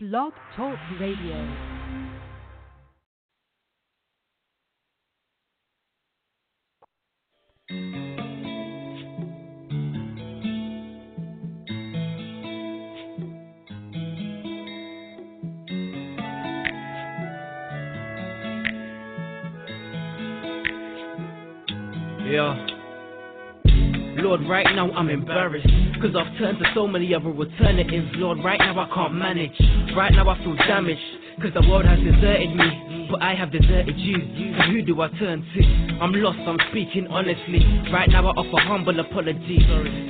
Blog 0.00 0.32
Talk 0.54 0.78
Radio. 1.00 1.77
Lord, 24.38 24.50
right 24.50 24.66
now 24.74 24.90
I'm 24.92 25.10
embarrassed. 25.10 25.66
Cause 26.00 26.14
I've 26.16 26.38
turned 26.38 26.58
to 26.58 26.64
so 26.74 26.86
many 26.86 27.14
other 27.14 27.30
alternatives. 27.30 28.08
Lord, 28.14 28.38
right 28.44 28.58
now 28.58 28.78
I 28.78 28.94
can't 28.94 29.14
manage. 29.14 29.58
Right 29.96 30.12
now 30.12 30.28
I 30.28 30.38
feel 30.44 30.54
damaged. 30.54 31.00
Cause 31.40 31.54
the 31.54 31.68
world 31.70 31.84
has 31.86 32.00
deserted 32.00 32.54
me. 32.56 33.06
But 33.10 33.22
I 33.22 33.34
have 33.34 33.52
deserted 33.52 33.96
you. 33.96 34.18
So 34.58 34.62
who 34.70 34.82
do 34.82 35.00
I 35.00 35.08
turn 35.18 35.40
to? 35.40 35.62
I'm 36.02 36.12
lost, 36.12 36.38
I'm 36.40 36.58
speaking 36.70 37.06
honestly. 37.06 37.64
Right 37.92 38.08
now 38.10 38.26
I 38.26 38.32
offer 38.32 38.60
humble 38.66 38.98
apology. 38.98 39.58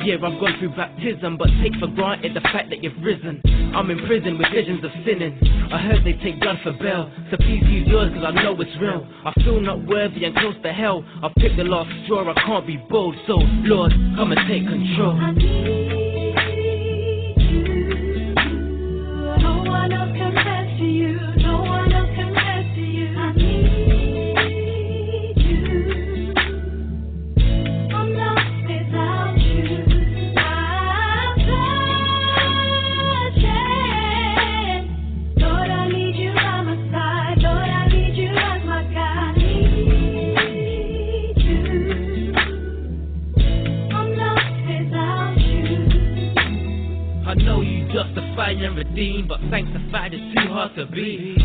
Yeah, 0.04 0.14
I've 0.14 0.40
gone 0.40 0.56
through 0.58 0.74
baptism, 0.74 1.36
but 1.36 1.48
take 1.62 1.74
for 1.76 1.86
granted 1.88 2.34
the 2.34 2.40
fact 2.40 2.70
that 2.70 2.82
you've 2.82 2.96
risen. 3.02 3.42
I'm 3.74 3.90
in 3.90 4.04
prison 4.06 4.38
with 4.38 4.50
visions 4.50 4.82
of 4.82 4.90
sinning. 5.04 5.38
I 5.70 5.78
heard 5.78 6.04
they 6.04 6.14
take 6.24 6.40
blood 6.40 6.58
for 6.62 6.72
bail. 6.72 7.12
So 7.30 7.36
please 7.36 7.62
use 7.68 7.86
yours 7.86 8.10
cause 8.14 8.24
I 8.24 8.42
know 8.42 8.58
it's 8.60 8.76
real. 8.80 9.06
I 9.24 9.32
feel 9.44 9.60
not 9.60 9.86
worthy 9.86 10.24
and 10.24 10.34
close 10.34 10.56
to 10.62 10.72
hell. 10.72 11.04
I've 11.22 11.34
picked 11.36 11.56
the 11.56 11.64
last 11.64 11.90
straw, 12.04 12.28
I 12.28 12.34
can't 12.40 12.66
be 12.66 12.78
bold. 12.88 13.14
So, 13.26 13.36
Lord, 13.68 13.92
come 14.16 14.32
and 14.32 14.40
take 14.48 14.66
control. 14.66 15.87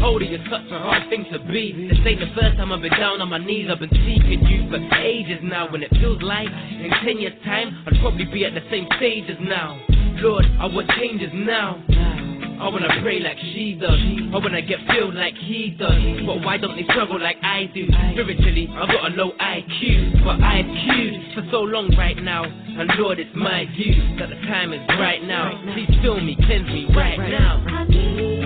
Is 0.04 0.44
such 0.52 0.68
a 0.68 0.80
hard 0.80 1.10
thing 1.10 1.26
to 1.32 1.40
be. 1.48 1.88
This 1.88 1.98
ain't 2.06 2.20
the 2.20 2.28
first 2.36 2.58
time 2.58 2.74
I've 2.74 2.82
been 2.82 2.92
down 2.92 3.22
on 3.22 3.30
my 3.30 3.38
knees. 3.38 3.70
I've 3.72 3.80
been 3.80 3.90
seeking 3.90 4.44
you 4.46 4.68
for 4.70 4.76
ages 5.00 5.40
now, 5.42 5.68
and 5.68 5.82
it 5.82 5.90
feels 5.96 6.22
like 6.22 6.48
in 6.48 6.92
ten 7.06 7.20
years' 7.20 7.40
time 7.46 7.72
I'd 7.88 7.96
probably 8.02 8.26
be 8.26 8.44
at 8.44 8.54
the 8.54 8.60
same 8.70 8.86
stage 8.98 9.30
as 9.30 9.38
now. 9.40 9.80
Lord, 10.20 10.44
I 10.60 10.66
want 10.68 10.90
changes 11.00 11.32
now. 11.34 11.82
I 11.88 12.68
wanna 12.68 13.00
pray 13.02 13.20
like 13.20 13.38
she 13.56 13.80
does. 13.80 13.96
I 13.96 14.38
wanna 14.44 14.62
get 14.62 14.80
filled 14.92 15.16
like 15.16 15.36
he 15.36 15.72
does. 15.80 16.04
But 16.28 16.44
why 16.44 16.58
don't 16.58 16.76
they 16.76 16.84
struggle 16.84 17.20
like 17.20 17.38
I 17.42 17.72
do? 17.74 17.88
Spiritually, 18.12 18.68
I've 18.76 18.90
got 18.90 19.12
a 19.12 19.16
low 19.16 19.32
IQ, 19.40 20.24
but 20.24 20.44
I've 20.44 20.68
queued 20.84 21.16
for 21.34 21.48
so 21.50 21.62
long 21.62 21.96
right 21.96 22.22
now. 22.22 22.44
And 22.44 22.92
Lord, 23.00 23.20
it's 23.20 23.32
my 23.36 23.66
view 23.72 23.96
that 24.20 24.30
the 24.30 24.40
time 24.52 24.74
is 24.74 24.84
right 25.00 25.24
now. 25.24 25.64
Please 25.74 25.90
fill 26.04 26.20
me, 26.20 26.36
cleanse 26.44 26.68
me 26.68 26.88
right 26.92 27.20
now. 27.20 28.43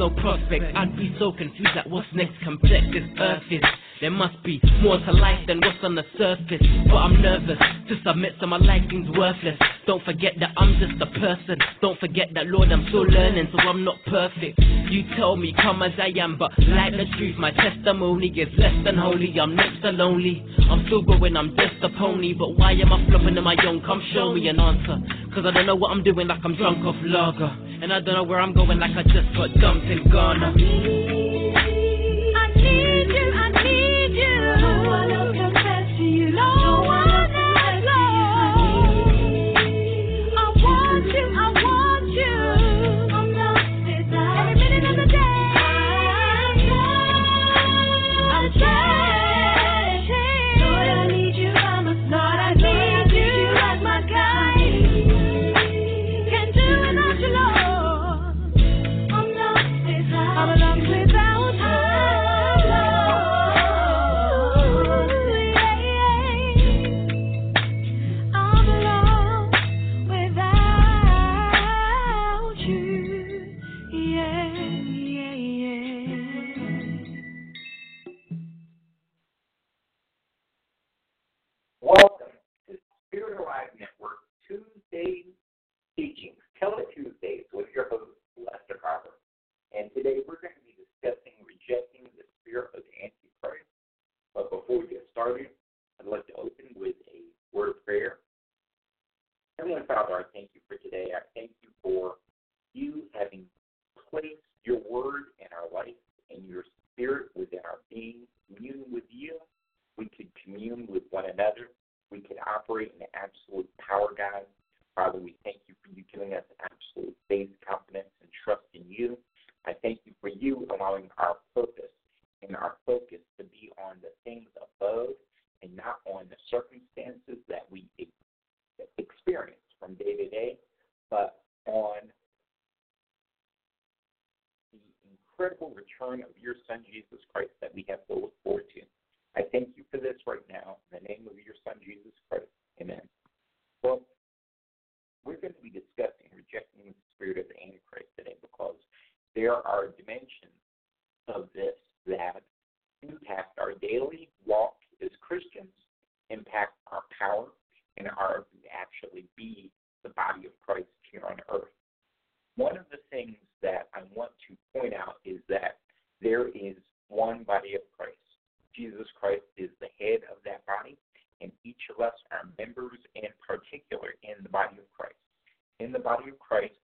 No 0.00 0.08
prospect. 0.08 0.64
I'd 0.74 0.96
be 0.96 1.14
so 1.18 1.30
confused 1.30 1.76
at 1.76 1.88
what's 1.88 2.08
next. 2.14 2.32
Complex 2.42 2.86
this 2.90 3.04
earth 3.20 3.42
is. 3.50 3.60
There 4.00 4.10
must 4.10 4.42
be 4.42 4.62
more 4.80 4.96
to 4.96 5.12
life 5.12 5.46
than 5.46 5.60
what's 5.60 5.76
on 5.82 5.94
the 5.94 6.04
surface. 6.16 6.66
But 6.86 6.96
I'm 6.96 7.20
nervous 7.20 7.58
to 7.58 7.96
submit, 8.02 8.32
so 8.40 8.46
my 8.46 8.56
life 8.56 8.80
seems 8.88 9.14
worthless. 9.14 9.58
Don't 9.86 10.02
forget 10.04 10.32
that 10.40 10.52
I'm 10.56 10.80
just 10.80 11.02
a 11.02 11.06
person. 11.20 11.58
Don't 11.82 12.00
forget 12.00 12.28
that, 12.32 12.46
Lord, 12.46 12.72
I'm 12.72 12.86
still 12.88 13.04
learning, 13.04 13.48
so 13.52 13.58
I'm 13.58 13.84
not 13.84 13.96
perfect. 14.06 14.58
You 14.88 15.04
tell 15.18 15.36
me, 15.36 15.54
come 15.60 15.82
as 15.82 15.92
I 15.98 16.18
am, 16.18 16.38
but 16.38 16.50
like 16.58 16.92
the 16.92 17.04
truth, 17.18 17.36
my 17.36 17.50
testimony 17.50 18.28
is 18.28 18.48
less 18.56 18.72
than 18.84 18.96
holy. 18.96 19.38
I'm 19.38 19.54
next 19.54 19.82
to 19.82 19.90
lonely. 19.90 20.46
I'm 20.70 20.86
still 20.86 21.02
growing, 21.02 21.36
I'm 21.36 21.54
just 21.54 21.82
a 21.82 21.90
pony. 21.90 22.32
But 22.32 22.56
why 22.56 22.72
am 22.72 22.94
I 22.94 23.06
flopping 23.06 23.36
in 23.36 23.44
my 23.44 23.56
young? 23.62 23.82
Come 23.84 24.02
show 24.14 24.32
me 24.32 24.48
an 24.48 24.58
answer. 24.60 24.96
Cause 25.34 25.44
I 25.44 25.50
don't 25.50 25.66
know 25.66 25.76
what 25.76 25.90
I'm 25.90 26.02
doing, 26.02 26.26
like 26.26 26.40
I'm 26.42 26.56
drunk 26.56 26.86
off 26.86 26.96
lager. 27.04 27.54
And 27.82 27.92
I 27.92 28.00
don't 28.00 28.14
know 28.14 28.24
where 28.24 28.40
I'm 28.40 28.54
going, 28.54 28.78
like 28.78 28.96
I 28.96 29.02
just 29.02 29.28
got 29.36 29.52
dumped 29.60 29.86
in 29.86 30.10
Ghana. 30.10 31.19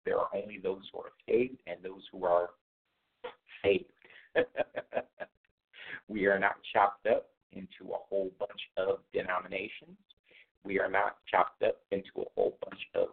There 0.06 0.18
are 0.18 0.30
only 0.34 0.58
those 0.58 0.82
who 0.92 1.00
are 1.00 1.12
saved 1.28 1.60
and 1.68 1.78
those 1.84 2.02
who 2.12 2.26
are 2.26 2.50
saved. 3.64 3.86
we 6.08 6.26
are 6.26 6.40
not 6.40 6.56
chopped 6.74 7.06
up 7.08 7.28
into 7.52 7.94
a 7.94 7.98
whole 8.10 8.32
bunch 8.40 8.62
of 8.78 9.00
denominations. 9.14 9.98
We 10.64 10.80
are 10.80 10.90
not 10.90 11.18
chopped 11.30 11.64
up 11.64 11.78
into 11.92 12.10
a 12.18 12.30
whole 12.36 12.58
bunch 12.64 12.82
of 12.96 13.10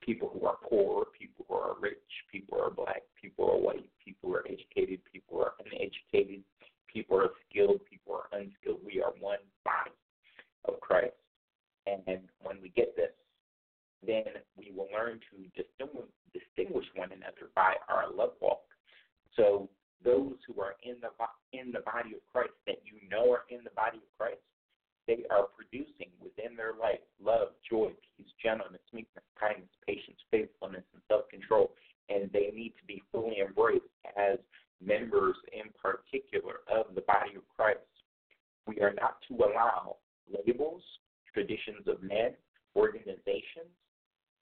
people 0.00 0.30
who 0.32 0.46
are 0.46 0.56
poor, 0.68 1.06
people 1.18 1.44
who 1.48 1.54
are 1.54 1.74
rich, 1.80 1.98
people 2.30 2.58
who 2.58 2.64
are 2.64 2.70
black, 2.70 3.02
people 3.20 3.46
who 3.46 3.52
are 3.52 3.60
white, 3.60 3.90
people 4.04 4.30
who 4.30 4.36
are 4.36 4.46
educated, 4.46 5.00
people 5.12 5.38
who 5.38 5.42
are 5.42 5.54
uneducated, 5.64 6.42
people 6.86 7.18
who 7.18 7.24
are 7.24 7.30
skilled, 7.50 7.80
people 7.90 8.14
who 8.14 8.38
are 8.38 8.40
unskilled. 8.40 8.80
We 8.84 9.02
are 9.02 9.12
one 9.20 9.38
body 9.64 9.90
of 10.66 10.80
Christ. 10.80 11.14
And 11.86 12.20
when 12.42 12.60
we 12.62 12.70
get 12.70 12.96
this, 12.96 13.10
then 14.06 14.40
we 14.56 14.72
will 14.74 14.88
learn 14.92 15.20
to 15.30 15.36
distinguish, 16.32 16.86
one 16.94 17.12
another 17.12 17.50
by 17.54 17.74
our 17.88 18.12
love 18.12 18.32
walk. 18.40 18.62
So 19.34 19.68
those 20.04 20.36
who 20.46 20.60
are 20.60 20.76
in 20.82 20.96
the 21.00 21.10
in 21.52 21.72
the 21.72 21.80
body 21.80 22.14
of 22.14 22.22
Christ 22.32 22.54
that 22.66 22.80
you 22.84 23.08
know 23.08 23.32
are 23.32 23.44
in 23.50 23.64
the 23.64 23.74
body 23.74 23.98
of 23.98 24.10
Christ, 24.18 24.40
they 25.06 25.24
are 25.30 25.48
producing 25.54 26.10
within 26.20 26.56
their 26.56 26.74
life 26.78 27.00
love, 27.22 27.48
joy, 27.68 27.90
peace, 28.16 28.30
gentleness, 28.42 28.82
meekness, 28.92 29.24
kindness, 29.38 29.70
patience, 29.86 30.18
faithfulness, 30.30 30.84
and 30.92 31.02
self-control, 31.08 31.72
and 32.08 32.30
they 32.32 32.50
need 32.54 32.74
to 32.78 32.84
be 32.86 33.02
fully 33.12 33.40
embraced 33.40 33.90
as 34.16 34.38
members 34.84 35.36
in 35.52 35.70
particular 35.80 36.60
of 36.68 36.94
the 36.94 37.00
body 37.02 37.34
of 37.36 37.42
Christ. 37.56 37.80
We 38.66 38.80
are 38.80 38.92
not 38.92 39.18
to 39.28 39.34
allow 39.44 39.96
labels, 40.28 40.82
traditions 41.32 41.86
of 41.86 42.02
men, 42.02 42.34
organizations, 42.74 43.72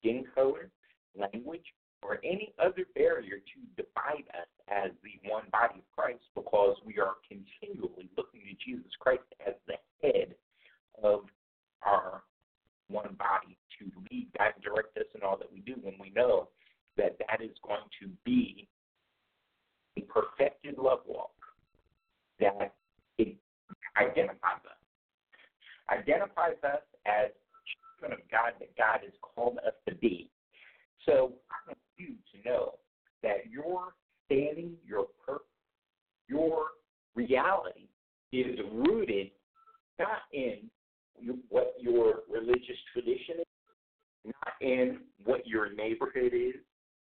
skin 0.05 0.23
color, 0.35 0.69
language, 1.17 1.65
or 2.01 2.19
any 2.23 2.53
other 2.59 2.85
barrier 2.93 3.37
to 3.37 3.83
divide 3.83 4.25
us 4.37 4.47
as 4.67 4.91
the 5.03 5.29
one 5.29 5.43
body 5.51 5.79
of 5.79 5.95
Christ 5.95 6.23
because 6.35 6.77
we 6.85 6.99
are 6.99 7.15
continually 7.27 8.09
looking 8.15 8.41
to 8.41 8.53
Jesus 8.63 8.91
Christ 8.99 9.23
as 9.45 9.53
the 9.67 9.75
head 10.01 10.35
of 11.01 11.21
our 11.81 12.21
one 12.87 13.17
body 13.17 13.57
to 13.79 13.85
lead, 14.11 14.27
guide, 14.37 14.53
and 14.55 14.63
direct 14.63 14.95
us 14.97 15.05
in 15.15 15.23
all 15.23 15.37
that 15.37 15.51
we 15.51 15.61
do 15.61 15.73
when 15.81 15.95
we 15.99 16.11
know 16.11 16.49
that 16.97 17.17
that 17.27 17.41
is 17.41 17.57
going 17.65 17.81
to 17.99 18.09
be 18.23 18.67
a 19.97 20.01
perfected 20.01 20.77
love 20.77 20.99
walk 21.07 21.31
that 22.39 22.75
it 23.17 23.35
identifies 23.97 24.61
us. 24.65 24.77
Identifies 25.89 26.61
us 26.63 26.81
as 27.05 27.31
children 28.05 28.19
of 28.19 28.31
God 28.31 28.53
that 28.59 28.75
God 28.77 28.99
has 29.03 29.13
called 29.21 29.57
us 29.65 29.73
to 29.87 29.95
be. 29.95 30.29
So 31.05 31.33
I 31.49 31.67
want 31.67 31.77
you 31.97 32.15
to 32.33 32.49
know 32.49 32.73
that 33.23 33.49
your 33.49 33.93
standing, 34.25 34.73
your 34.85 35.05
purpose, 35.25 35.45
your 36.27 36.67
reality 37.15 37.87
is 38.31 38.59
rooted 38.73 39.31
not 39.99 40.23
in 40.33 40.69
what 41.49 41.75
your 41.79 42.21
religious 42.29 42.77
tradition 42.91 43.39
is, 43.39 43.45
not 44.25 44.53
in 44.61 44.99
what 45.23 45.47
your 45.47 45.73
neighborhood 45.73 46.33
is, 46.33 46.55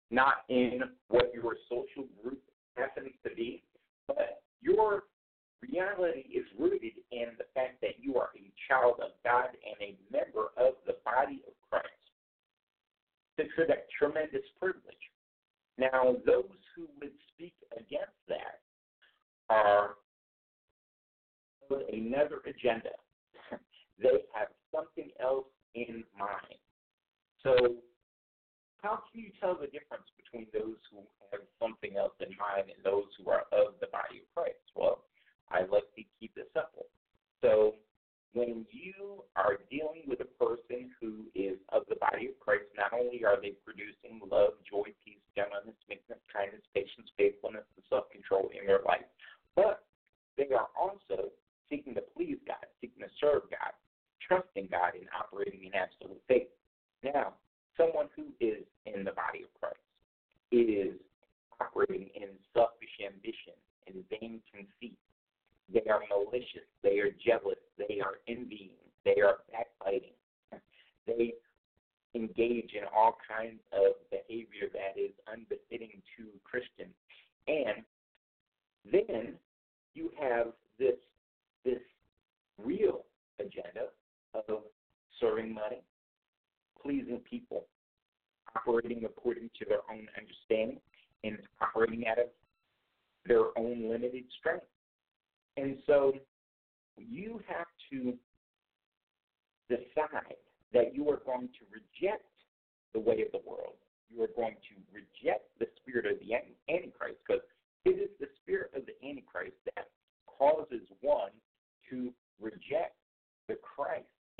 not 0.10 0.44
in 0.50 0.82
what 1.08 1.32
your 1.34 1.56
social 1.70 2.08
group 2.22 2.42
happens 2.76 3.12
to 3.24 3.34
be, 3.36 3.64
but 4.08 4.42
your 4.62 5.04
reality 5.62 6.28
is 6.34 6.46
rooted 6.60 6.94
in 7.12 7.28
the 7.38 7.46
fact 7.54 7.80
that 7.82 7.96
you 8.00 8.18
are 8.18 8.30
a 8.36 8.52
child 8.68 8.96
of 9.00 9.12
God 9.24 9.50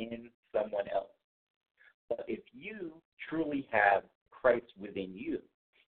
in 0.10 0.30
someone 0.54 0.88
else. 0.94 1.10
But 2.10 2.26
if 2.28 2.42
you 2.52 2.92
truly 3.30 3.68
have 3.72 4.04
Christ 4.32 4.66
within 4.80 5.14
you, 5.14 5.40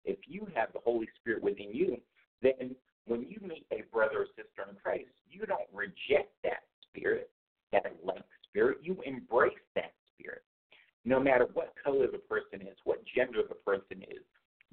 if 0.04 0.18
you 0.26 0.46
have 0.54 0.72
the 0.72 0.80
Holy 0.84 1.08
Spirit 1.20 1.42
within 1.42 1.70
you, 1.72 1.96
then 2.42 2.74
when 3.06 3.22
you 3.22 3.38
meet 3.42 3.66
a 3.72 3.82
brother 3.92 4.22
or 4.22 4.26
sister 4.36 4.68
in 4.68 4.76
Christ, 4.82 5.10
you 5.28 5.46
don't 5.46 5.68
reject 5.72 6.32
that 6.44 6.62
spirit, 6.88 7.30
that 7.72 7.86
like 8.04 8.22
spirit. 8.48 8.78
You 8.82 8.96
embrace 9.04 9.52
that 9.74 9.92
spirit. 10.12 10.42
No 11.04 11.18
matter 11.18 11.48
what 11.54 11.74
color 11.82 12.06
the 12.10 12.18
person 12.18 12.66
is, 12.66 12.76
what 12.84 13.02
gender 13.16 13.42
the 13.48 13.56
person 13.56 14.02
is, 14.02 14.22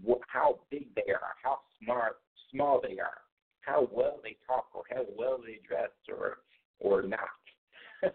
what, 0.04 0.20
how 0.28 0.60
big 0.70 0.88
they 0.96 1.12
are, 1.12 1.34
how 1.44 1.60
smart, 1.82 2.18
small 2.52 2.80
they 2.82 3.00
are, 3.00 3.22
how 3.62 3.90
well 3.92 4.20
they 4.24 4.38
talk, 4.46 4.68
or 4.74 4.84
how 4.90 5.06
well 5.18 5.40
they 5.44 5.60
dress, 5.68 5.90
or 6.08 6.38
or 6.80 7.02
not. 7.02 7.20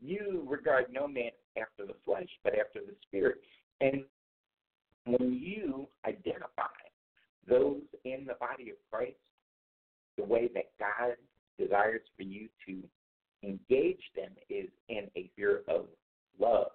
you 0.00 0.44
regard 0.46 0.86
no 0.92 1.06
man 1.08 1.30
after 1.56 1.86
the 1.86 1.98
flesh, 2.04 2.28
but 2.44 2.54
after 2.54 2.80
the 2.80 2.94
spirit. 3.02 3.38
And 3.80 4.04
when 5.04 5.32
you 5.32 5.86
identify 6.06 6.66
those 7.48 7.82
in 8.04 8.26
the 8.26 8.34
body 8.34 8.70
of 8.70 8.76
Christ 8.90 9.16
the 10.16 10.24
way 10.24 10.48
that 10.54 10.70
God 10.78 11.16
desires 11.58 12.02
for 12.16 12.22
you 12.22 12.48
to 12.66 12.82
engage 13.46 14.02
them 14.14 14.30
is 14.48 14.68
in 14.88 15.08
a 15.16 15.30
spirit 15.34 15.64
of 15.68 15.86
love, 16.38 16.72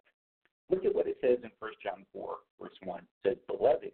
Look 0.72 0.86
at 0.86 0.96
what 0.96 1.06
it 1.08 1.18
says 1.20 1.38
in 1.44 1.52
1 1.60 1.72
John 1.84 2.06
4, 2.14 2.36
verse 2.60 2.72
1. 2.84 3.00
It 3.00 3.06
says, 3.28 3.38
Beloved, 3.46 3.92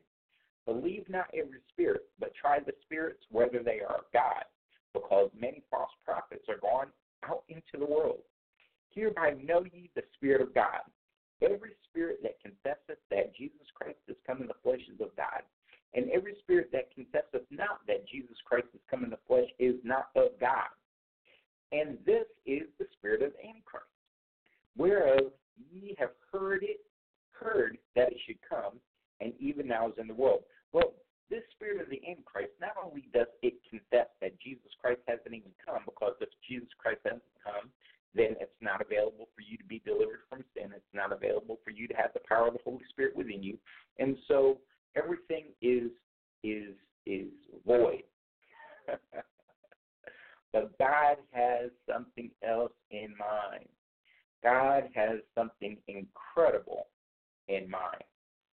believe 0.68 1.10
not 1.10 1.26
every 1.34 1.60
spirit, 1.74 2.04
but 2.20 2.32
try 2.40 2.60
the 2.60 2.74
spirits 2.84 3.24
whether 3.32 3.64
they 3.64 3.80
are 3.80 3.98
of 3.98 4.06
God, 4.14 4.46
because 4.94 5.32
many 5.38 5.64
false 5.72 5.90
prophets 6.06 6.46
are 6.48 6.60
gone 6.62 6.90
out 7.28 7.44
into 7.50 7.84
the 7.84 7.92
world. 7.92 8.20
Hereby 8.92 9.36
know 9.44 9.64
ye 9.74 9.90
the 9.96 10.04
Spirit 10.16 10.42
of 10.42 10.54
God. 10.54 10.82
Every 11.42 11.76
spirit 11.86 12.18
that 12.24 12.42
confesseth 12.42 13.00
that 13.12 13.36
Jesus 13.36 13.68
Christ 13.76 14.00
is 14.08 14.16
come 14.26 14.42
in 14.42 14.48
the 14.48 14.58
flesh 14.64 14.82
is 14.92 15.00
of 15.00 15.16
God, 15.16 15.44
and 15.94 16.10
every 16.10 16.36
spirit 16.40 16.72
that 16.72 16.94
confesseth 16.94 17.46
not 17.52 17.86
that 17.88 18.08
Jesus 18.08 18.38
Christ 18.44 18.68
is 18.74 18.82
come 18.90 19.04
in 19.04 19.12
the 19.12 19.20
flesh 19.28 19.50
is 19.60 19.76
not 19.84 20.10
of 20.16 20.30
God. 20.40 20.70
And 21.72 21.98
this 22.06 22.26
is 22.48 22.64
the 22.80 22.88
spirit 22.98 23.22
of 23.22 23.34
Antichrist, 23.38 23.86
whereof 24.78 25.32
ye 25.72 25.96
have 26.00 26.12
heard 26.34 26.64
it, 26.64 26.82
heard 27.32 27.78
that 27.96 28.12
it 28.12 28.18
should 28.26 28.40
come, 28.48 28.80
and 29.22 29.34
even 29.40 29.68
now 29.68 29.90
is 29.90 29.98
in 30.00 30.08
the 30.08 30.14
world. 30.14 30.42
Well, 30.74 30.94
this 31.30 31.44
spirit 31.54 31.82
of 31.82 31.90
the 31.90 32.02
Antichrist, 32.08 32.54
not 32.60 32.74
only 32.82 33.10
does 33.14 33.28
it 33.44 33.54
confess 33.70 34.08
that 34.22 34.40
Jesus 34.40 34.72
Christ 34.82 35.02
hasn't 35.08 35.36
even 35.36 35.52
come, 35.64 35.84
because 35.86 36.14
if 36.22 36.30
Jesus 36.48 36.70
Christ 36.80 37.02
hasn't 37.04 37.22
come, 37.44 37.70
then 38.18 38.36
it's 38.40 38.52
not 38.62 38.82
available 38.82 39.28
for 39.36 39.42
you 39.42 39.58
to 39.58 39.64
be 39.64 39.82
delivered 39.86 40.22
from 40.30 40.44
sin. 40.56 40.72
It's 40.76 40.94
not 40.94 41.12
available 41.12 41.60
for 41.64 41.72
you 41.72 41.88
to 41.88 41.94
have 41.94 42.12
the 42.14 42.22
power 42.28 42.48
of 42.48 42.54
the 42.54 42.60
Holy 42.64 42.84
Spirit 42.90 43.16
within 43.16 43.44
you. 43.44 43.58
And 44.00 44.18
so 44.28 44.60
everything 44.96 45.46
is 45.62 45.92
is 46.44 46.74
is 47.06 47.28
void. 47.66 48.04
but 50.54 50.78
God 50.78 51.18
has 51.32 51.70
something 51.92 52.32
else 52.48 52.72
in 52.92 53.14
mind. 53.18 53.68
God 54.44 54.84
has 54.94 55.20
something 55.36 55.78
incredible 55.88 56.88
in 57.48 57.70
mind. 57.70 58.04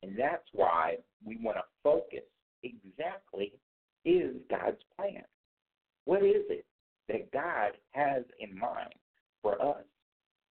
And 0.03 0.19
that's 0.19 0.47
why 0.53 0.97
we 1.25 1.39
want 1.43 1.59
to 1.59 1.65
focus 1.83 2.25
exactly 2.63 3.53
is 4.05 4.35
God's 4.51 4.83
plan. 4.97 5.23
What 6.05 6.23
is 6.25 6.45
it 6.49 6.65
that 7.09 7.31
God 7.31 7.73
has 7.93 8.25
in 8.41 8.59
mind 8.59 8.95
for 9.43 9.61
us 9.61 9.85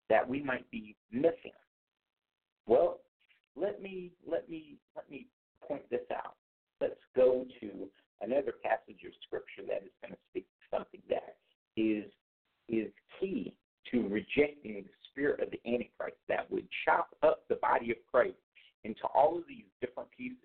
that 0.09 0.27
we 0.27 0.43
might 0.43 0.69
be 0.69 0.95
missing? 1.11 1.55
Well, 2.67 2.99
let 3.55 3.81
me 3.81 4.11
let 4.29 4.49
me 4.49 4.77
let 4.95 5.09
me 5.09 5.27
point 5.67 5.89
this 5.89 6.05
out. 6.13 6.35
Let's 6.79 6.99
go 7.15 7.45
to 7.61 7.89
another 8.21 8.53
passage 8.63 9.03
of 9.05 9.13
scripture 9.25 9.63
that 9.67 9.83
is 9.83 9.91
going 10.01 10.13
to 10.13 10.19
speak 10.29 10.45
to 10.45 10.77
something 10.77 11.01
that 11.09 11.37
is 11.77 12.05
is 12.69 12.91
key 13.19 13.55
to 13.91 14.07
rejecting 14.07 14.83
the 14.83 14.95
spirit 15.09 15.41
of 15.41 15.49
the 15.51 15.59
Antichrist 15.65 16.17
that 16.29 16.49
would 16.51 16.67
chop 16.85 17.15
up 17.23 17.43
the 17.49 17.55
body 17.55 17.91
of 17.91 17.97
Christ 18.09 18.37
into 18.83 19.05
all 19.13 19.37
of 19.37 19.43
these 19.47 19.65
different 19.81 20.09
pieces 20.15 20.37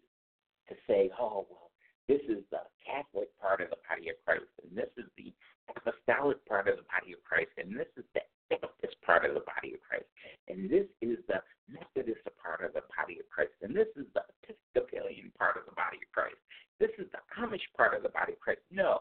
to 0.69 0.75
say, 0.87 1.11
oh, 1.21 1.47
well, 1.49 1.71
this 2.09 2.21
is 2.29 2.43
the 2.51 2.63
Catholic 2.85 3.29
part 3.41 3.61
of 3.61 3.71
the 3.71 3.81
body 3.89 4.11
of 4.11 4.17
Christ, 4.25 4.51
and 4.63 4.77
this 4.77 4.91
is 4.97 5.07
the 5.17 5.33
apostolic 5.71 6.45
part 6.47 6.69
of 6.69 6.77
the 6.77 6.87
body 6.91 7.13
of 7.15 7.23
Christ, 7.25 7.51
and 7.59 7.75
this 7.75 7.91
is 7.97 8.05
the 8.15 8.23
Baptist 8.51 8.97
part 9.03 9.25
of 9.25 9.35
the 9.35 9.45
body 9.47 9.75
of 9.75 9.81
Christ, 9.83 10.07
and 10.49 10.71
this 10.71 10.87
is 11.03 11.19
the 11.29 11.43
Methodist 11.69 12.23
part 12.43 12.63
of 12.63 12.73
the 12.75 12.83
body 12.97 13.19
of 13.19 13.29
Christ, 13.29 13.53
and 13.63 13.75
this 13.75 13.89
is 13.97 14.07
the 14.15 14.23
Episcopalian 14.47 15.33
part 15.39 15.57
of 15.57 15.65
the 15.67 15.75
body 15.75 15.99
of 15.99 16.11
Christ. 16.13 16.37
This 16.79 16.91
is 16.99 17.07
the 17.13 17.23
Amish 17.41 17.65
part 17.77 17.95
of 17.95 18.03
the 18.03 18.11
body 18.11 18.35
of 18.35 18.41
Christ. 18.41 18.61
No, 18.71 19.01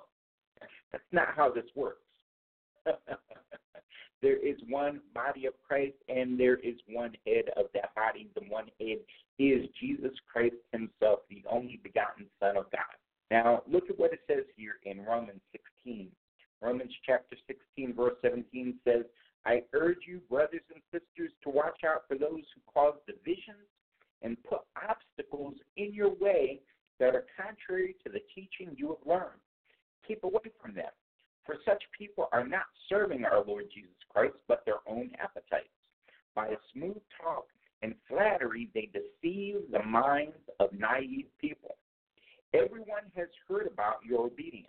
that's 0.92 1.12
not 1.12 1.36
how 1.36 1.52
this 1.52 1.66
works. 1.76 2.02
there 4.22 4.38
is 4.38 4.58
one 4.70 5.02
body 5.14 5.46
of 5.46 5.54
Christ, 5.68 5.98
and 6.10 6.40
there 6.40 6.58
is 6.58 6.76
one 6.88 7.14
head 7.26 7.46
of 7.58 7.66
that 7.74 7.94
body. 7.96 8.30
The 8.36 8.46
one 8.50 8.70
head 8.80 9.00
is 9.38 9.68
Jesus 9.80 10.14
Christ 10.32 10.56
Himself, 10.72 11.20
the 11.30 11.44
only 11.50 11.80
begotten 11.84 12.26
Son 12.40 12.58
of 12.58 12.72
God. 12.72 12.96
Now, 13.32 13.64
look 13.68 13.90
at 13.90 14.00
what 14.00 14.14
it 14.14 14.20
says 14.28 14.46
here 14.56 14.76
in 14.84 15.04
Romans 15.04 15.42
16. 15.52 16.10
Romans 16.62 16.92
chapter 17.06 17.36
16, 17.48 17.94
verse 17.94 18.16
17 18.22 18.76
says, 18.88 19.04
I 19.46 19.62
urge 19.74 20.08
you, 20.08 20.22
brothers 20.30 20.64
and 20.74 20.82
sisters, 20.92 21.32
to 21.44 21.50
watch 21.50 21.82
out 21.86 22.04
for 22.08 22.18
those 22.18 22.44
who 22.54 22.62
cause 22.74 22.96
divisions 23.06 23.68
and 24.22 24.42
put 24.44 24.62
obstacles 24.76 25.54
in 25.78 25.94
your 25.94 26.14
way 26.16 26.62
that 27.00 27.14
are 27.14 27.26
contrary 27.38 27.96
to 28.04 28.12
the 28.12 28.22
teaching 28.34 28.76
you 28.76 28.88
have 28.88 29.06
learned. 29.06 29.42
Keep 30.08 30.24
away 30.24 30.52
from 30.62 30.74
them, 30.74 30.92
for 31.46 31.58
such 31.66 31.84
people 31.98 32.28
are 32.32 32.48
not 32.48 32.66
serving 32.90 33.26
our 33.26 33.44
Lord 33.44 33.66
Jesus 33.74 33.96
Christ, 34.10 34.36
but 34.48 34.64
their 34.66 34.82
own 34.88 35.12
appetites. 35.20 35.70
By 36.34 36.48
a 36.48 36.58
smooth 36.74 37.02
talk 37.22 37.46
and 37.82 37.94
flattery, 38.08 38.70
they 38.74 38.90
deceive 38.92 39.58
the 39.72 39.84
minds 39.84 40.38
of 40.60 40.70
naive 40.74 41.28
people. 41.40 41.76
Everyone 42.54 43.12
has 43.16 43.28
heard 43.48 43.68
about 43.68 43.98
your 44.08 44.26
obedience, 44.26 44.68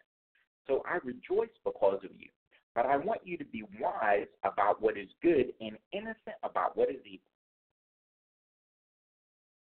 so 0.66 0.82
I 0.86 0.98
rejoice 1.04 1.54
because 1.64 2.00
of 2.04 2.10
you. 2.18 2.28
But 2.76 2.84
I 2.84 2.98
want 2.98 3.22
you 3.24 3.38
to 3.38 3.44
be 3.44 3.64
wise 3.80 4.26
about 4.44 4.82
what 4.82 4.98
is 4.98 5.08
good 5.22 5.54
and 5.62 5.78
innocent 5.92 6.36
about 6.42 6.76
what 6.76 6.90
is 6.90 7.00
evil. 7.06 7.24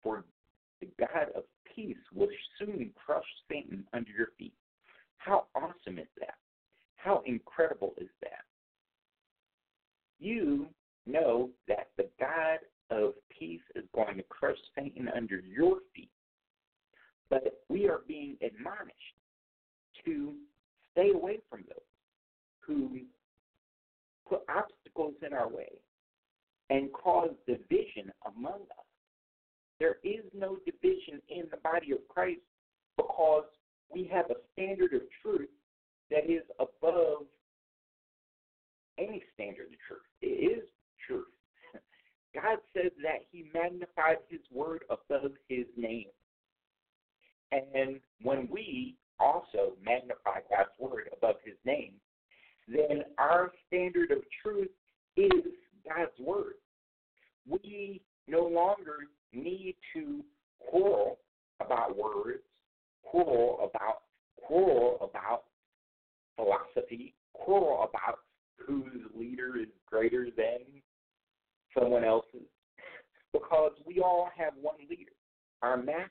For 0.02 0.24
the 0.80 0.88
God 0.98 1.28
of 1.36 1.42
peace 1.76 1.98
will 2.14 2.28
soon 2.58 2.90
crush 2.96 3.26
Satan 3.50 3.84
under 3.92 4.10
your 4.10 4.28
feet. 4.38 4.54
How 5.18 5.44
awesome 5.54 5.98
is 5.98 6.08
that? 6.20 6.36
How 6.96 7.22
incredible 7.26 7.92
is 7.98 8.08
that? 8.22 8.44
You 10.18 10.68
know 11.06 11.50
that 11.68 11.90
the 11.98 12.08
God 12.18 12.60
of 12.90 13.12
peace 13.28 13.60
is 13.76 13.84
going 13.94 14.16
to 14.16 14.22
crush 14.22 14.56
Satan 14.74 15.10
under 15.14 15.40
your 15.40 15.80
feet. 15.94 16.10
But 17.28 17.62
we 17.68 17.88
are 17.90 18.00
being 18.08 18.36
admonished 18.40 18.96
to 20.06 20.32
stay 20.92 21.10
away 21.10 21.40
from 21.50 21.64
those 21.68 21.91
who 22.66 23.00
put 24.28 24.42
obstacles 24.48 25.14
in 25.26 25.32
our 25.32 25.48
way 25.48 25.72
and 26.70 26.92
cause 26.92 27.30
division 27.46 28.10
among 28.26 28.62
us. 28.62 28.86
There 29.78 29.96
is 30.04 30.24
no 30.32 30.56
division 30.64 31.20
in 31.28 31.44
the 31.50 31.56
body 31.58 31.92
of 31.92 31.98
Christ 32.08 32.40
because 32.96 33.44
we 33.92 34.08
have 34.12 34.26
a 34.30 34.36
standard 34.52 34.94
of 34.94 35.02
truth 35.22 35.50
that 36.10 36.30
is 36.30 36.42
above 36.58 37.24
any 38.98 39.22
standard 39.34 39.66
of 39.66 39.78
truth. 39.86 40.00
It 40.20 40.26
is 40.26 40.68
truth. 41.06 41.26
God 42.34 42.58
says 42.74 42.92
that 43.02 43.24
He 43.30 43.46
magnified 43.52 44.18
His 44.28 44.40
word 44.52 44.84
above 44.88 45.32
His 45.48 45.66
name. 45.76 46.06
And 47.50 48.00
when 48.22 48.48
we 48.50 48.96
also 49.20 49.74
magnify 49.84 50.40
God's 50.48 50.70
word 50.78 51.10
above 51.12 51.36
His 51.44 51.56
name, 51.64 51.94
then 52.68 53.02
our 53.18 53.50
standard 53.66 54.10
of 54.10 54.18
truth 54.42 54.70
is 55.16 55.30
God's 55.86 56.18
word. 56.20 56.54
We 57.48 58.02
no 58.28 58.46
longer 58.46 58.98
need 59.32 59.76
to 59.94 60.24
quarrel 60.58 61.18
about 61.60 61.96
words, 61.96 62.42
quarrel 63.02 63.70
about 63.74 64.02
quarrel 64.36 64.98
about 65.00 65.44
philosophy, 66.36 67.14
quarrel 67.32 67.88
about 67.88 68.20
whose 68.56 69.02
leader 69.18 69.58
is 69.58 69.68
greater 69.86 70.28
than 70.36 70.60
someone 71.76 72.04
else's, 72.04 72.46
because 73.32 73.72
we 73.86 74.00
all 74.00 74.30
have 74.36 74.52
one 74.60 74.76
leader, 74.88 75.12
our 75.62 75.76
master, 75.76 76.10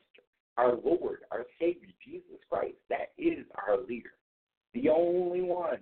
our 0.57 0.75
Lord, 0.83 1.19
our 1.31 1.45
Savior, 1.59 1.87
Jesus 2.03 2.39
Christ. 2.49 2.75
That 2.89 3.11
is 3.17 3.45
our 3.67 3.77
leader, 3.87 4.11
the 4.73 4.89
only 4.89 5.41
one 5.41 5.79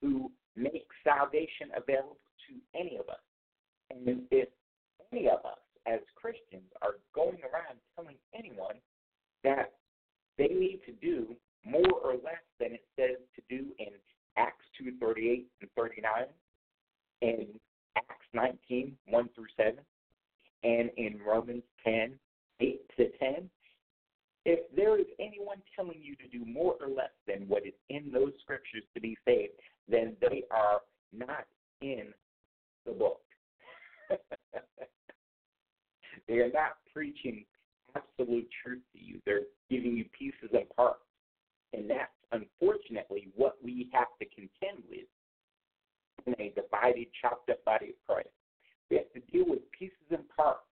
who 0.00 0.30
makes 0.56 0.94
salvation 1.04 1.70
available 1.76 2.16
to 2.48 2.78
any 2.78 2.96
of 2.96 3.08
us. 3.08 3.22
And 3.90 4.26
if 4.30 4.48
any 5.12 5.28
of 5.28 5.44
us 5.44 5.58
as 5.86 6.00
Christians 6.14 6.70
are 6.82 6.96
going 7.14 7.38
around 7.42 7.78
telling 7.96 8.16
anyone 8.34 8.76
that 9.44 9.72
they 10.36 10.48
need 10.48 10.80
to 10.86 10.92
do 10.92 11.34
more 11.64 12.00
or 12.02 12.12
less 12.12 12.44
than 12.60 12.72
it 12.72 12.84
says 12.96 13.16
to 13.34 13.42
do 13.48 13.66
in 13.78 13.88
Acts 14.36 14.64
2.38 14.80 15.44
and 15.60 15.70
39, 15.76 16.12
in 17.22 17.46
Acts 17.96 18.26
19, 18.32 18.96
1 19.08 19.28
through 19.34 19.46
7, 19.56 19.74
and 20.64 20.90
in 20.96 21.18
Romans 21.26 21.62
10, 21.84 22.12
8 22.60 22.80
to 22.96 23.08
10, 23.18 23.50
if 24.44 24.60
there 24.74 24.98
is 24.98 25.06
anyone 25.18 25.58
telling 25.74 26.00
you 26.00 26.16
to 26.16 26.28
do 26.28 26.44
more 26.44 26.74
or 26.80 26.88
less 26.88 27.10
than 27.26 27.48
what 27.48 27.66
is 27.66 27.74
in 27.90 28.10
those 28.12 28.32
scriptures 28.42 28.84
to 28.94 29.00
be 29.00 29.16
saved, 29.26 29.52
then 29.88 30.16
they 30.20 30.44
are 30.50 30.80
not 31.12 31.46
in 31.80 32.12
the 32.86 32.92
book. 32.92 33.20
they 36.28 36.34
are 36.34 36.52
not 36.52 36.78
preaching 36.92 37.44
absolute 37.94 38.48
truth 38.62 38.82
to 38.92 39.02
you. 39.02 39.20
They're 39.26 39.42
giving 39.70 39.96
you 39.96 40.04
pieces 40.16 40.50
and 40.52 40.68
parts. 40.76 41.00
And 41.72 41.90
that's 41.90 42.12
unfortunately 42.32 43.28
what 43.34 43.56
we 43.62 43.88
have 43.92 44.08
to 44.20 44.26
contend 44.26 44.84
with 44.88 45.06
in 46.26 46.34
a 46.38 46.52
divided, 46.54 47.06
chopped 47.20 47.50
up 47.50 47.64
body 47.64 47.90
of 47.90 47.94
Christ. 48.06 48.28
We 48.90 48.96
have 48.96 49.12
to 49.12 49.20
deal 49.30 49.44
with 49.46 49.60
pieces 49.72 49.96
and 50.10 50.24
parts 50.34 50.67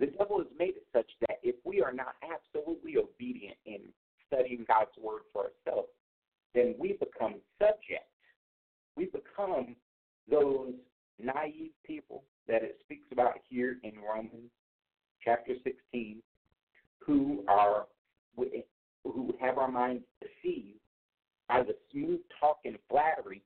the 0.00 0.06
devil 0.06 0.38
has 0.38 0.46
made 0.58 0.76
it 0.76 0.86
such 0.94 1.10
that 1.20 1.40
if 1.42 1.56
we 1.62 1.82
are 1.82 1.92
not 1.92 2.14
absolutely 2.24 2.96
obedient 2.96 3.58
in 3.66 3.80
studying 4.26 4.64
God's 4.66 4.96
word 4.98 5.22
for 5.30 5.50
ourselves, 5.66 5.90
then 6.54 6.74
we 6.78 6.94
become 6.94 7.34
subject. 7.58 8.08
We 8.96 9.06
become 9.06 9.76
those 10.28 10.72
naive 11.22 11.72
people 11.86 12.24
that 12.48 12.62
it 12.62 12.78
speaks 12.82 13.06
about 13.12 13.34
here 13.50 13.76
in 13.84 13.92
Romans 13.98 14.50
chapter 15.22 15.52
16 15.62 16.22
who 17.00 17.44
are 17.46 17.86
who 19.04 19.34
have 19.40 19.58
our 19.58 19.70
minds 19.70 20.04
deceived 20.20 20.78
by 21.48 21.62
the 21.62 21.74
smooth 21.92 22.20
talk 22.38 22.58
and 22.64 22.78
flattery 22.88 23.42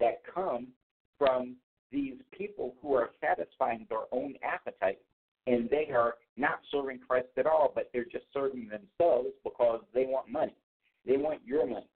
that 0.00 0.22
come 0.32 0.68
from 1.18 1.54
these 1.92 2.14
people 2.36 2.74
who 2.82 2.94
are 2.94 3.10
satisfying 3.20 3.86
their 3.88 4.06
own 4.10 4.34
appetites 4.42 5.02
and 5.46 5.68
they 5.70 5.90
are 5.94 6.14
not 6.36 6.60
serving 6.70 7.00
Christ 7.06 7.28
at 7.36 7.46
all, 7.46 7.72
but 7.74 7.90
they're 7.92 8.04
just 8.04 8.24
serving 8.32 8.68
themselves 8.68 9.28
because 9.44 9.80
they 9.94 10.04
want 10.04 10.28
money. 10.28 10.56
They 11.06 11.16
want 11.16 11.40
your 11.44 11.66
money. 11.66 11.88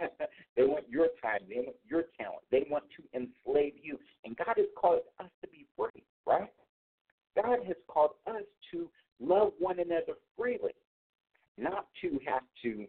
they 0.56 0.62
want 0.64 0.88
your 0.88 1.08
time. 1.22 1.40
They 1.48 1.56
want 1.56 1.76
your 1.88 2.04
talent. 2.18 2.42
They 2.50 2.66
want 2.70 2.84
to 2.96 3.18
enslave 3.18 3.74
you. 3.82 3.98
And 4.24 4.36
God 4.36 4.54
has 4.56 4.66
called 4.76 5.00
us 5.18 5.30
to 5.42 5.48
be 5.48 5.66
free, 5.76 6.04
right? 6.26 6.52
God 7.36 7.58
has 7.66 7.76
called 7.88 8.12
us 8.26 8.44
to 8.72 8.88
love 9.20 9.52
one 9.58 9.78
another 9.78 10.14
freely, 10.36 10.72
not 11.58 11.86
to 12.02 12.18
have 12.26 12.42
to 12.62 12.86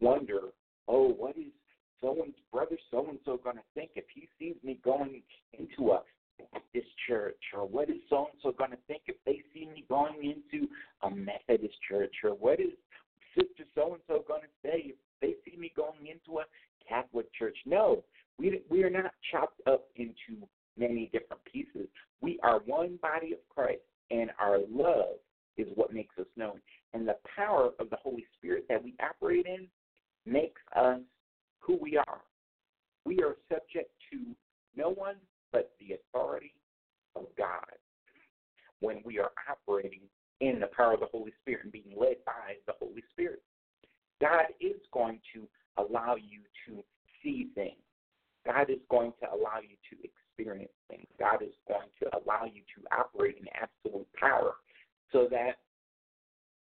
wonder, 0.00 0.40
oh, 0.88 1.08
what 1.08 1.36
is 1.36 1.52
so 2.00 2.22
and 2.22 2.34
brother 2.52 2.76
so 2.90 3.06
and 3.08 3.18
so 3.24 3.38
going 3.42 3.56
to 3.56 3.62
think 3.74 3.90
if 3.94 4.04
he 4.14 4.28
sees 4.38 4.54
me 4.62 4.78
going 4.84 5.22
into 5.58 5.92
a 5.92 6.02
Baptist 6.38 6.88
church, 7.08 7.40
or 7.54 7.66
what 7.66 7.88
is 7.88 7.96
so 8.08 8.28
and 8.32 8.40
so 8.42 8.52
going 8.52 8.70
to 8.70 8.78
think 8.86 9.02
if 9.06 9.16
they 9.24 9.42
see 9.54 9.66
me 9.66 9.84
going 9.88 10.24
into 10.24 10.66
a 11.02 11.10
Methodist 11.10 11.74
church, 11.88 12.14
or 12.24 12.30
what 12.30 12.60
is 12.60 12.72
Sister 13.34 13.64
so 13.74 13.94
and 13.94 14.02
so 14.06 14.24
going 14.26 14.42
to 14.42 14.48
say 14.62 14.94
if 14.94 14.96
they 15.20 15.34
see 15.44 15.56
me 15.56 15.72
going 15.76 16.06
into 16.06 16.40
a 16.40 16.44
Catholic 16.88 17.32
church? 17.34 17.56
No, 17.66 18.04
we 18.38 18.62
we 18.68 18.82
are 18.84 18.90
not 18.90 19.12
chopped 19.30 19.60
up 19.66 19.84
into 19.96 20.46
many 20.76 21.10
different 21.12 21.42
pieces. 21.44 21.88
We 22.20 22.38
are 22.42 22.60
one 22.60 22.98
body 23.00 23.32
of 23.32 23.38
Christ, 23.48 23.82
and 24.10 24.30
our 24.38 24.58
love 24.70 25.16
is 25.56 25.68
what 25.74 25.92
makes 25.92 26.18
us 26.18 26.26
known. 26.36 26.60
And 26.92 27.06
the 27.06 27.16
power 27.34 27.70
of 27.78 27.90
the 27.90 27.96
Holy 27.96 28.24
Spirit 28.38 28.66
that 28.68 28.82
we 28.82 28.94
operate 29.00 29.46
in 29.46 29.66
makes 30.24 30.60
us 30.74 31.00
who 31.60 31.76
we 31.76 31.96
are. 31.96 32.20
We 33.04 33.20
are 33.22 33.36
subject 33.48 33.90
to 34.12 34.18
no 34.76 34.90
one 34.90 35.16
but 35.52 35.72
the 35.80 35.94
authority 35.94 36.54
of 37.14 37.24
God. 37.36 37.64
When 38.80 39.00
we 39.04 39.18
are 39.18 39.30
operating 39.50 40.02
in 40.40 40.60
the 40.60 40.68
power 40.76 40.94
of 40.94 41.00
the 41.00 41.06
Holy 41.06 41.32
Spirit 41.42 41.64
and 41.64 41.72
being 41.72 41.94
led 41.96 42.16
by 42.26 42.56
the 42.66 42.74
Holy 42.78 43.02
Spirit. 43.12 43.42
God 44.20 44.46
is 44.60 44.80
going 44.92 45.20
to 45.34 45.46
allow 45.78 46.16
you 46.16 46.40
to 46.66 46.82
see 47.22 47.48
things. 47.54 47.76
God 48.44 48.70
is 48.70 48.78
going 48.90 49.12
to 49.20 49.28
allow 49.28 49.58
you 49.60 49.76
to 49.90 49.96
experience 50.04 50.72
things. 50.88 51.06
God 51.18 51.42
is 51.42 51.54
going 51.66 51.88
to 52.02 52.08
allow 52.16 52.44
you 52.44 52.62
to 52.76 52.96
operate 52.96 53.36
in 53.40 53.46
absolute 53.60 54.06
power 54.18 54.54
so 55.12 55.26
that 55.30 55.56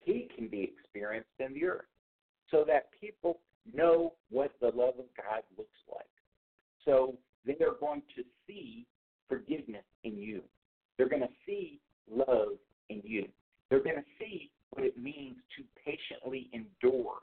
He 0.01 0.29
can 0.35 0.47
be 0.47 0.71
experienced 0.77 1.29
in 1.39 1.53
the 1.53 1.65
earth, 1.65 1.85
so 2.51 2.63
that 2.67 2.89
people 2.99 3.39
know 3.73 4.13
what 4.29 4.51
the 4.61 4.67
love 4.67 4.95
of 4.99 5.05
God 5.17 5.41
looks 5.57 5.69
like. 5.91 6.05
So 6.85 7.17
they 7.45 7.53
are 7.53 7.77
going 7.79 8.03
to 8.15 8.23
see 8.45 8.85
forgiveness 9.27 9.85
in 10.03 10.17
you. 10.17 10.43
They're 10.97 11.09
going 11.09 11.21
to 11.21 11.27
see 11.45 11.79
love 12.09 12.57
in 12.89 13.01
you. 13.03 13.27
They're 13.73 13.81
going 13.83 13.95
to 13.95 14.03
see 14.19 14.51
what 14.69 14.85
it 14.85 14.97
means 14.99 15.37
to 15.57 15.63
patiently 15.83 16.47
endure 16.53 17.15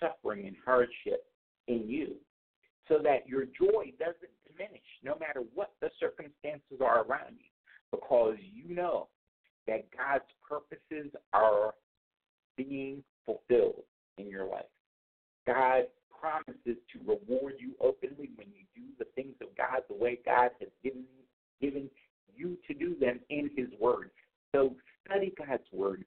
suffering 0.00 0.48
and 0.48 0.56
hardship 0.64 1.26
in 1.68 1.88
you 1.88 2.14
so 2.88 2.98
that 3.04 3.28
your 3.28 3.44
joy 3.44 3.92
doesn't 3.98 4.34
diminish 4.50 4.82
no 5.04 5.16
matter 5.20 5.42
what 5.54 5.70
the 5.80 5.90
circumstances 6.00 6.80
are 6.80 7.04
around 7.04 7.36
you 7.38 7.50
because 7.92 8.34
you 8.52 8.74
know 8.74 9.06
that 9.68 9.86
God's 9.96 10.24
purposes 10.42 11.12
are 11.32 11.74
being 12.56 13.04
fulfilled 13.24 13.84
in 14.18 14.28
your 14.28 14.46
life. 14.46 14.64
God 15.46 15.84
promises 16.20 16.82
to 16.92 16.98
reward 17.06 17.54
you 17.58 17.74
openly 17.80 18.30
when 18.34 18.48
you 18.48 18.64
do 18.74 18.82
the 18.98 19.06
things 19.14 19.36
of 19.40 19.56
God 19.56 19.82
the 19.88 19.94
way 19.94 20.18
God 20.26 20.50
has 20.58 20.70
given 20.82 21.04
given 21.60 21.88
you 22.36 22.58
to 22.66 22.74
do 22.74 22.96
them 22.98 23.20
in 23.30 23.50
His 23.56 23.68
Word. 23.80 24.10
So 24.52 24.74
study 25.04 25.32
God's 25.36 25.62
Word 25.72 26.04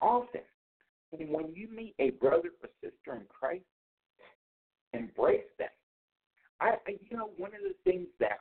often. 0.00 0.42
And 1.18 1.30
when 1.30 1.54
you 1.54 1.68
meet 1.68 1.94
a 1.98 2.10
brother 2.10 2.50
or 2.62 2.68
sister 2.82 3.16
in 3.16 3.22
Christ, 3.28 3.64
embrace 4.92 5.42
them. 5.58 5.68
I, 6.60 6.74
you 6.88 7.16
know, 7.16 7.30
one 7.36 7.50
of 7.54 7.60
the 7.62 7.90
things 7.90 8.08
that 8.20 8.38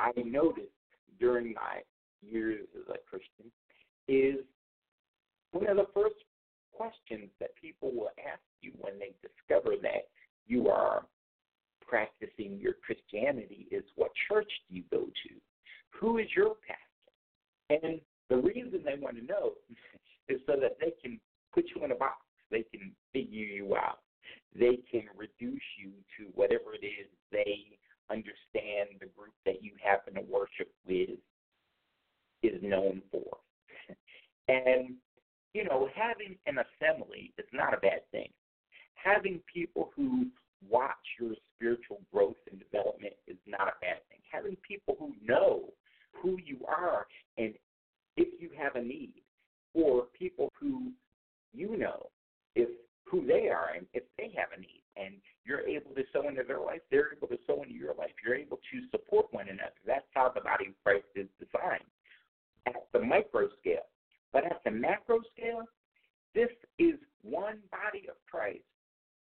I 0.00 0.12
noticed 0.16 0.68
during 1.18 1.54
my 1.54 1.80
years 2.22 2.66
as 2.76 2.94
a 2.94 2.98
Christian 3.08 3.50
is 4.08 4.44
one 5.52 5.68
of 5.68 5.76
the 5.76 5.86
first 5.94 6.16
questions 6.72 7.30
that 7.40 7.50
people 7.60 7.90
will 7.92 8.10
ask 8.18 8.42
you 8.60 8.72
when 8.80 8.98
they 8.98 9.12
discover 9.22 9.76
that 9.82 10.08
you 10.46 10.68
are 10.68 11.04
practicing 11.86 12.58
your 12.60 12.74
Christianity 12.84 13.66
is 13.70 13.84
what 13.96 14.10
church 14.28 14.50
do 14.68 14.76
you 14.76 14.82
go 14.90 15.04
to? 15.04 15.34
Who 16.00 16.18
is 16.18 16.26
your 16.34 16.54
pastor? 16.66 17.84
And 17.84 18.00
the 18.30 18.36
reason 18.36 18.82
they 18.84 19.00
want 19.00 19.16
to 19.16 19.24
know 19.24 19.52
is 20.28 20.40
so 20.46 20.54
that 20.60 20.76
they 20.80 20.92
can 21.02 21.20
put 21.52 21.64
you 21.74 21.84
in 21.84 21.92
a 21.92 21.94
box. 21.94 22.16
They 22.50 22.64
can 22.72 22.92
figure 23.12 23.44
you 23.44 23.76
out. 23.76 23.98
They 24.54 24.78
can 24.90 25.04
reduce 25.16 25.62
you 25.78 25.90
to 26.18 26.30
whatever 26.34 26.74
it 26.74 26.84
is 26.84 27.08
they 27.30 27.78
understand 28.10 29.00
the 29.00 29.06
group 29.06 29.34
that 29.44 29.62
you 29.62 29.72
happen 29.82 30.14
to 30.14 30.20
worship 30.22 30.70
with 30.86 31.18
is 32.42 32.62
known 32.62 33.02
for. 33.10 33.38
and 34.48 34.94
you 35.52 35.64
know, 35.64 35.88
having 35.94 36.36
an 36.46 36.56
assembly 36.58 37.32
is 37.38 37.46
not 37.52 37.74
a 37.74 37.80
bad 37.80 38.00
thing. 38.10 38.28
Having 38.94 39.40
people 39.74 39.90
who 39.96 40.26
watch 40.68 40.90
your 41.20 41.34
spiritual 41.54 42.00
growth 42.12 42.36
and 42.50 42.60
development 42.60 43.14
is 43.26 43.36
not 43.46 43.68
a 43.68 43.80
bad 43.80 43.98
thing. 44.08 44.20
Having 44.30 44.56
people 44.66 44.96
who 44.98 45.12
know 45.24 45.64
who 46.12 46.38
you 46.44 46.58
are 46.66 47.06
and 47.38 47.54
if 48.16 48.28
you 48.40 48.50
have 48.56 48.76
a 48.76 48.82
need, 48.82 49.14
or 49.74 50.04
people 50.16 50.52
who 50.58 50.92
you 51.52 51.76
know 51.76 52.06
if 52.54 52.68
who 53.04 53.26
they 53.26 53.48
are 53.48 53.70
and 53.76 53.86
if 53.92 54.04
they 54.16 54.32
have 54.36 54.48
a 54.56 54.60
need, 54.60 54.82
and 54.96 55.14
you're 55.44 55.60
able 55.60 55.90
to 55.96 56.02
sow 56.12 56.28
into 56.28 56.44
their 56.46 56.60
life, 56.60 56.80
they're 56.90 57.12
able 57.12 57.26
to 57.26 57.38
sow 57.46 57.62
into 57.62 57.74
your 57.74 57.94
life. 57.94 58.12
You're 58.24 58.36
able 58.36 58.58
to 58.58 58.88
support 58.92 59.26
one 59.32 59.48
another. 59.48 59.74
That's 59.84 60.06
how 60.14 60.30
the 60.32 60.40
body 60.40 60.66
of 60.68 60.74
Christ 60.84 61.06
is 61.16 61.26
designed 61.40 61.82
at 62.66 62.86
the 62.92 63.00
micro 63.00 63.48
scale. 63.60 63.86
But 64.32 64.44
at 64.44 64.60
the 64.64 64.70
macro 64.70 65.20
scale, 65.36 65.64
this 66.34 66.50
is 66.78 66.94
one 67.22 67.58
body 67.70 68.06
of 68.08 68.14
Christ. 68.30 68.62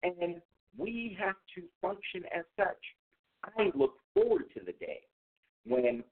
And 0.05 0.41
we 0.77 1.17
have 1.19 1.35
to 1.55 1.63
function 1.81 2.23
as 2.35 2.45
such. 2.55 2.83
I 3.57 3.71
look 3.75 3.95
forward 4.13 4.43
to 4.53 4.59
the 4.63 4.73
day 4.73 5.01
when 5.65 6.03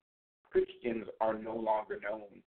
Christians 0.50 1.06
are 1.20 1.38
no 1.38 1.54
longer 1.54 2.00
known 2.02 2.42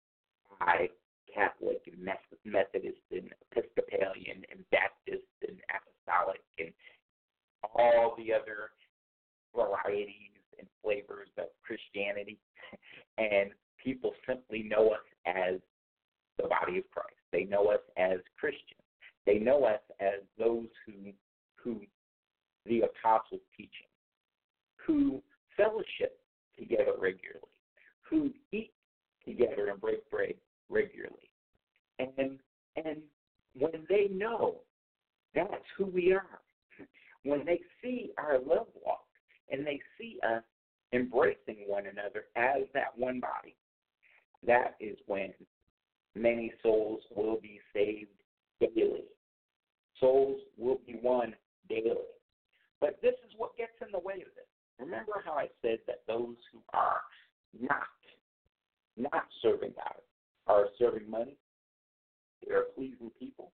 by 0.60 0.90
Catholic 1.34 1.82
and 1.92 2.10
Methodist 2.46 3.00
and 3.12 3.30
Episcopalian 3.52 4.44
and 4.52 4.64
Baptist 4.72 5.28
and 5.48 5.58
Apostolic 5.72 6.42
and 6.60 6.72
all 7.76 8.16
the 8.18 8.34
other 8.34 8.72
varieties 9.56 10.36
and 10.60 10.68
flavors 10.84 11.30
of 11.38 11.48
Christianity. 11.64 12.40
And 13.20 13.50
people 13.84 14.14
simply 14.28 14.62
know 14.62 14.90
us 14.90 15.08
as 15.26 15.56
the 16.38 16.48
body 16.48 16.78
of 16.78 16.84
Christ. 16.92 17.18
They 17.32 17.46
know 17.46 17.72
us 17.72 17.80
as 17.98 18.20
Christians. 18.40 18.84
They 19.26 19.40
know 19.40 19.64
us 19.64 19.82
as 20.00 20.22
those 20.38 20.68
who 20.86 21.14
who 21.62 21.82
the 22.65 22.82
apostles' 22.82 23.41
teaching, 23.56 23.88
who 24.86 25.22
fellowship 25.56 26.20
together 26.58 26.93
regularly, 27.00 27.41
who 28.02 28.32
eat 28.52 28.72
together 29.26 29.67
and 29.67 29.82
break 29.82 30.10
bread 30.10 30.36
regularly. 30.70 31.30
And 32.00 32.39
and 32.76 33.02
when 33.58 33.86
they 33.89 34.08
know 34.12 34.58
that's 35.34 35.63
who 35.78 35.86
we 35.86 36.13
are, 36.13 36.41
when 37.24 37.46
they 37.46 37.60
see 37.82 38.12
our 38.17 38.39
love 38.39 38.67
walk 38.86 39.06
and 39.52 39.65
they 39.65 39.80
see 39.98 40.20
us 40.28 40.43
embracing 40.93 41.63
one 41.65 41.86
another 41.88 42.26
as 42.36 42.63
that 42.74 42.98
one 42.98 43.20
body, 43.20 43.56
that 44.46 44.76
is 44.80 44.98
when 45.08 45.34
many 46.15 46.52
souls 46.63 47.02
will 47.15 47.39
be 47.41 47.60
saved 47.74 48.10
daily. 48.60 49.04
Souls 50.00 50.39
will 50.58 50.80
be 50.86 51.00
won 51.02 51.34
daily. 51.69 52.08
But 52.80 52.99
this 53.01 53.15
is 53.25 53.34
what 53.38 53.58
gets 53.58 53.73
in 53.82 53.91
the 53.91 53.99
way 53.99 54.15
of 54.15 54.34
it. 54.38 54.47
Remember 54.80 55.23
how 55.25 55.34
I 55.34 55.47
said 55.62 55.80
that 55.88 56.03
those 56.08 56.36
who 56.51 56.60
are 56.73 57.01
not 57.60 57.88
not 58.95 59.25
serving 59.41 59.73
God 59.75 60.01
are 60.47 60.67
serving 60.80 61.10
money. 61.10 61.38
They 62.45 62.53
are 62.53 62.65
pleasing 62.75 63.12
people. 63.19 63.51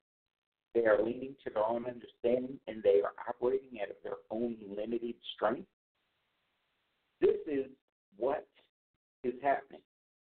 They 0.73 0.85
are 0.85 1.01
leaning 1.03 1.35
to 1.43 1.51
their 1.53 1.63
own 1.63 1.85
understanding 1.85 2.59
and 2.67 2.81
they 2.81 3.01
are 3.01 3.13
operating 3.27 3.79
out 3.81 3.89
of 3.89 3.97
their 4.03 4.17
own 4.31 4.55
limited 4.75 5.15
strength. 5.35 5.67
This 7.21 7.37
is 7.47 7.65
what 8.17 8.47
is 9.23 9.33
happening. 9.41 9.81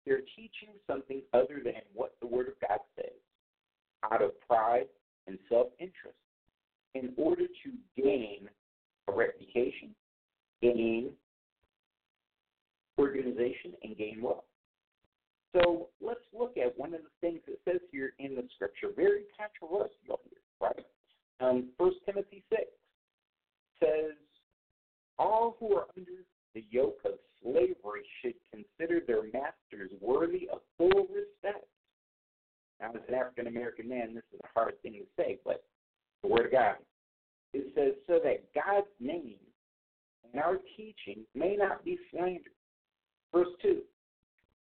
they're 0.07 0.23
teaching 0.37 0.75
something 0.87 1.23
other 1.35 1.61
than 1.63 1.83
what 1.93 2.15
the 2.21 2.27
Word 2.27 2.49
of 2.49 2.55
God 2.67 2.79
says 2.97 3.13
out 4.11 4.23
of 4.23 4.31
pride 4.47 4.87
and 5.27 5.39
self 5.49 5.69
interest 5.79 6.17
in 6.95 7.13
order 7.17 7.47
to 7.47 8.03
gain 8.03 8.49
a 9.09 9.13
reputation, 9.13 9.95
gain 10.63 11.11
organization, 12.99 13.73
and 13.83 13.97
gain 13.97 14.21
wealth. 14.21 14.45
So 15.55 15.89
let's 16.01 16.21
look 16.39 16.57
at 16.59 16.77
one 16.79 16.95
of 16.95 17.01
the 17.01 17.27
things 17.27 17.41
that 17.47 17.59
says 17.65 17.81
here 17.91 18.13
in 18.19 18.35
the 18.35 18.45
scripture, 18.55 18.89
very 18.95 19.23
controversial 19.39 20.21
here, 20.29 20.41
right? 20.61 20.87
Um, 21.41 21.69
1 21.79 21.93
Timothy 22.05 22.43
6 22.51 22.63
says, 23.81 24.17
All 25.19 25.57
who 25.59 25.75
are 25.77 25.87
under 25.97 26.11
the 26.55 26.65
yoke 26.71 26.99
of 27.05 27.13
slavery 27.43 28.05
should 28.21 28.35
consider 28.53 29.01
their 29.07 29.23
masters 29.23 29.91
worthy 30.01 30.49
of 30.53 30.61
full 30.77 31.07
respect. 31.15 31.65
Now, 32.81 32.91
as 32.91 33.01
an 33.09 33.15
African 33.15 33.47
American 33.47 33.89
man, 33.89 34.15
this 34.15 34.25
is 34.33 34.41
a 34.45 34.59
hard 34.59 34.81
thing 34.83 34.93
to 34.93 35.07
say, 35.17 35.39
but 35.45 35.65
the 36.23 36.29
Word 36.29 36.47
of 36.47 36.53
God. 36.53 36.77
It 37.55 37.73
says, 37.75 37.95
so 38.07 38.21
that 38.23 38.45
God's 38.55 38.87
name 39.01 39.39
and 40.33 40.43
our 40.43 40.59
teaching 40.77 41.25
may 41.35 41.57
not 41.57 41.85
be 41.85 41.99
slandered. 42.11 42.53
Verse 43.33 43.49
2 43.63 43.81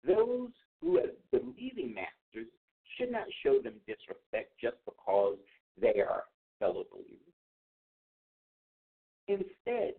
Those 0.07 0.51
who, 0.81 0.99
as 0.99 1.11
believing 1.31 1.95
masters, 1.95 2.49
should 2.97 3.13
not 3.13 3.27
show 3.43 3.61
them 3.63 3.75
disrespect 3.87 4.53
just 4.61 4.77
because 4.85 5.37
they 5.81 6.01
are 6.01 6.25
fellow 6.59 6.85
believers. 6.91 7.19
Instead, 9.29 9.95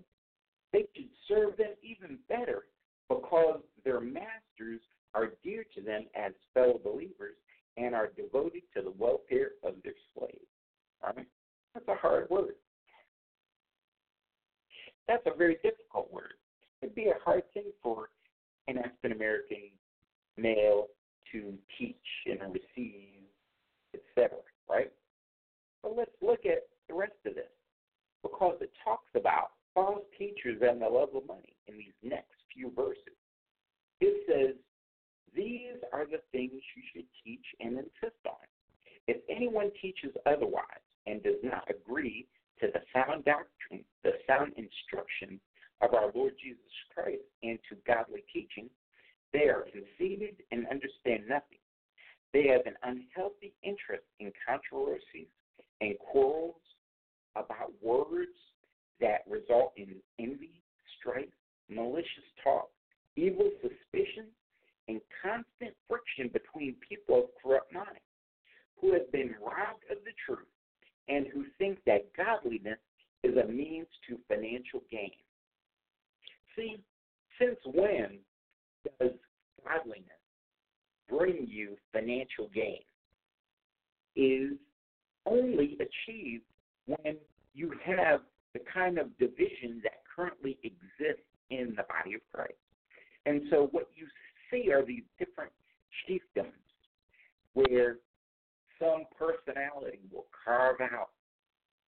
they 0.72 0.86
should 0.96 1.10
serve 1.28 1.58
them 1.58 1.74
even 1.82 2.18
better 2.28 2.63
because 3.10 3.62
their 3.86 4.00
masters 4.00 4.82
are 5.13 5.34
dear 5.44 5.66
to 5.76 5.82
them 5.82 6.06
as 6.16 6.34
fellow 6.54 6.80
believers 6.84 7.36
and 7.78 7.96
are 7.96 8.12
devoted 8.16 8.63
to 8.76 8.82
the 8.82 8.94
welfare 8.98 9.52
of 9.63 9.76
their 9.84 9.94
slaves. 10.16 10.46
All 11.04 11.13
right? 11.16 11.28
That's 11.74 11.88
a 11.88 11.96
hard 11.96 12.30
word. 12.30 12.56
That's 15.08 15.24
a 15.26 15.36
very 15.36 15.58
difficult 15.64 16.12
word. 16.12 16.34
It'd 16.82 16.96
be 16.96 17.08
a 17.08 17.24
hard 17.24 17.44
thing 17.54 17.72
for 17.82 18.10
an 18.68 18.78
African 18.78 19.12
American 19.12 19.70
male 20.38 20.88
to 21.32 21.54
teach 21.78 21.96
and 22.26 22.54
receive, 22.54 23.26
etc. 23.94 24.38
Right? 24.70 24.92
But 25.82 25.98
let's 25.98 26.12
look 26.22 26.46
at 26.46 26.68
the 26.88 26.94
rest 26.94 27.14
of 27.26 27.36
this 27.36 27.52
because 28.22 28.58
it 28.62 28.72
talks 28.84 29.10
about 29.16 29.52
false 29.74 30.04
teachers 30.18 30.62
and 30.62 30.82
the 30.82 30.88
love 30.88 31.10
of 31.16 31.28
money 31.28 31.56
in 31.68 31.78
these 31.78 31.98
next 32.04 32.36
few 32.54 32.72
verses. 32.76 33.18
It 34.00 34.24
says, 34.28 34.56
These 35.36 35.82
are 35.92 36.06
the 36.06 36.22
things 36.32 36.52
you 36.54 36.84
should 36.94 37.06
teach 37.24 37.46
and 37.60 37.78
insist 37.78 38.22
on. 38.26 38.46
If 39.08 39.18
anyone 39.30 39.72
teaches 39.82 40.12
otherwise 40.26 40.83
and 41.06 41.22
does 41.24 41.42
not 41.44 41.68
agree 41.70 42.28
to 42.60 42.68
the 42.74 42.82
sound 42.94 43.26
doctrine, 43.26 43.84
the 44.04 44.13
sound 44.28 44.54
instruction 44.56 45.39
of 45.82 45.94
our 45.94 46.12
Lord 46.13 46.34
Jesus 46.42 46.62
Christ, 46.94 47.24
and 47.42 47.60
to 47.70 47.76
godly 47.86 48.24
teaching, 48.32 48.70
they 49.34 49.50
are 49.50 49.66
conceited 49.72 50.36
and 50.52 50.66
understand 50.68 51.28
nothing. 51.28 51.60
They 52.32 52.48
have 52.48 52.66
an 52.66 52.76
unhealthy 52.84 53.54
interest 53.63 54.06
in 54.20 54.32
controversies 54.48 55.28
and 55.82 55.98
quarrels 56.00 56.62
about 57.36 57.74
words 57.82 58.38
that 59.02 59.22
result 59.30 59.74
in 59.76 59.96
envy, 60.20 60.62
strife, 61.00 61.34
malicious 61.70 62.30
talk, 62.44 62.70
evil 63.16 63.50
suspicion, 63.62 64.28
and 64.88 65.02
constant 65.22 65.76
friction 65.88 66.30
between 66.32 66.76
people 66.88 67.24
of 67.24 67.30
corrupt 67.42 67.74
minds 67.74 68.08
who 68.80 68.94
have 68.94 69.12
been 69.12 69.36
robbed 69.42 69.84
of 69.89 69.98
the 70.06 70.12
truth 70.26 70.48
and 71.08 71.28
who 71.34 71.46
think 71.58 71.80
that 71.86 72.12
godliness 72.16 72.80
is 73.24 73.36
a 73.38 73.48
means 73.48 73.88
to 74.08 74.18
financial 74.28 74.82
gain. 74.92 75.12
See, 76.56 76.78
since 77.39 77.58
when 77.66 78.20
does 79.00 79.12
godliness 79.66 80.08
bring 81.10 81.48
you 81.50 81.78
financial 81.92 82.50
gain? 82.54 82.80
Is 84.16 84.58
only 85.26 85.78
achieved 85.80 86.44
when 86.86 87.16
you 87.54 87.74
have 87.84 88.22
the 88.54 88.60
kind 88.72 89.00
of 89.00 89.18
division 89.18 89.82
that 89.84 90.04
currently 90.16 90.58
exists 90.63 91.26
in 91.50 91.74
the 91.76 91.84
body 91.84 92.16
of 92.16 92.22
Christ. 92.32 92.54
And 93.26 93.42
so 93.50 93.70
what 93.72 93.88
you 93.96 94.06
see 94.52 94.72
are 94.72 94.86
these 94.86 95.04
different 95.18 95.52
chiefdoms 96.06 96.52
where 97.54 97.98
some 98.84 99.06
personality 99.17 100.00
will 100.12 100.26
carve 100.46 100.82
out 100.82 101.10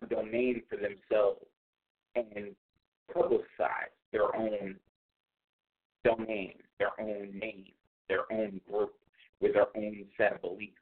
a 0.02 0.06
domain 0.06 0.62
for 0.68 0.76
themselves 0.76 1.44
and 2.14 2.54
publicize 3.14 3.90
their 4.12 4.34
own 4.36 4.76
domain, 6.04 6.54
their 6.78 6.98
own 7.00 7.38
name, 7.38 7.66
their 8.08 8.30
own 8.32 8.60
group 8.70 8.94
with 9.40 9.54
their 9.54 9.76
own 9.76 10.04
set 10.16 10.34
of 10.34 10.42
beliefs. 10.42 10.74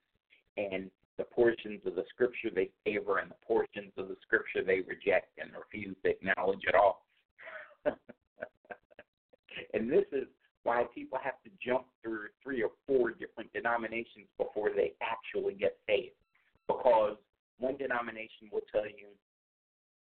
And 0.56 0.90
the 1.18 1.24
portions 1.24 1.80
of 1.86 1.94
the 1.94 2.04
scripture 2.10 2.50
they 2.54 2.70
favor 2.84 3.18
and 3.18 3.30
the 3.30 3.46
portions 3.46 3.92
of 3.96 4.08
the 4.08 4.16
scripture 4.22 4.62
they 4.64 4.80
reject 4.80 5.38
and 5.38 5.50
refuse 5.52 5.96
to 6.04 6.10
acknowledge 6.10 6.62
at 6.68 6.74
all. 6.74 7.06
and 9.74 9.90
this 9.90 10.04
is 10.12 10.26
why 10.64 10.84
people 10.94 11.18
have 11.22 11.34
to 11.44 11.50
jump 11.64 11.86
through 12.02 12.28
three 12.42 12.62
or 12.62 12.70
four 12.86 13.10
different 13.10 13.52
denominations 13.52 14.26
before 14.38 14.70
they 14.74 14.92
actually 15.02 15.54
get 15.54 15.76
saved. 15.88 16.14
Because 16.66 17.16
one 17.58 17.76
denomination 17.76 18.48
will 18.52 18.62
tell 18.70 18.86
you 18.86 19.08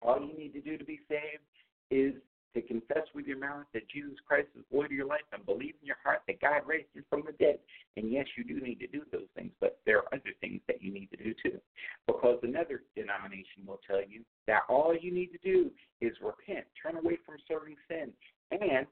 all 0.02 0.20
you 0.20 0.38
need 0.38 0.54
to 0.54 0.62
do 0.62 0.78
to 0.78 0.84
be 0.84 1.00
saved 1.08 1.44
is 1.90 2.14
to 2.54 2.62
confess 2.62 3.08
with 3.16 3.26
your 3.26 3.40
mouth 3.40 3.66
that 3.74 3.90
Jesus 3.90 4.14
Christ 4.28 4.48
is 4.56 4.64
Lord 4.72 4.88
of 4.88 4.92
your 4.92 5.08
life 5.08 5.26
and 5.32 5.46
believe 5.46 5.74
in 5.82 5.88
your 5.88 5.98
heart 6.04 6.22
that 6.28 6.40
God 6.40 6.62
raised 6.68 6.90
you 6.94 7.02
from 7.10 7.24
the 7.26 7.32
dead. 7.34 7.58
And 7.98 8.12
yes, 8.12 8.28
you 8.38 8.44
do 8.44 8.64
need 8.64 8.80
to 8.80 8.88
do 8.88 9.02
those 9.12 9.28
things, 9.36 9.52
but 9.60 9.80
there 9.86 9.98
are 9.98 10.14
other 10.14 10.34
things 10.40 10.62
that 10.68 10.82
you 10.82 10.94
need 10.94 11.10
to 11.12 11.18
do 11.18 11.34
too. 11.42 11.60
Because 12.06 12.40
another 12.44 12.84
denomination 12.96 13.66
will 13.66 13.80
tell 13.88 14.02
you 14.02 14.22
that 14.48 14.62
all 14.70 14.96
you 15.00 15.12
need 15.12 15.32
to 15.32 15.40
do 15.44 15.72
is 16.02 16.14
repent, 16.22 16.66
turn 16.82 16.98
away 16.98 17.18
from 17.26 17.38
serving 17.48 17.76
sin, 17.88 18.12
and 18.52 18.86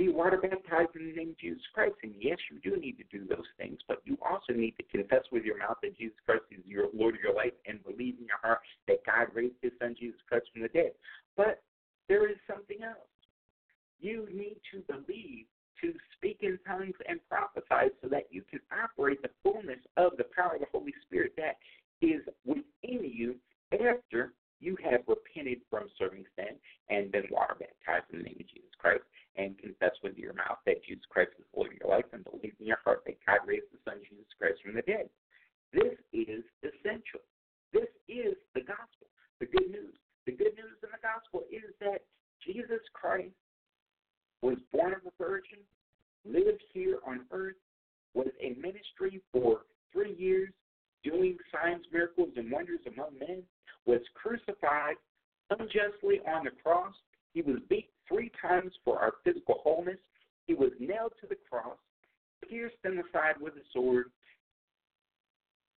be 0.00 0.08
water 0.08 0.38
baptized 0.38 0.96
in 0.96 1.08
the 1.08 1.12
name 1.12 1.30
of 1.30 1.38
Jesus 1.38 1.60
Christ. 1.74 1.96
And 2.02 2.14
yes, 2.18 2.38
you 2.50 2.58
do 2.58 2.80
need 2.80 2.96
to 2.96 3.04
do 3.12 3.26
those 3.28 3.44
things, 3.58 3.78
but 3.86 4.00
you 4.06 4.16
also 4.24 4.54
need 4.54 4.74
to 4.78 4.82
confess 4.84 5.24
with 5.30 5.44
your 5.44 5.58
mouth 5.58 5.76
that 5.82 5.98
Jesus 5.98 6.16
Christ 6.24 6.44
is 6.50 6.64
your 6.64 6.86
Lord 6.94 7.16
of 7.16 7.20
your 7.20 7.34
life 7.34 7.52
and 7.66 7.84
believe 7.84 8.14
in 8.18 8.24
your 8.24 8.40
heart 8.40 8.60
that 8.88 9.04
God 9.04 9.26
raised 9.34 9.60
his 9.60 9.72
son 9.78 9.94
Jesus 10.00 10.18
Christ 10.26 10.46
from 10.52 10.62
the 10.62 10.68
dead. 10.68 10.92
But 11.36 11.62
there 12.08 12.30
is 12.30 12.38
something 12.48 12.78
else. 12.82 12.96
You 14.00 14.26
need 14.32 14.56
to 14.72 14.80
believe 14.90 15.44
to 15.82 15.92
speak 16.16 16.38
in 16.40 16.58
tongues 16.66 16.96
and 17.06 17.20
prophesy 17.28 17.92
so 18.00 18.08
that 18.08 18.24
you 18.30 18.42
can 18.48 18.60
operate 18.72 19.20
the 19.20 19.30
fullness 19.42 19.80
of 19.98 20.12
the 20.16 20.24
power 20.34 20.54
of 20.54 20.60
the 20.60 20.66
Holy 20.72 20.94
Spirit 21.06 21.34
that 21.36 21.58
is 22.00 22.22
within 22.46 23.04
you 23.04 23.36
after 23.74 24.32
you 24.60 24.76
have 24.84 25.00
repented 25.08 25.60
from 25.68 25.88
serving 25.98 26.24
sin 26.36 26.56
and 26.88 27.10
been 27.10 27.26
water 27.30 27.56
baptized 27.58 28.12
in 28.12 28.20
the 28.20 28.24
name 28.24 28.40
of 28.40 28.48
Jesus 28.48 28.72
Christ 28.78 29.04
and 29.36 29.58
confess 29.58 29.96
with 30.02 30.16
your 30.16 30.34
mouth 30.34 30.60
that 30.66 30.84
Jesus 30.84 31.04
Christ 31.08 31.32
is 31.38 31.48
Lord 31.56 31.72
of 31.72 31.78
your 31.80 31.90
life 31.90 32.04
and 32.12 32.24
believe 32.24 32.54
in 32.60 32.66
your 32.66 32.80
heart 32.84 33.02
that 33.06 33.18
God 33.26 33.40
raised 33.46 33.72
the 33.72 33.80
Son 33.88 33.98
Jesus 34.04 34.28
Christ 34.36 34.60
from 34.62 34.76
the 34.76 34.84
dead. 34.84 35.08
This 35.72 35.96
is 36.12 36.44
essential. 36.60 37.24
This 37.72 37.88
is 38.08 38.36
the 38.54 38.60
gospel, 38.60 39.08
the 39.38 39.46
good 39.46 39.70
news. 39.70 39.96
The 40.26 40.32
good 40.32 40.54
news 40.58 40.76
in 40.82 40.90
the 40.92 41.00
gospel 41.00 41.48
is 41.48 41.72
that 41.80 42.04
Jesus 42.44 42.82
Christ 42.92 43.32
was 44.42 44.58
born 44.72 44.92
of 44.92 45.00
a 45.06 45.14
virgin, 45.16 45.60
lived 46.24 46.62
here 46.72 46.98
on 47.06 47.24
earth, 47.30 47.60
was 48.14 48.28
a 48.40 48.58
ministry 48.60 49.20
for 49.32 49.62
three 49.92 50.14
years, 50.18 50.50
doing 51.04 51.36
signs, 51.52 51.84
miracles, 51.92 52.30
and 52.36 52.50
wonders 52.50 52.80
among 52.86 53.18
men, 53.18 53.42
was 53.86 54.00
crucified 54.14 54.96
unjustly 55.50 56.20
on 56.26 56.44
the 56.44 56.50
cross. 56.62 56.94
He 57.34 57.42
was 57.42 57.56
beat 57.68 57.90
three 58.08 58.30
times 58.40 58.72
for 58.84 58.98
our 58.98 59.14
physical 59.24 59.60
wholeness. 59.62 59.98
He 60.46 60.54
was 60.54 60.70
nailed 60.80 61.12
to 61.20 61.26
the 61.28 61.36
cross, 61.48 61.78
pierced 62.48 62.76
in 62.84 62.96
the 62.96 63.04
side 63.12 63.34
with 63.40 63.54
a 63.54 63.64
sword, 63.72 64.06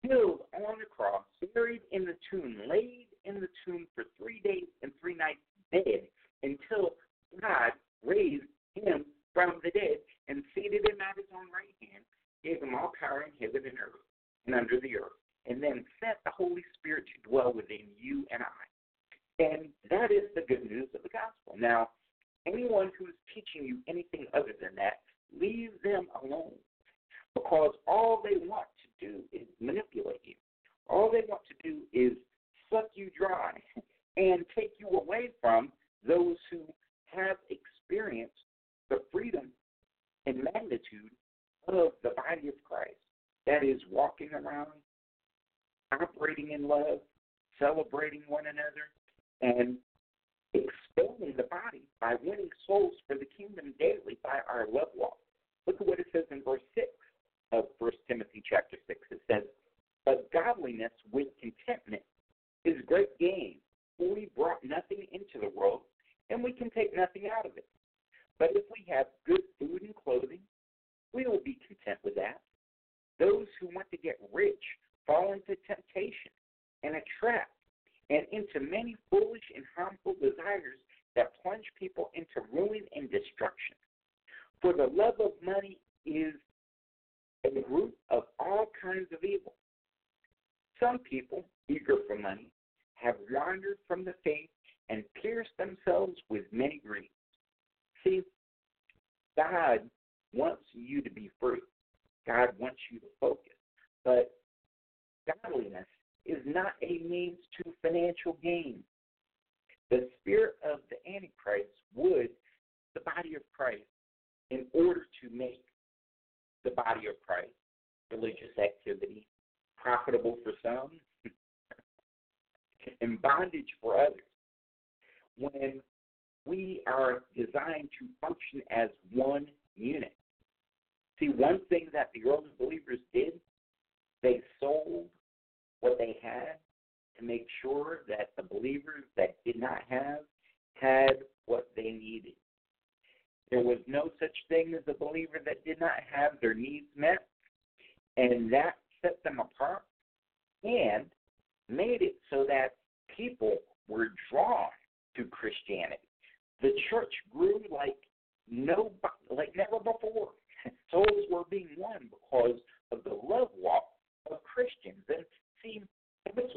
killed 0.05 0.41
on 0.53 0.79
the 0.79 0.85
cross, 0.85 1.23
buried 1.53 1.81
in 1.91 2.05
the 2.05 2.15
tomb, 2.29 2.57
laid 2.67 3.07
in 3.25 3.35
the 3.35 3.49
tomb 3.65 3.87
for 3.93 4.03
three 4.17 4.41
days 4.43 4.67
and 4.81 4.91
three 4.99 5.15
nights 5.15 5.39
dead 5.71 6.07
until 6.41 6.95
God 7.39 7.71
raised 8.05 8.43
him 8.75 9.05
from 9.33 9.59
the 9.63 9.71
dead 9.71 9.97
and 10.27 10.43
seated 10.53 10.87
him 10.87 10.97
at 11.01 11.17
his 11.17 11.25
own 11.33 11.47
right 11.53 11.73
hand, 11.81 12.03
gave 12.43 12.61
him 12.61 12.75
all 12.75 12.91
power 12.99 13.23
in 13.23 13.31
heaven 13.39 13.67
and 13.69 13.79
earth 13.79 14.03
and 14.45 14.55
under 14.55 14.79
the 14.79 14.97
earth, 14.97 15.19
and 15.45 15.61
then 15.61 15.85
sent 15.99 16.17
the 16.25 16.31
Holy 16.31 16.63
Spirit 16.79 17.05
to 17.07 17.29
dwell 17.29 17.51
within 17.53 17.85
you 17.99 18.25
and 18.31 18.43
I. 18.43 19.43
And 19.43 19.67
that 19.89 20.11
is 20.11 20.29
the 20.35 20.41
good 20.47 20.69
news 20.69 20.87
of 20.93 21.03
the 21.03 21.09
gospel. 21.09 21.55
Now, 21.57 21.89
anyone 22.45 22.91
who 22.97 23.05
is 23.07 23.13
teaching 23.33 23.67
you 23.67 23.77
anything 23.87 24.25
other 24.33 24.53
than 24.61 24.75
that, 24.75 25.01
leave 25.39 25.71
them 25.83 26.07
alone. 26.23 26.53
because 27.33 27.71
all 27.87 28.21
they 28.23 28.37
want 28.45 28.67
to 28.77 29.07
do 29.07 29.21
is 29.31 29.47
manipulate 29.59 30.21
you. 30.23 30.35
All 30.87 31.09
they 31.11 31.23
want 31.27 31.41
to 31.47 31.69
do 31.69 31.79
is 31.91 32.13
suck 32.69 32.89
you 32.93 33.09
dry 33.17 33.51
and 34.17 34.45
take 34.55 34.73
you 34.79 34.87
away 34.89 35.31
from 35.41 35.71
those 36.07 36.37
who 36.51 36.59
have 37.05 37.37
experienced 37.49 38.33
the 38.89 39.01
freedom 39.11 39.49
and 40.25 40.43
magnitude 40.43 41.11
of 41.67 41.93
the 42.03 42.09
body 42.09 42.47
of 42.49 42.53
Christ. 42.63 42.93
That 43.45 43.63
is 43.63 43.81
walking 43.91 44.29
around, 44.33 44.69
operating 46.01 46.51
in 46.51 46.67
love, 46.67 46.99
celebrating 47.59 48.21
one 48.27 48.45
another, 48.47 48.89
and 49.41 49.77
expanding 50.53 51.35
the 51.35 51.43
body 51.43 51.83
by 51.99 52.15
winning 52.23 52.49
souls 52.67 52.93
for 53.07 53.15
the 53.15 53.27
kingdom 53.37 53.73
daily 53.79 54.17
by 54.23 54.39
our 54.49 54.65
love 54.71 54.89
walk. 54.95 55.12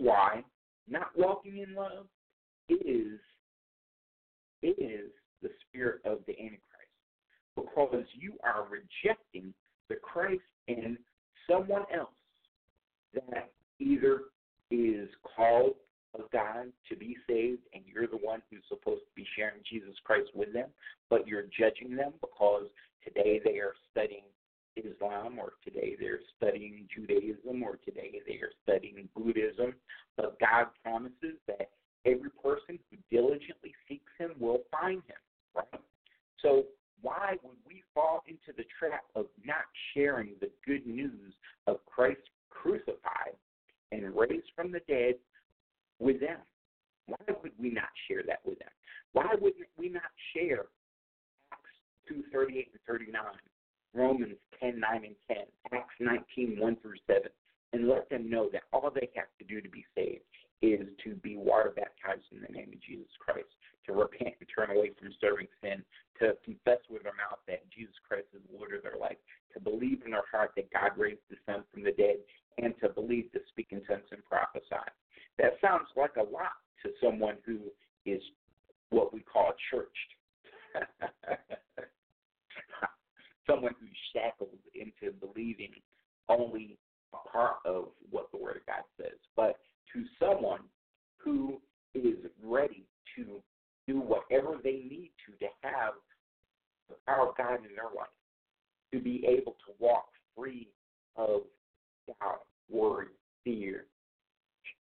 Why 0.07 0.45
not 0.89 1.11
walking 1.17 1.59
in 1.59 1.75
love 1.75 2.07
is 2.69 3.19
is 4.63 5.11
the 5.43 5.51
spirit 5.69 6.01
of 6.05 6.21
the 6.27 6.33
Antichrist. 6.33 6.63
Because 7.55 8.05
you 8.15 8.35
are 8.45 8.67
rejecting 8.69 9.53
the 9.89 9.97
Christ 9.97 10.43
in 10.69 10.97
someone 11.49 11.85
else 11.95 12.09
that 13.15 13.51
either 13.79 14.23
is 14.71 15.09
called 15.37 15.75
of 16.15 16.31
God 16.33 16.73
to 16.89 16.97
be 16.97 17.17
saved 17.29 17.63
and 17.75 17.83
you're 17.87 18.07
the 18.07 18.17
one 18.17 18.43
who's 18.51 18.63
supposed 18.69 19.03
to 19.03 19.15
be 19.15 19.27
sharing 19.37 19.61
Jesus 19.71 19.95
Christ 20.05 20.31
with 20.35 20.53
them, 20.53 20.69
but 21.11 21.27
you're 21.27 21.45
judging 21.59 21.95
them 21.97 22.13
because 22.21 22.67
today 23.05 23.41
they 23.45 23.59
are 23.59 23.75
studying 23.91 24.25
Islam 24.77 25.39
or 25.39 25.55
today 25.65 25.97
they're 25.99 26.21
studying 26.37 26.87
Judaism 26.95 27.63
or 27.63 27.79
today 27.85 28.21
they 28.27 28.35
are 28.35 28.53
studying 28.63 29.09
Buddhism. 29.17 29.75
But 30.17 30.39
God 30.41 30.67
promises 30.83 31.39
that 31.47 31.71
every 32.05 32.31
person 32.43 32.79
who 32.91 32.97
diligently 33.11 33.75
seeks 33.89 34.13
him 34.19 34.33
will 34.39 34.61
find 34.71 35.03
him, 35.07 35.17
right? 35.55 35.81
So 36.41 36.65
why 37.03 37.37
would 37.43 37.57
we 37.67 37.83
fall 37.95 38.23
into 38.27 38.57
the 38.57 38.65
trap 38.79 39.05
of 39.15 39.27
not 39.45 39.65
sharing 39.95 40.31
the 40.41 40.51
good 40.67 40.87
news 40.87 41.35
of 41.67 41.85
Christ 41.87 42.21
crucified 42.51 43.37
and 43.93 44.15
raised 44.17 44.51
from 44.55 44.73
the 44.73 44.81
dead 44.89 45.15
with 45.99 46.21
them? 46.21 46.39
Why 47.07 47.35
would 47.43 47.53
we 47.59 47.71
not 47.71 47.91
share 48.09 48.23
that 48.27 48.41
with 48.45 48.59
them? 48.59 48.69
Why 49.13 49.35
would 49.41 49.55
we 49.79 49.89
not 49.89 50.11
share 50.35 50.67
Acts 51.53 51.71
2, 52.09 52.25
38 52.33 52.69
and 52.73 52.81
39, 52.87 53.23
Romans 53.97 54.37
10, 54.61 54.79
9 54.79 55.05
and 55.05 55.17
10, 55.27 55.37
Acts 55.73 55.95
19, 56.01 56.61
1 56.61 56.77
through 56.83 57.01
7, 57.07 57.23
and 57.73 57.89
let 57.89 58.09
them 58.11 58.29
know 58.29 58.49
that 58.53 58.63
all 58.73 58.91
they 58.95 59.09
have 59.17 59.33
to 59.39 59.45
do 59.45 59.61
to 59.61 59.69
be 59.69 59.85
saved 59.97 60.23
is 60.61 60.87
to 61.05 61.15
be 61.17 61.37
water 61.37 61.73
baptized 61.75 62.29
in 62.31 62.41
the 62.41 62.53
name 62.53 62.69
of 62.73 62.81
Jesus 62.81 63.11
Christ, 63.19 63.49
to 63.87 63.93
repent 63.93 64.35
and 64.41 64.49
turn 64.55 64.77
away 64.77 64.93
from 64.99 65.09
serving 65.21 65.49
sin, 65.63 65.83
to 66.21 66.37
confess 66.45 66.81
with 66.91 67.05
their 67.05 67.17
mouth 67.17 67.41
that 67.49 67.69
Jesus 67.71 67.95
Christ 68.07 68.29
is 68.35 68.43
Lord 68.53 68.75
of 68.75 68.83
their 68.83 69.01
life, 69.01 69.17
to 69.55 69.61
believe 69.61 70.03
in 70.05 70.13
their 70.13 70.29
heart 70.31 70.53
that 70.57 70.73
God 70.73 70.93
raised 70.97 71.25
the 71.31 71.37
Son 71.47 71.65
from 71.73 71.83
the 71.83 71.93
dead, 71.93 72.17
and 72.59 72.75
to 72.81 72.89
believe 72.89 73.33
to 73.33 73.41
speak 73.49 73.69
in 73.71 73.85
tongues 73.85 74.09
and 74.13 74.25
prophesy. 74.25 74.85
That 75.39 75.57
sounds 75.61 75.89
like 75.97 76.17
a 76.17 76.23
lot 76.23 76.57
to 76.85 76.91
someone 77.03 77.37
who 77.45 77.59
is 78.05 78.21
what 78.91 79.13
we 79.13 79.21
call 79.21 79.53
churched. 79.71 80.11
someone 83.47 83.75
who's 83.81 83.91
shackled 84.13 84.51
into 84.75 85.15
believing 85.15 85.73
only 86.29 86.79
a 87.13 87.29
part 87.29 87.57
of 87.65 87.87
what 88.11 88.31
the 88.33 88.39
Word 88.39 88.57
of 88.57 88.67
God 88.67 88.85
says. 89.01 89.19
But 89.37 89.59
to 89.93 90.05
someone 90.19 90.61
who 91.19 91.61
is 91.95 92.17
ready 92.43 92.85
to 93.17 93.43
do 93.87 94.01
whatever 94.01 94.57
they 94.63 94.85
need 94.89 95.13
to 95.27 95.33
to 95.39 95.51
have 95.63 95.95
the 96.89 96.97
power 97.07 97.29
of 97.29 97.37
God 97.37 97.57
in 97.57 97.75
their 97.75 97.91
life, 97.97 98.09
to 98.93 99.01
be 99.01 99.25
able 99.27 99.53
to 99.53 99.73
walk 99.79 100.07
free 100.37 100.69
of 101.17 101.43
doubt, 102.07 102.43
worry, 102.71 103.09
fear, 103.45 103.87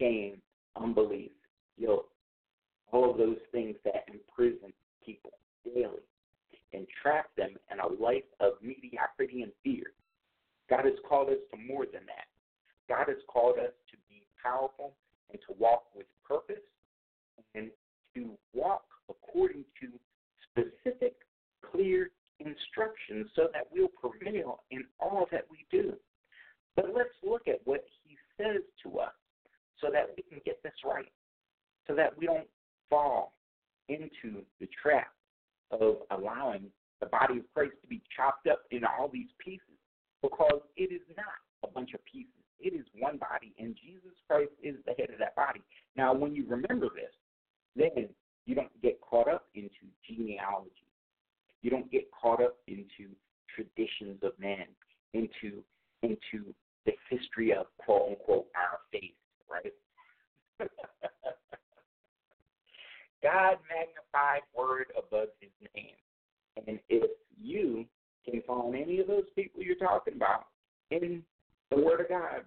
shame, 0.00 0.40
unbelief, 0.80 1.30
guilt, 1.78 2.06
all 2.92 3.10
of 3.10 3.18
those 3.18 3.38
things 3.52 3.76
that 3.84 4.04
imprison 4.08 4.72
people 5.04 5.30
daily 5.64 6.02
and 6.72 6.86
trap 7.02 7.26
them 7.36 7.54
in 7.70 7.80
a 7.80 8.02
life 8.02 8.24
of 8.40 8.52
mediocrity 8.62 9.42
and 9.42 9.52
fear. 9.62 9.84
God 10.68 10.84
has 10.84 10.94
called 11.08 11.28
us 11.28 11.38
to 11.52 11.56
more 11.56 11.86
than 11.86 12.02
that. 12.06 12.26
God 12.88 13.08
has 13.08 13.18
called 13.28 13.58
us 13.58 13.72
to 13.90 13.96
be 14.08 14.26
powerful 14.42 14.94
and 15.30 15.40
to 15.46 15.54
walk 15.58 15.84
with 15.94 16.06
purpose 16.26 16.62
and 17.54 17.70
to 18.14 18.30
walk 18.54 18.84
according 19.08 19.64
to 19.80 19.88
specific, 20.50 21.14
clear 21.70 22.10
instructions 22.40 23.30
so 23.34 23.48
that 23.52 23.66
we'll 23.72 23.88
prevail 23.88 24.62
in 24.70 24.84
all 25.00 25.26
that 25.30 25.46
we 25.50 25.64
do. 25.70 25.94
But 26.74 26.86
let's 26.94 27.14
look 27.24 27.48
at 27.48 27.60
what 27.64 27.84
he 28.04 28.16
says 28.36 28.62
to 28.82 28.98
us 28.98 29.12
so 29.80 29.88
that 29.92 30.10
we 30.16 30.22
can 30.22 30.40
get 30.44 30.62
this 30.62 30.72
right, 30.84 31.10
so 31.86 31.94
that 31.94 32.16
we 32.16 32.26
don't 32.26 32.48
fall 32.90 33.32
into 33.88 34.42
the 34.60 34.68
trap 34.82 35.08
of 35.70 35.96
allowing 36.10 36.70
the 37.00 37.06
body 37.06 37.38
of 37.38 37.44
Christ 37.54 37.74
to 37.82 37.88
be 37.88 38.02
chopped 38.14 38.46
up 38.46 38.62
into 38.70 38.86
all 38.86 39.08
these 39.12 39.28
pieces 39.38 39.76
because 40.22 40.60
it 40.76 40.92
is 40.92 41.02
not 41.16 41.26
a 41.62 41.72
bunch 41.72 41.92
of 41.94 42.04
pieces. 42.04 42.30
It 42.58 42.72
is 42.72 42.86
one 42.98 43.18
body, 43.18 43.52
and 43.58 43.76
Jesus 43.76 44.16
Christ 44.26 44.52
is 44.62 44.76
the 44.86 44.94
head 44.98 45.10
of 45.12 45.18
that 45.18 45.36
body. 45.36 45.60
Now, 45.96 46.14
when 46.14 46.34
you 46.34 46.46
remember 46.48 46.88
this, 46.94 47.12
then 47.76 48.08
you 48.46 48.54
don't 48.54 48.82
get 48.82 48.98
caught 49.00 49.28
up 49.28 49.46
into 49.54 49.84
genealogy. 50.08 50.70
You 51.62 51.70
don't 51.70 51.90
get 51.90 52.08
caught 52.10 52.42
up 52.42 52.56
into 52.66 53.10
traditions 53.54 54.18
of 54.22 54.32
men, 54.38 54.66
into 55.12 55.62
into 56.02 56.54
the 56.84 56.92
history 57.10 57.52
of 57.52 57.66
quote 57.78 58.10
unquote 58.10 58.46
our 58.54 58.78
faith, 58.92 59.14
right? 59.50 59.72
God 63.26 63.58
magnified 63.66 64.42
word 64.56 64.86
above 64.96 65.28
his 65.40 65.50
name. 65.74 65.98
And 66.56 66.78
if 66.88 67.10
you 67.42 67.84
can 68.24 68.40
find 68.46 68.76
any 68.76 69.00
of 69.00 69.08
those 69.08 69.24
people 69.34 69.62
you're 69.62 69.74
talking 69.74 70.14
about 70.14 70.46
in 70.92 71.24
the 71.72 71.76
Word 71.76 72.02
of 72.02 72.08
God, 72.08 72.42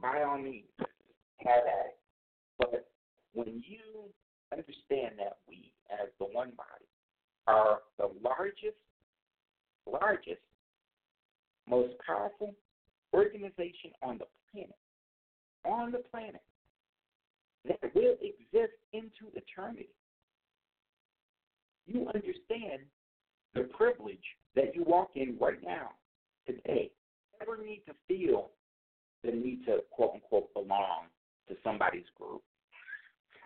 by 0.00 0.22
all 0.22 0.38
means, 0.38 0.68
have 0.78 1.64
at 1.66 1.86
it. 1.86 1.98
But 2.56 2.88
when 3.34 3.64
you 3.66 4.12
understand 4.52 5.14
that 5.18 5.38
we, 5.48 5.72
as 5.90 6.08
the 6.20 6.26
one 6.26 6.52
body, 6.56 6.86
are 7.48 7.80
the 7.98 8.10
largest, 8.22 8.78
largest, 9.90 10.40
most 11.68 11.94
powerful 12.06 12.54
organization 13.12 13.90
on 14.04 14.18
the 14.18 14.26
planet, 14.52 14.76
on 15.64 15.90
the 15.90 15.98
planet, 16.12 16.42
that 17.66 17.94
will 17.94 18.16
exist 18.20 18.76
into 18.92 19.30
eternity. 19.34 19.88
You 21.86 22.06
understand 22.14 22.82
the 23.54 23.62
privilege 23.76 24.24
that 24.54 24.74
you 24.74 24.84
walk 24.84 25.10
in 25.14 25.36
right 25.40 25.62
now, 25.62 25.90
today. 26.46 26.90
Never 27.40 27.62
need 27.62 27.82
to 27.86 27.94
feel 28.08 28.50
the 29.24 29.32
need 29.32 29.64
to 29.66 29.78
quote 29.90 30.12
unquote 30.14 30.52
belong 30.54 31.06
to 31.48 31.56
somebody's 31.62 32.06
group. 32.18 32.42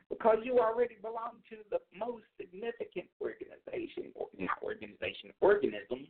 Because 0.08 0.38
you 0.44 0.58
already 0.60 0.96
belong 1.02 1.42
to 1.50 1.56
the 1.70 1.78
most 1.98 2.24
significant 2.38 3.06
organization, 3.20 4.12
or 4.14 4.28
not 4.38 4.62
organization, 4.62 5.30
organism 5.40 6.06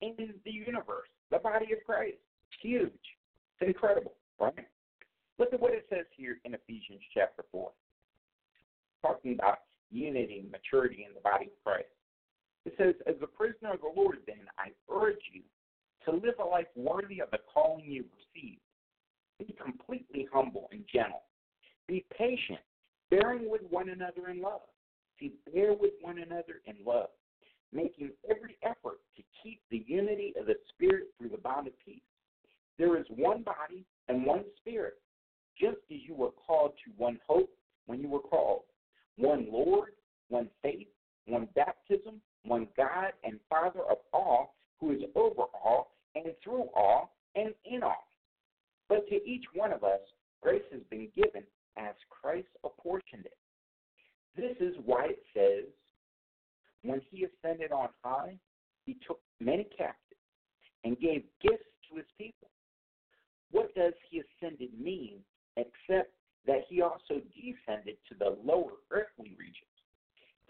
in 0.00 0.34
the 0.44 0.50
universe, 0.50 1.08
the 1.30 1.38
body 1.38 1.66
of 1.72 1.78
Christ. 1.86 2.16
It's 2.50 2.60
huge. 2.60 2.90
It's 3.60 3.68
incredible, 3.68 4.14
right? 4.40 4.66
Look 5.38 5.52
at 5.52 5.60
what 5.60 5.72
it 5.72 5.86
says 5.90 6.06
here 6.16 6.38
in 6.44 6.54
Ephesians 6.54 7.00
chapter 7.12 7.44
4, 7.50 7.70
talking 9.02 9.34
about 9.34 9.58
unity 9.90 10.40
and 10.40 10.50
maturity 10.50 11.04
in 11.08 11.14
the 11.14 11.20
body 11.20 11.46
of 11.46 11.64
Christ. 11.64 11.88
It 12.64 12.74
says, 12.78 12.94
As 13.06 13.16
a 13.22 13.26
prisoner 13.26 13.74
of 13.74 13.80
the 13.80 13.92
Lord, 13.94 14.18
then, 14.26 14.46
I 14.58 14.70
urge 14.92 15.20
you 15.32 15.42
to 16.04 16.12
live 16.12 16.34
a 16.40 16.44
life 16.44 16.66
worthy 16.76 17.20
of 17.20 17.30
the 17.30 17.38
calling 17.52 17.84
you 17.84 18.04
received. 18.14 18.60
Be 19.38 19.54
completely 19.62 20.28
humble 20.32 20.68
and 20.70 20.84
gentle. 20.92 21.22
Be 21.88 22.04
patient, 22.16 22.60
bearing 23.10 23.50
with 23.50 23.62
one 23.68 23.90
another 23.90 24.28
in 24.30 24.40
love. 24.40 24.62
See, 25.18 25.32
bear 25.52 25.72
with 25.74 25.92
one 26.00 26.18
another 26.18 26.60
in 26.66 26.76
love, 26.86 27.08
making 27.72 28.10
every 28.28 28.56
effort 28.62 29.00
to 29.16 29.22
keep 29.42 29.60
the 29.70 29.84
unity 29.86 30.32
of 30.38 30.46
the 30.46 30.54
Spirit 30.74 31.08
through 31.18 31.30
the 31.30 31.38
bond 31.38 31.66
of 31.66 31.72
peace. 31.84 32.00
There 32.78 32.96
is 32.98 33.06
one 33.08 33.42
body 33.42 33.84
and 34.08 34.24
one 34.24 34.44
Spirit, 34.56 34.94
just 35.58 35.78
as 35.90 35.98
you 36.06 36.14
were 36.14 36.30
called 36.30 36.72
to 36.84 36.90
one 36.96 37.18
hope 37.26 37.50
when 37.86 38.00
you 38.00 38.08
were 38.08 38.20
called, 38.20 38.62
one 39.16 39.46
Lord, 39.50 39.92
one 40.28 40.48
faith, 40.62 40.88
one 41.26 41.48
baptism, 41.54 42.20
one 42.44 42.68
God 42.76 43.12
and 43.22 43.38
Father 43.48 43.80
of 43.90 43.98
all, 44.12 44.54
who 44.80 44.92
is 44.92 45.02
over 45.14 45.42
all 45.54 45.92
and 46.14 46.26
through 46.42 46.68
all 46.74 47.16
and 47.34 47.54
in 47.64 47.82
all. 47.82 48.08
But 48.88 49.08
to 49.08 49.14
each 49.28 49.44
one 49.54 49.72
of 49.72 49.84
us, 49.84 50.00
grace 50.42 50.62
has 50.72 50.82
been 50.90 51.08
given 51.14 51.42
as 51.78 51.94
Christ 52.10 52.48
apportioned 52.64 53.26
it. 53.26 53.36
This 54.36 54.56
is 54.60 54.74
why 54.84 55.06
it 55.10 55.22
says, 55.34 55.70
when 56.82 57.00
he 57.10 57.24
ascended 57.24 57.72
on 57.72 57.88
high, 58.02 58.36
he 58.84 58.96
took 59.06 59.20
many 59.40 59.64
captives 59.64 60.20
and 60.84 60.98
gave 60.98 61.22
gifts 61.40 61.64
to 61.88 61.96
his 61.96 62.06
people. 62.18 62.48
What 63.50 63.74
does 63.74 63.94
he 64.10 64.20
ascended 64.20 64.70
mean 64.78 65.20
except 65.56 66.12
that 66.46 66.64
he 66.68 66.82
also 66.82 67.20
descended 67.34 67.96
to 68.08 68.14
the 68.18 68.36
lower 68.44 68.72
earthly 68.90 69.34
regions? 69.38 69.70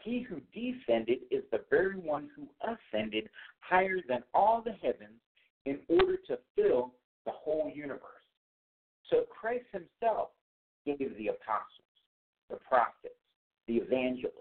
He 0.03 0.21
who 0.21 0.41
descended 0.53 1.21
is 1.31 1.45
the 1.51 1.65
very 1.71 1.97
one 1.97 2.29
who 2.37 2.47
ascended 2.63 3.29
higher 3.61 3.99
than 4.07 4.23
all 4.35 4.63
the 4.63 4.73
heavens 4.73 5.21
in 5.65 5.79
order 5.89 6.17
to 6.29 6.39
fill 6.55 6.93
the 7.25 7.33
whole 7.33 7.71
universe. 7.75 8.01
So 9.11 9.25
Christ 9.31 9.65
himself 9.73 10.31
gave 10.85 11.17
the 11.17 11.29
apostles, 11.29 11.95
the 12.51 12.57
prophets, 12.57 13.15
the 13.67 13.77
evangelists, 13.77 14.35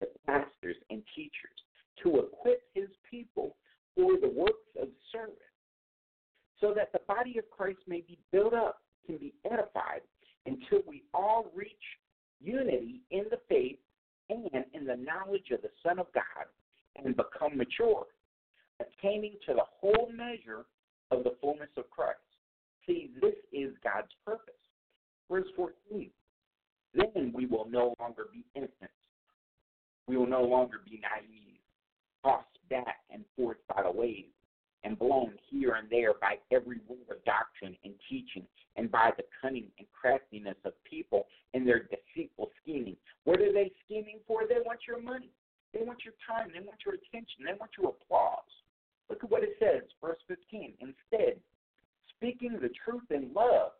the 0.00 0.08
pastors, 0.26 0.76
and 0.90 1.02
teachers 1.16 1.58
to 2.04 2.20
equip 2.20 2.62
his 2.74 2.88
people 3.10 3.56
for 3.96 4.12
the 4.20 4.28
works 4.28 4.68
of 4.80 4.88
service, 5.10 5.34
so 6.60 6.72
that 6.74 6.92
the 6.92 7.00
body 7.08 7.38
of 7.38 7.50
Christ 7.50 7.80
may 7.88 8.02
be 8.02 8.18
built 8.30 8.54
up, 8.54 8.80
can 9.08 9.16
be 9.16 9.32
edified, 9.44 10.02
until 10.46 10.80
we 10.86 11.02
all 11.14 11.50
reach 11.54 11.72
unity 12.40 13.00
in 13.10 13.24
the 13.30 13.38
faith 13.48 13.78
and 14.28 14.46
in 14.74 14.84
the 14.84 14.96
knowledge 14.96 15.50
of 15.52 15.62
the 15.62 15.70
Son 15.82 15.98
of 15.98 16.06
God 16.12 16.46
and 16.96 17.16
become 17.16 17.56
mature, 17.56 18.06
attaining 18.80 19.34
to 19.46 19.54
the 19.54 19.64
whole 19.80 20.10
measure 20.14 20.66
of 21.10 21.24
the 21.24 21.34
fullness 21.40 21.70
of 21.76 21.88
Christ. 21.90 22.18
See, 22.86 23.10
this 23.20 23.34
is 23.52 23.72
God's 23.82 24.12
purpose. 24.24 24.54
Verse 25.30 25.46
14 25.56 26.10
Then 26.94 27.32
we 27.34 27.46
will 27.46 27.66
no 27.70 27.94
longer 27.98 28.26
be 28.32 28.44
infants. 28.54 28.92
We 30.06 30.16
will 30.16 30.26
no 30.26 30.42
longer 30.42 30.80
be 30.84 31.00
naive, 31.02 31.60
tossed 32.24 32.46
back 32.70 32.98
and 33.10 33.24
forth 33.36 33.58
by 33.74 33.82
the 33.82 33.90
waves, 33.90 34.32
and 34.88 34.98
blown 34.98 35.32
here 35.50 35.74
and 35.74 35.88
there 35.90 36.14
by 36.14 36.36
every 36.50 36.78
of 37.10 37.24
doctrine 37.24 37.76
and 37.84 37.92
teaching, 38.08 38.46
and 38.76 38.90
by 38.90 39.10
the 39.16 39.24
cunning 39.40 39.66
and 39.78 39.86
craftiness 39.92 40.56
of 40.64 40.72
people 40.84 41.26
in 41.52 41.66
their 41.66 41.88
deceitful 41.92 42.50
scheming. 42.62 42.96
What 43.24 43.40
are 43.40 43.52
they 43.52 43.70
scheming 43.84 44.20
for? 44.26 44.42
They 44.48 44.60
want 44.64 44.80
your 44.88 45.00
money. 45.00 45.30
They 45.74 45.84
want 45.84 45.98
your 46.04 46.14
time. 46.26 46.48
They 46.54 46.64
want 46.64 46.78
your 46.86 46.94
attention. 46.94 47.44
They 47.44 47.52
want 47.58 47.72
your 47.78 47.90
applause. 47.90 48.48
Look 49.10 49.24
at 49.24 49.30
what 49.30 49.42
it 49.42 49.56
says, 49.58 49.82
verse 50.00 50.18
15. 50.26 50.72
Instead, 50.80 51.38
speaking 52.16 52.58
the 52.60 52.70
truth 52.84 53.10
in 53.10 53.30
love, 53.34 53.72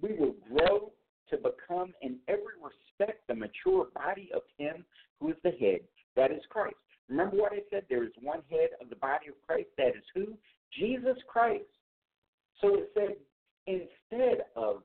we 0.00 0.14
will 0.14 0.34
grow 0.48 0.92
to 1.30 1.36
become 1.36 1.92
in 2.00 2.16
every 2.28 2.56
respect 2.56 3.26
the 3.28 3.34
mature 3.34 3.88
body 3.94 4.30
of 4.34 4.42
Him 4.56 4.84
who 5.20 5.30
is 5.30 5.36
the 5.44 5.50
head, 5.50 5.80
that 6.16 6.30
is 6.30 6.42
Christ. 6.48 6.76
Remember 7.08 7.36
what 7.36 7.52
I 7.52 7.60
said? 7.70 7.84
There 7.88 8.04
is 8.04 8.12
one 8.20 8.42
head 8.50 8.70
of 8.80 8.90
the 8.90 8.96
body 8.96 9.28
of 9.28 9.34
Christ, 9.46 9.68
that 9.78 9.88
is 9.88 10.04
who? 10.14 10.36
Jesus 10.78 11.16
Christ. 11.26 11.64
So 12.60 12.74
it 12.74 12.90
said, 12.94 13.16
instead 13.66 14.44
of 14.56 14.82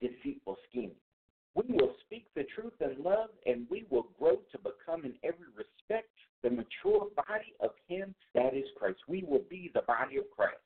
deceitful 0.00 0.56
scheming, 0.68 0.96
we 1.54 1.64
will 1.68 1.94
speak 2.06 2.26
the 2.34 2.44
truth 2.54 2.72
in 2.80 3.02
love, 3.02 3.28
and 3.44 3.66
we 3.70 3.84
will 3.90 4.08
grow 4.18 4.36
to 4.52 4.58
become 4.58 5.04
in 5.04 5.14
every 5.22 5.48
respect 5.54 6.08
the 6.42 6.50
mature 6.50 7.08
body 7.14 7.52
of 7.60 7.70
Him 7.86 8.14
that 8.34 8.54
is 8.54 8.64
Christ. 8.76 8.98
We 9.06 9.24
will 9.28 9.44
be 9.50 9.70
the 9.74 9.82
body 9.82 10.16
of 10.16 10.24
Christ. 10.34 10.56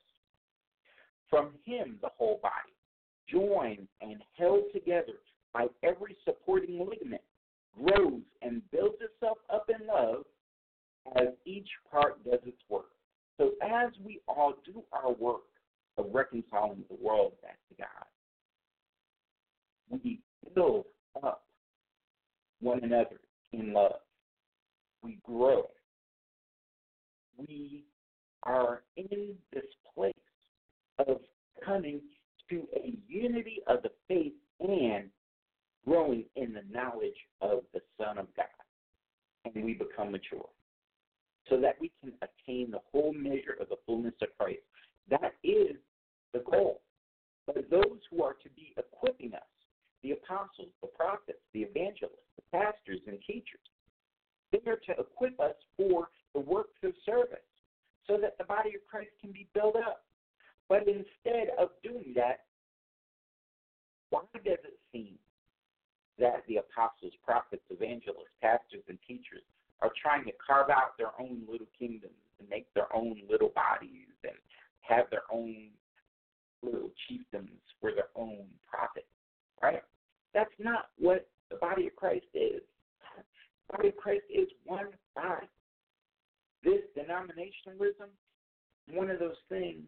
From 1.29 1.49
Him, 1.65 1.99
the 2.01 2.09
whole 2.17 2.39
body, 2.41 2.73
joined 3.29 3.87
and 4.01 4.21
held 4.37 4.63
together 4.73 5.19
by 5.53 5.67
every 5.83 6.15
supporting 6.23 6.79
ligament, 6.79 7.21
grows 7.77 8.21
and 8.41 8.61
builds 8.71 8.97
itself 9.01 9.39
up 9.53 9.69
in 9.69 9.85
love 9.85 10.23
as 11.15 11.27
each 11.45 11.69
part 11.91 12.23
does 12.23 12.39
its 12.45 12.61
work. 12.69 12.89
So 13.37 13.51
as 13.61 13.91
we 14.03 14.19
all 14.27 14.53
do 14.65 14.83
our 14.91 15.11
work 15.13 15.43
of 15.97 16.07
reconciling 16.11 16.83
the 16.89 16.97
world 17.01 17.33
back 17.41 17.59
to 17.69 17.75
God, 17.77 17.87
we 19.89 20.19
build 20.55 20.85
up 21.23 21.43
one 22.59 22.83
another 22.83 23.19
in 23.53 23.73
love. 23.73 23.99
We 25.03 25.19
grow. 25.23 25.69
We 27.37 27.85
are 28.43 28.81
in 28.95 29.35
this 29.53 29.65
place 29.93 30.13
of 30.99 31.19
coming 31.63 32.01
to 32.49 32.67
a 32.75 32.93
unity 33.07 33.61
of 33.67 33.83
the 33.83 33.91
faith 34.07 34.33
and 34.59 35.09
growing 35.85 36.25
in 36.35 36.53
the 36.53 36.63
knowledge 36.71 37.17
of 37.41 37.61
the 37.73 37.81
Son 37.97 38.17
of 38.17 38.27
God. 38.35 38.45
And 39.45 39.63
we 39.63 39.73
become 39.73 40.11
mature 40.11 40.49
so 41.49 41.59
that 41.61 41.75
we 41.79 41.91
can 42.01 42.11
attain 42.21 42.71
the 42.71 42.79
whole 42.91 43.13
measure 43.13 43.55
of 43.59 43.69
the 43.69 43.77
fullness 43.85 44.13
of 44.21 44.29
Christ. 44.37 44.61
That 45.09 45.33
is 45.43 45.75
the 46.33 46.39
goal. 46.39 46.81
But 47.45 47.69
those 47.69 47.99
who 48.11 48.23
are 48.23 48.33
to 48.33 48.49
be 48.55 48.73
equipping 48.77 49.33
us, 49.33 49.41
the 50.03 50.11
apostles, 50.11 50.69
the 50.81 50.87
prophets, 50.87 51.39
the 51.53 51.61
evangelists, 51.61 52.27
the 52.35 52.43
pastors, 52.51 52.99
and 53.07 53.17
teachers, 53.25 53.63
they 54.51 54.59
are 54.69 54.79
to 54.87 54.99
equip 54.99 55.39
us 55.39 55.55
for 55.77 56.09
the 56.33 56.39
works 56.39 56.77
of 56.83 56.93
service 57.05 57.39
so 58.05 58.17
that 58.21 58.37
the 58.37 58.43
body 58.43 58.71
of 58.75 58.85
Christ 58.89 59.11
can 59.21 59.31
be 59.31 59.47
built 59.53 59.75
up. 59.75 60.03
But 60.69 60.87
instead 60.87 61.49
of 61.57 61.69
doing 61.83 62.13
that, 62.15 62.41
why 64.09 64.21
does 64.33 64.57
it 64.63 64.79
seem 64.91 65.15
that 66.19 66.43
the 66.47 66.57
apostles, 66.57 67.13
prophets, 67.25 67.63
evangelists, 67.69 68.35
pastors, 68.41 68.83
and 68.87 68.97
teachers 69.07 69.43
are 69.81 69.91
trying 70.01 70.25
to 70.25 70.31
carve 70.45 70.69
out 70.69 70.97
their 70.97 71.11
own 71.19 71.41
little 71.49 71.67
kingdoms 71.77 72.13
and 72.39 72.49
make 72.49 72.73
their 72.73 72.93
own 72.95 73.21
little 73.29 73.51
bodies 73.53 74.07
and 74.23 74.33
have 74.81 75.05
their 75.11 75.23
own 75.31 75.67
little 76.63 76.89
chiefdoms 77.05 77.59
for 77.79 77.91
their 77.93 78.09
own 78.15 78.45
profit, 78.69 79.05
right? 79.61 79.83
That's 80.33 80.49
not 80.59 80.89
what 80.97 81.27
the 81.51 81.57
body 81.57 81.87
of 81.87 81.95
Christ 81.95 82.25
is. 82.33 82.61
The 83.69 83.77
body 83.77 83.89
of 83.89 83.97
Christ 83.97 84.23
is 84.33 84.47
one 84.65 84.87
body. 85.15 85.47
This 86.63 86.81
denominationalism, 86.97 88.09
one 88.91 89.09
of 89.11 89.19
those 89.19 89.35
things 89.49 89.83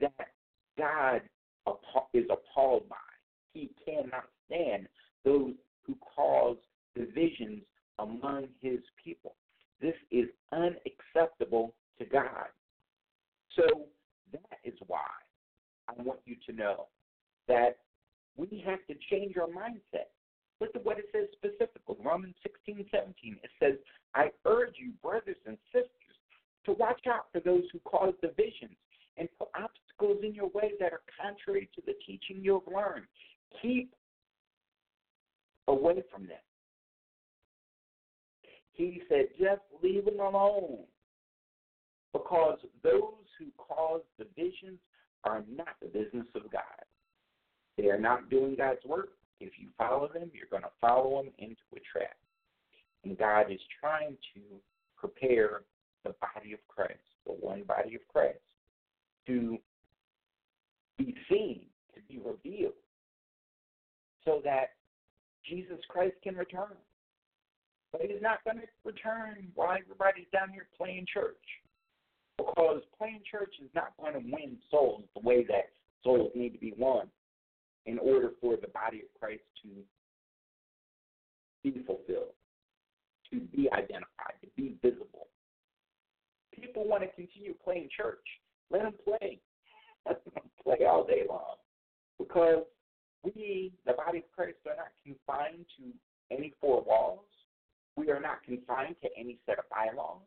that 0.00 0.28
God 0.78 1.22
is 2.14 2.24
appalled 2.30 2.88
by. 2.88 2.96
He 3.52 3.70
cannot 3.84 4.28
stand 4.46 4.86
those 5.24 5.54
who 5.86 5.96
cause 6.16 6.56
divisions 6.94 7.62
among 7.98 8.46
his 8.60 8.78
people. 9.02 9.34
This 9.80 9.94
is 10.10 10.26
unacceptable 10.52 11.74
to 11.98 12.04
God. 12.06 12.46
So 13.56 13.86
that 14.32 14.58
is 14.64 14.74
why 14.86 15.00
I 15.88 16.02
want 16.02 16.20
you 16.24 16.36
to 16.46 16.52
know 16.52 16.86
that 17.48 17.78
we 18.36 18.62
have 18.66 18.78
to 18.86 18.94
change 19.10 19.36
our 19.36 19.48
mindset. 19.48 20.08
Look 20.60 20.70
at 20.74 20.84
what 20.84 20.98
it 20.98 21.06
says 21.12 21.26
specifically. 21.32 21.96
Romans 22.04 22.34
16, 22.42 22.86
17. 22.90 23.36
It 23.42 23.50
says, 23.58 23.74
I 24.14 24.30
urge 24.46 24.74
you, 24.78 24.92
brothers 25.02 25.36
and 25.46 25.58
sisters, 25.72 26.16
to 26.66 26.72
watch 26.72 27.06
out 27.06 27.26
for 27.32 27.40
those 27.40 27.64
who 27.72 27.78
cause 27.80 28.14
divisions 28.22 28.76
and 29.16 29.28
put 29.38 29.48
obstacles 29.54 30.22
in 30.22 30.34
your 30.34 30.48
way 30.48 30.72
that 30.78 30.92
are 30.92 31.02
contrary 31.20 31.68
to 31.74 31.82
the 31.86 31.94
teaching 32.06 32.42
you 32.42 32.54
have 32.64 32.74
learned. 32.74 33.06
Keep 33.60 33.94
away 35.66 36.02
from 36.12 36.26
them. 36.26 36.38
He 38.72 39.02
said, 39.08 39.26
just 39.38 39.62
leave 39.82 40.04
them 40.04 40.20
alone. 40.20 40.84
Because 42.12 42.58
those 42.82 43.24
who 43.38 43.46
cause 43.56 44.02
divisions 44.18 44.78
are 45.24 45.44
not 45.54 45.76
the 45.80 45.88
business 45.88 46.26
of 46.34 46.50
God. 46.50 46.62
They 47.76 47.86
are 47.88 48.00
not 48.00 48.30
doing 48.30 48.56
God's 48.56 48.84
work. 48.86 49.10
If 49.38 49.52
you 49.58 49.68
follow 49.78 50.08
them, 50.12 50.30
you're 50.34 50.50
going 50.50 50.62
to 50.62 50.70
follow 50.80 51.09
them 51.22 51.32
into 51.38 51.62
a 51.76 51.80
trap. 51.80 52.16
And 53.04 53.18
God 53.18 53.50
is 53.50 53.60
trying 53.80 54.16
to 54.34 54.40
prepare 54.96 55.62
the 56.04 56.14
body 56.20 56.52
of 56.52 56.60
Christ, 56.68 57.00
the 57.26 57.32
one 57.32 57.62
body 57.62 57.94
of 57.94 58.00
Christ, 58.12 58.38
to 59.26 59.58
be 60.98 61.14
seen, 61.28 61.62
to 61.94 62.00
be 62.08 62.18
revealed, 62.18 62.72
so 64.24 64.40
that 64.44 64.70
Jesus 65.48 65.78
Christ 65.88 66.16
can 66.22 66.36
return. 66.36 66.76
But 67.92 68.02
he's 68.02 68.22
not 68.22 68.44
going 68.44 68.58
to 68.58 68.66
return 68.84 69.48
while 69.54 69.76
everybody's 69.76 70.28
down 70.32 70.50
here 70.52 70.68
playing 70.76 71.06
church. 71.12 71.36
Because 72.36 72.82
playing 72.96 73.22
church 73.30 73.54
is 73.62 73.70
not 73.74 73.92
going 74.00 74.14
to 74.14 74.20
win 74.20 74.56
souls 74.70 75.04
the 75.14 75.26
way 75.26 75.44
that 75.44 75.70
souls 76.02 76.30
need 76.34 76.50
to 76.50 76.58
be 76.58 76.72
won 76.78 77.08
in 77.86 77.98
order 77.98 78.30
for 78.40 78.56
the 78.56 78.68
body 78.68 78.98
of 78.98 79.20
Christ 79.20 79.42
to 79.62 79.68
be 81.62 81.82
fulfilled, 81.86 82.34
to 83.30 83.40
be 83.40 83.70
identified, 83.72 84.34
to 84.42 84.48
be 84.56 84.76
visible. 84.82 85.28
People 86.52 86.86
want 86.86 87.02
to 87.02 87.08
continue 87.08 87.54
playing 87.64 87.88
church. 87.96 88.24
Let 88.70 88.82
them 88.82 88.94
play. 89.04 89.40
Let 90.06 90.24
them 90.24 90.44
play 90.62 90.86
all 90.86 91.04
day 91.04 91.22
long. 91.28 91.56
Because 92.18 92.64
we, 93.22 93.72
the 93.86 93.92
body 93.92 94.18
of 94.18 94.24
Christ, 94.34 94.56
are 94.66 94.76
not 94.76 94.92
confined 95.04 95.64
to 95.78 96.34
any 96.34 96.54
four 96.60 96.82
walls. 96.82 97.24
We 97.96 98.10
are 98.10 98.20
not 98.20 98.42
confined 98.44 98.96
to 99.02 99.08
any 99.18 99.38
set 99.46 99.58
of 99.58 99.64
bylaws. 99.70 100.22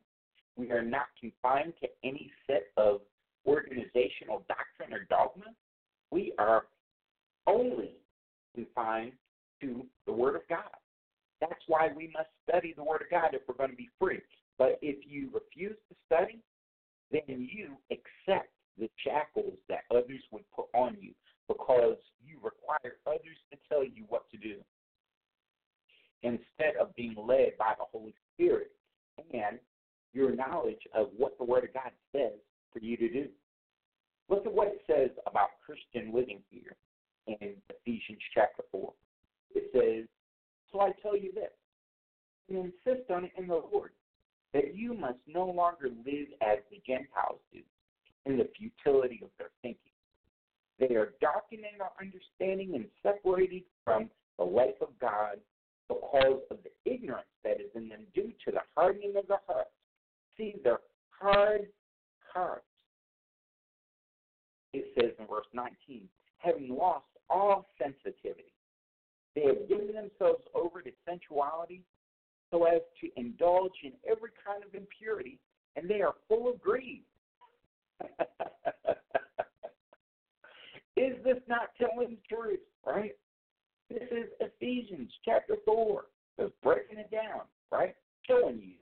We 0.56 0.72
are 0.72 0.84
not 0.84 1.08
confined 1.20 1.74
to 1.82 1.88
any 2.04 2.32
set 2.46 2.68
of 2.78 3.02
organizational 3.48 4.46
doctrine 4.48 4.94
or 4.94 5.06
dogma. 5.10 5.54
We 6.12 6.34
are 6.38 6.66
only 7.48 7.96
confined 8.54 9.14
to 9.62 9.86
the 10.06 10.14
Word 10.14 10.36
of 10.36 10.42
God. 10.48 10.70
That's 11.50 11.62
why 11.68 11.90
we 11.94 12.10
must 12.14 12.30
study 12.48 12.74
the 12.76 12.84
Word 12.84 13.02
of 13.02 13.10
God 13.12 13.34
if 13.34 13.42
we're 13.48 13.56
going 13.56 13.72
to 13.72 13.76
be 13.76 13.90
free. 14.00 14.22
But 14.58 14.80
if 14.82 14.96
you 15.06 15.30
refuse 15.34 15.76
to 15.90 15.96
study, 16.06 16.40
then 17.12 17.50
you 17.52 17.76
accept 17.92 18.50
the 18.80 18.90
shackles 19.04 19.58
that 19.68 19.84
others 19.92 20.22
would 20.32 20.50
put 20.56 20.68
on 20.74 20.96
you 21.02 21.12
because 21.50 21.98
you 22.26 22.38
require 22.42 22.96
others 23.06 23.38
to 23.52 23.58
tell 23.68 23.84
you 23.84 24.06
what 24.08 24.30
to 24.32 24.38
do 24.38 24.56
instead 26.22 26.78
of 26.80 26.96
being 26.96 27.16
led 27.18 27.58
by 27.60 27.74
the 27.78 27.84
Holy 27.92 28.14
Spirit 28.34 28.72
and 29.34 29.60
your 30.14 30.34
knowledge 30.34 30.88
of 30.96 31.10
what 31.18 31.38
the 31.38 31.44
Word 31.44 31.66
of 31.66 31.74
God 31.74 31.92
says 32.14 32.40
for 32.72 32.80
you 32.80 32.96
to 32.96 33.10
do. 33.10 33.28
Look 34.30 34.46
at 34.46 34.54
what 34.54 34.68
it 34.68 34.82
says 34.88 35.10
about 35.28 35.50
Christian 35.66 36.14
living 36.16 36.40
here 36.50 36.78
in 37.28 37.56
Ephesians 37.70 38.22
chapter 38.34 38.64
4. 38.72 38.94
It 39.56 39.70
says, 39.74 40.08
So 40.74 40.82
I 40.82 40.92
tell 41.04 41.16
you 41.16 41.32
this, 41.34 41.52
and 42.50 42.58
insist 42.58 43.10
on 43.12 43.26
it 43.26 43.32
in 43.38 43.48
the 43.48 43.62
Lord, 43.72 43.92
that 44.54 44.76
you 44.76 44.96
must 44.96 45.20
no 45.28 45.46
longer 45.46 45.90
live 46.06 46.28
as 46.42 46.58
the 46.72 46.82
Gentiles 46.86 47.40
do, 47.54 47.60
in 48.26 48.38
the 48.38 48.50
futility 48.58 49.22
of 49.24 49.30
their 49.38 49.52
thinking. 49.62 49.78
They 50.80 50.96
are 50.96 51.14
darkening 51.22 51.78
our 51.80 51.92
understanding 52.02 52.74
and 52.74 52.86
separated 53.04 53.64
from 53.86 54.10
the 54.40 54.44
life 54.44 54.82
of 54.82 54.90
God 55.00 55.38
because 55.88 56.42
of 56.50 56.58
the 56.64 56.92
ignorance 56.92 57.28
that 57.44 57.62
is 57.62 57.70
in 57.76 57.88
them 57.90 58.02
due 58.16 58.32
to 58.46 58.52
the 58.52 58.62
hardening 58.76 59.14
of 59.16 59.28
the 59.28 59.38
heart. 59.48 59.68
See, 60.38 60.56
their 60.64 60.80
hard 61.10 61.68
hearts. 62.34 62.66
It 64.74 64.86
says 64.96 65.12
in 65.20 65.28
verse 65.28 65.46
19, 65.54 66.10
having 66.38 66.76
lost 66.76 67.06
all 67.30 67.68
sensitivity, 67.78 68.52
they 69.36 69.46
have 69.46 69.68
given 69.68 69.88
themselves 69.88 70.44
over 70.54 70.82
to 70.82 70.92
sensuality 71.08 71.82
so 72.52 72.66
as 72.66 72.82
to 73.02 73.10
indulge 73.20 73.74
in 73.84 73.94
every 74.10 74.30
kind 74.46 74.64
of 74.64 74.76
impurity, 74.76 75.40
and 75.76 75.90
they 75.90 76.02
are 76.02 76.14
full 76.28 76.50
of 76.50 76.62
greed. 76.62 77.04
is 80.96 81.16
this 81.24 81.38
not 81.48 81.70
telling 81.80 82.12
the 82.12 82.36
truth, 82.36 82.60
right? 82.86 83.16
This 83.90 84.04
is 84.12 84.30
Ephesians 84.40 85.12
chapter 85.26 85.56
4. 85.66 86.06
Just 86.40 86.54
breaking 86.62 87.00
it 87.00 87.12
down, 87.12 87.42
right? 87.72 87.96
Showing 88.28 88.60
you 88.60 88.76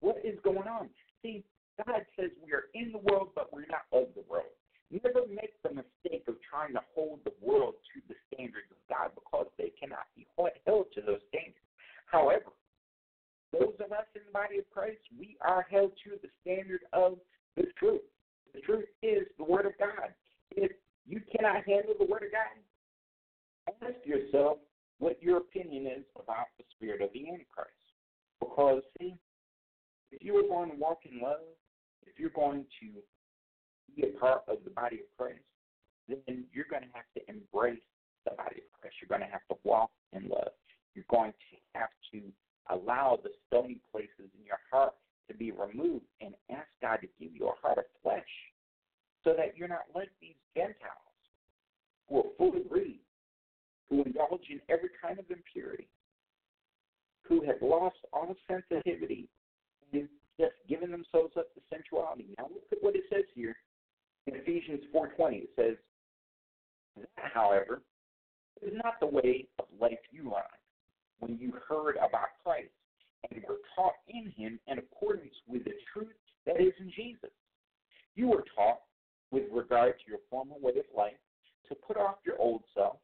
what 0.00 0.16
is 0.24 0.38
going 0.42 0.68
on. 0.68 0.88
See, 1.22 1.44
God 1.86 2.02
says 2.18 2.30
we 2.44 2.52
are 2.52 2.64
in 2.74 2.92
the 2.92 2.98
world, 2.98 3.30
but 3.34 3.52
we're 3.52 3.66
not 3.66 3.84
of 3.92 4.08
the 4.14 4.24
world. 4.28 4.52
Never 4.90 5.22
make 5.30 5.54
the 5.62 5.70
mistake 5.70 6.24
of 6.26 6.34
trying 6.42 6.74
to 6.74 6.82
hold 6.94 7.20
the 7.24 7.32
world 7.40 7.74
to 7.94 8.02
the 8.08 8.18
standards 8.26 8.66
of 8.70 8.78
God 8.88 9.12
because 9.14 9.46
they 9.56 9.72
cannot 9.78 10.10
be 10.16 10.26
held 10.66 10.86
to 10.94 11.00
those 11.00 11.22
standards. 11.30 11.62
However, 12.06 12.50
those 13.52 13.74
of 13.78 13.92
us 13.92 14.06
in 14.14 14.22
the 14.26 14.32
body 14.32 14.58
of 14.58 14.68
Christ, 14.70 14.98
we 15.16 15.36
are 15.40 15.66
held 15.70 15.92
to 16.04 16.18
the 16.22 16.28
standard 16.42 16.80
of 16.92 17.18
the 17.56 17.66
truth. 17.78 18.02
The 18.52 18.60
truth 18.60 18.86
is 19.02 19.26
the 19.38 19.44
Word 19.44 19.66
of 19.66 19.78
God. 19.78 20.10
If 20.50 20.72
you 21.06 21.20
cannot 21.34 21.64
handle 21.66 21.94
the 21.98 22.06
Word 22.06 22.24
of 22.26 22.32
God, 22.32 22.58
ask 23.86 24.04
yourself 24.04 24.58
what 24.98 25.22
your 25.22 25.38
opinion 25.38 25.86
is 25.86 26.04
about 26.16 26.46
the 26.58 26.64
spirit 26.74 27.00
of 27.00 27.10
the 27.12 27.28
Antichrist. 27.28 27.78
Because, 28.40 28.82
see, 28.98 29.14
if 30.10 30.22
you 30.22 30.36
are 30.36 30.48
going 30.48 30.70
to 30.70 30.76
walk 30.76 31.00
in 31.10 31.20
love, 31.20 31.46
if 32.06 32.18
you're 32.18 32.30
going 32.30 32.64
to 32.80 32.86
be 33.96 34.08
a 34.08 34.18
part 34.18 34.42
of 34.48 34.58
the 34.64 34.70
body 34.70 35.00
of 35.00 35.08
Christ, 35.16 35.44
then 36.08 36.44
you're 36.52 36.68
going 36.70 36.82
to 36.82 36.94
have 36.94 37.08
to 37.16 37.22
embrace 37.28 37.82
the 38.24 38.32
body 38.32 38.62
of 38.62 38.80
Christ. 38.80 38.96
You're 39.00 39.08
going 39.08 39.26
to 39.26 39.32
have 39.32 39.46
to 39.50 39.56
walk 39.64 39.90
in 40.12 40.28
love. 40.28 40.52
You're 40.94 41.08
going 41.10 41.32
to 41.32 41.78
have 41.78 41.90
to 42.12 42.20
allow 42.70 43.18
the 43.22 43.30
stony 43.46 43.80
places 43.92 44.30
in 44.38 44.44
your 44.44 44.58
heart 44.70 44.94
to 45.28 45.34
be 45.34 45.52
removed 45.52 46.04
and 46.20 46.34
ask 46.50 46.68
God 46.82 46.98
to 47.02 47.08
give 47.18 47.34
you 47.34 47.48
a 47.48 47.54
heart 47.62 47.78
of 47.78 47.84
flesh 48.02 48.22
so 49.22 49.34
that 49.36 49.56
you're 49.56 49.68
not 49.68 49.86
like 49.94 50.10
these 50.20 50.38
Gentiles 50.56 51.14
who 52.08 52.18
are 52.18 52.30
full 52.36 52.56
of 52.56 52.68
greed, 52.68 53.00
who 53.88 54.02
indulge 54.02 54.46
in 54.50 54.60
every 54.68 54.90
kind 55.00 55.18
of 55.18 55.24
impurity, 55.30 55.88
who 57.22 57.44
have 57.44 57.62
lost 57.62 57.96
all 58.12 58.34
sensitivity 58.48 59.28
and 59.92 60.08
just 60.38 60.54
given 60.68 60.90
themselves 60.90 61.34
up 61.38 61.52
to 61.54 61.60
sensuality. 61.70 62.26
Now 62.38 62.48
look 62.52 62.64
at 62.72 62.78
what 62.80 62.96
it 62.96 63.04
says 63.12 63.24
here 63.34 63.56
in 64.26 64.34
Ephesians 64.36 64.80
4.20. 64.94 65.42
It 65.42 65.50
says, 65.56 65.76
that, 66.96 67.30
however, 67.32 67.82
is 68.62 68.72
not 68.84 69.00
the 69.00 69.06
way 69.06 69.46
of 69.58 69.66
life 69.80 69.98
you 70.10 70.24
learned 70.24 70.60
when 71.20 71.38
you 71.38 71.52
heard 71.68 71.96
about 71.96 72.28
Christ 72.44 72.70
and 73.30 73.42
were 73.48 73.58
taught 73.74 73.94
in 74.08 74.32
him 74.36 74.58
in 74.66 74.78
accordance 74.78 75.34
with 75.46 75.64
the 75.64 75.74
truth 75.92 76.12
that 76.46 76.60
is 76.60 76.72
in 76.78 76.90
Jesus. 76.94 77.30
You 78.16 78.28
were 78.28 78.44
taught 78.56 78.80
with 79.30 79.44
regard 79.52 79.94
to 79.98 80.10
your 80.10 80.20
former 80.30 80.56
way 80.60 80.72
of 80.72 80.84
life 80.96 81.12
to 81.68 81.74
put 81.74 81.96
off 81.96 82.16
your 82.24 82.38
old 82.38 82.62
self, 82.74 82.96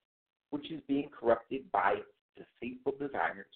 which 0.51 0.71
is 0.73 0.81
being 0.89 1.09
corrupted 1.19 1.71
by 1.73 1.97
deceitful 2.37 2.95
desires, 2.99 3.47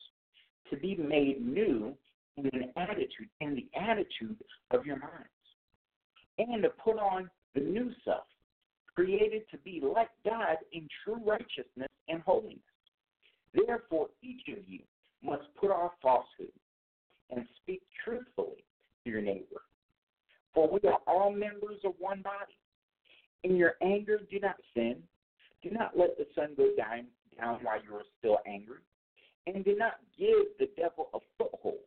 to 0.71 0.77
be 0.77 0.95
made 0.97 1.45
new 1.45 1.95
in 2.37 2.47
an 2.47 2.73
attitude, 2.77 3.29
in 3.41 3.55
the 3.55 3.67
attitude 3.79 4.37
of 4.71 4.87
your 4.87 4.97
minds, 4.97 5.29
and 6.39 6.63
to 6.63 6.69
put 6.71 6.97
on 6.99 7.29
the 7.55 7.61
new 7.61 7.91
self, 8.05 8.25
created 8.95 9.43
to 9.51 9.59
be 9.59 9.83
like 9.83 10.11
God 10.25 10.57
in 10.73 10.89
true 11.05 11.21
righteousness 11.25 11.89
and 12.09 12.21
holiness. 12.23 12.59
Therefore, 13.55 14.09
each 14.23 14.43
of 14.49 14.69
you 14.69 14.81
must 15.23 15.43
put 15.61 15.71
off 15.71 15.93
falsehood 16.03 16.53
and 17.31 17.45
speak 17.63 17.83
truthfully 18.05 18.65
to 19.05 19.11
your 19.11 19.23
neighbor. 19.23 19.63
For 20.55 20.69
we 20.69 20.89
are 20.89 20.99
all 21.07 21.33
members 21.33 21.79
of 21.85 21.93
one 21.99 22.23
body. 22.23 22.57
In 23.45 23.57
your 23.57 23.75
anger, 23.83 24.21
do 24.31 24.41
not 24.41 24.57
sin. 24.75 24.97
Do 25.63 25.71
not 25.71 25.97
let 25.97 26.17
the 26.19 26.27
sun 26.35 26.51
go 26.57 26.71
down, 26.77 27.07
down 27.39 27.61
while 27.63 27.83
you 27.83 27.95
are 27.95 28.05
still 28.19 28.39
angry. 28.47 28.81
And 29.47 29.65
do 29.65 29.77
not 29.77 29.95
give 30.19 30.47
the 30.59 30.69
devil 30.77 31.09
a 31.15 31.19
foothold. 31.39 31.79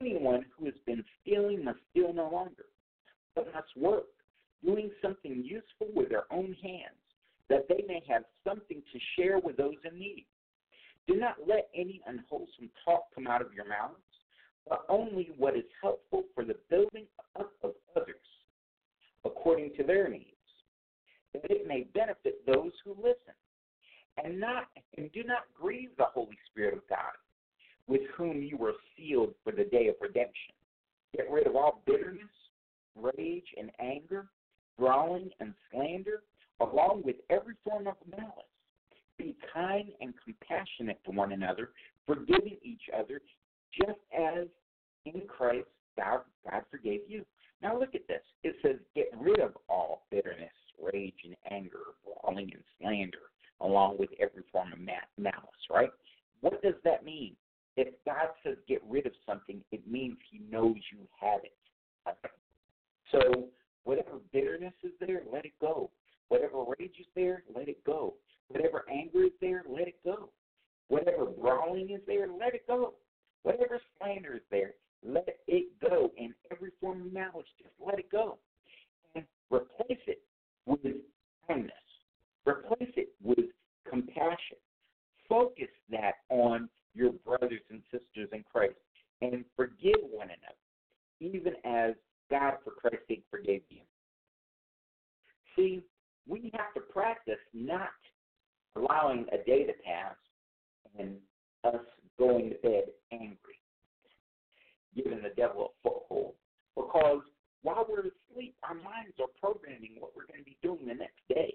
Anyone 0.00 0.44
who 0.56 0.66
has 0.66 0.74
been 0.86 1.04
stealing 1.20 1.64
must 1.64 1.78
steal 1.90 2.12
no 2.12 2.30
longer, 2.30 2.66
but 3.34 3.52
must 3.52 3.76
work, 3.76 4.04
doing 4.64 4.90
something 5.02 5.42
useful 5.44 5.88
with 5.94 6.08
their 6.08 6.24
own 6.32 6.56
hands, 6.62 6.98
that 7.48 7.66
they 7.68 7.84
may 7.86 8.02
have 8.08 8.22
something 8.46 8.82
to 8.92 8.98
share 9.16 9.38
with 9.38 9.56
those 9.56 9.76
in 9.90 9.98
need. 9.98 10.26
Do 11.06 11.16
not 11.16 11.36
let 11.46 11.68
any 11.74 12.00
unwholesome 12.06 12.70
talk 12.84 13.04
come 13.14 13.26
out 13.26 13.42
of 13.42 13.52
your 13.52 13.68
mouths, 13.68 14.00
but 14.68 14.84
only 14.88 15.30
what 15.36 15.56
is 15.56 15.64
helpful 15.82 16.24
for 16.34 16.44
the 16.44 16.56
building 16.70 17.06
up 17.38 17.52
of 17.62 17.72
others, 17.94 18.14
according 19.24 19.74
to 19.76 19.82
their 19.84 20.08
needs, 20.08 20.24
that 21.34 21.50
it 21.50 21.66
may 21.66 21.86
benefit 21.94 22.46
those 22.46 22.72
who 22.84 22.94
listen. 22.96 23.34
And 24.22 24.38
not 24.38 24.68
and 24.96 25.10
do 25.12 25.24
not 25.24 25.42
grieve 25.60 25.90
the 25.98 26.04
Holy 26.04 26.38
Spirit 26.50 26.74
of 26.74 26.88
God, 26.88 27.12
with 27.88 28.02
whom 28.16 28.42
you 28.42 28.56
were 28.56 28.74
sealed 28.96 29.34
for 29.42 29.52
the 29.52 29.64
day 29.64 29.88
of 29.88 29.96
redemption. 30.00 30.54
Get 31.14 31.30
rid 31.30 31.46
of 31.46 31.56
all 31.56 31.82
bitterness, 31.84 32.22
rage, 32.94 33.46
and 33.58 33.70
anger, 33.80 34.28
brawling 34.78 35.30
and 35.40 35.54
slander, 35.70 36.22
along 36.60 37.02
with 37.04 37.16
every 37.30 37.54
form 37.64 37.86
of 37.86 37.94
malice. 38.10 38.32
Be 39.18 39.36
kind 39.52 39.90
and 40.00 40.14
compassionate 40.24 41.00
to 41.04 41.10
one 41.10 41.32
another, 41.32 41.70
forgiving 42.06 42.56
each 42.62 42.82
other, 42.96 43.20
just 43.72 43.98
as 44.16 44.46
in 45.04 45.22
Christ 45.28 45.66
God, 45.96 46.20
God 46.48 46.62
forgave 46.70 47.02
you. 47.08 47.24
Now 47.62 47.78
look 47.78 47.94
at 47.94 48.06
this. 48.08 48.22
It 48.42 48.56
says, 48.62 48.76
get 48.94 49.10
rid 49.16 49.40
of 49.40 49.56
all 49.68 50.02
bitterness, 50.10 50.52
rage, 50.82 51.14
and 51.24 51.36
anger, 51.50 51.78
brawling 52.04 52.50
and 52.52 52.62
slander, 52.80 53.18
along 53.60 53.96
with 53.98 54.10
every 54.20 54.42
form 54.52 54.72
of 54.72 54.78
malice, 54.78 55.64
right? 55.70 55.90
What 56.40 56.62
does 56.62 56.74
that 56.84 57.04
mean? 57.04 57.36
If 57.76 57.88
God 58.04 58.28
says 58.44 58.56
get 58.68 58.82
rid 58.88 59.06
of 59.06 59.12
something, 59.26 59.60
it 59.72 59.86
means 59.88 60.16
he 60.30 60.40
knows 60.50 60.76
you 60.92 61.06
have 61.20 61.40
it. 61.42 61.56
So 63.10 63.48
whatever 63.84 64.18
bitterness 64.32 64.74
is 64.82 64.92
there, 65.00 65.22
let 65.32 65.44
it 65.44 65.52
go. 65.60 65.90
Whatever 66.28 66.64
rage 66.78 66.96
is 66.98 67.06
there, 67.14 67.42
let 67.54 67.68
it 67.68 67.84
go. 67.84 68.14
Whatever 68.48 68.84
anger 68.90 69.24
is 69.24 69.32
there, 69.40 69.62
let 69.68 69.88
it 69.88 69.96
go. 70.04 70.30
Whatever 70.88 71.26
brawling 71.26 71.90
is 71.90 72.00
there, 72.06 72.26
let 72.28 72.54
it 72.54 72.66
go. 72.66 72.94
Whatever 73.42 73.80
slander 73.98 74.34
is 74.34 74.42
there, 74.50 74.74
let 75.06 75.36
it 75.46 75.66
go. 75.80 76.12
And 76.18 76.34
every 76.50 76.70
form 76.80 77.02
of 77.02 77.12
malice, 77.12 77.46
just 77.58 77.74
let 77.84 77.98
it 77.98 78.10
go. 78.10 78.38
And 79.14 79.24
replace 79.50 80.00
it 80.06 80.22
with 80.66 80.80
kindness. 81.46 81.72
Replace 82.46 82.92
it 82.96 83.08
with 83.22 83.46
compassion. 83.88 84.56
Focus 85.28 85.68
that 85.90 86.14
on 86.28 86.68
your 86.94 87.12
brothers 87.12 87.62
and 87.70 87.82
sisters 87.90 88.28
in 88.32 88.44
Christ 88.50 88.74
and 89.20 89.44
forgive 89.56 90.00
one 90.10 90.28
another, 90.28 90.54
even 91.20 91.54
as 91.64 91.94
God, 92.34 92.54
for 92.64 92.72
Christ's 92.72 93.06
sake, 93.06 93.22
forgave 93.30 93.62
you. 93.68 93.82
See, 95.54 95.82
we 96.26 96.50
have 96.54 96.74
to 96.74 96.80
practice 96.80 97.38
not 97.52 97.90
allowing 98.74 99.26
a 99.32 99.36
day 99.46 99.62
to 99.62 99.72
pass 99.86 100.16
and 100.98 101.14
us 101.62 101.84
going 102.18 102.50
to 102.50 102.56
bed 102.56 102.84
angry, 103.12 103.60
giving 104.96 105.22
the 105.22 105.32
devil 105.36 105.74
a 105.84 105.88
foothold. 105.88 106.34
Because 106.74 107.22
while 107.62 107.86
we're 107.88 108.00
asleep, 108.00 108.56
our 108.64 108.74
minds 108.74 109.14
are 109.20 109.28
programming 109.40 109.92
what 110.00 110.10
we're 110.16 110.26
going 110.26 110.40
to 110.40 110.44
be 110.44 110.56
doing 110.60 110.88
the 110.88 110.94
next 110.94 111.22
day. 111.28 111.54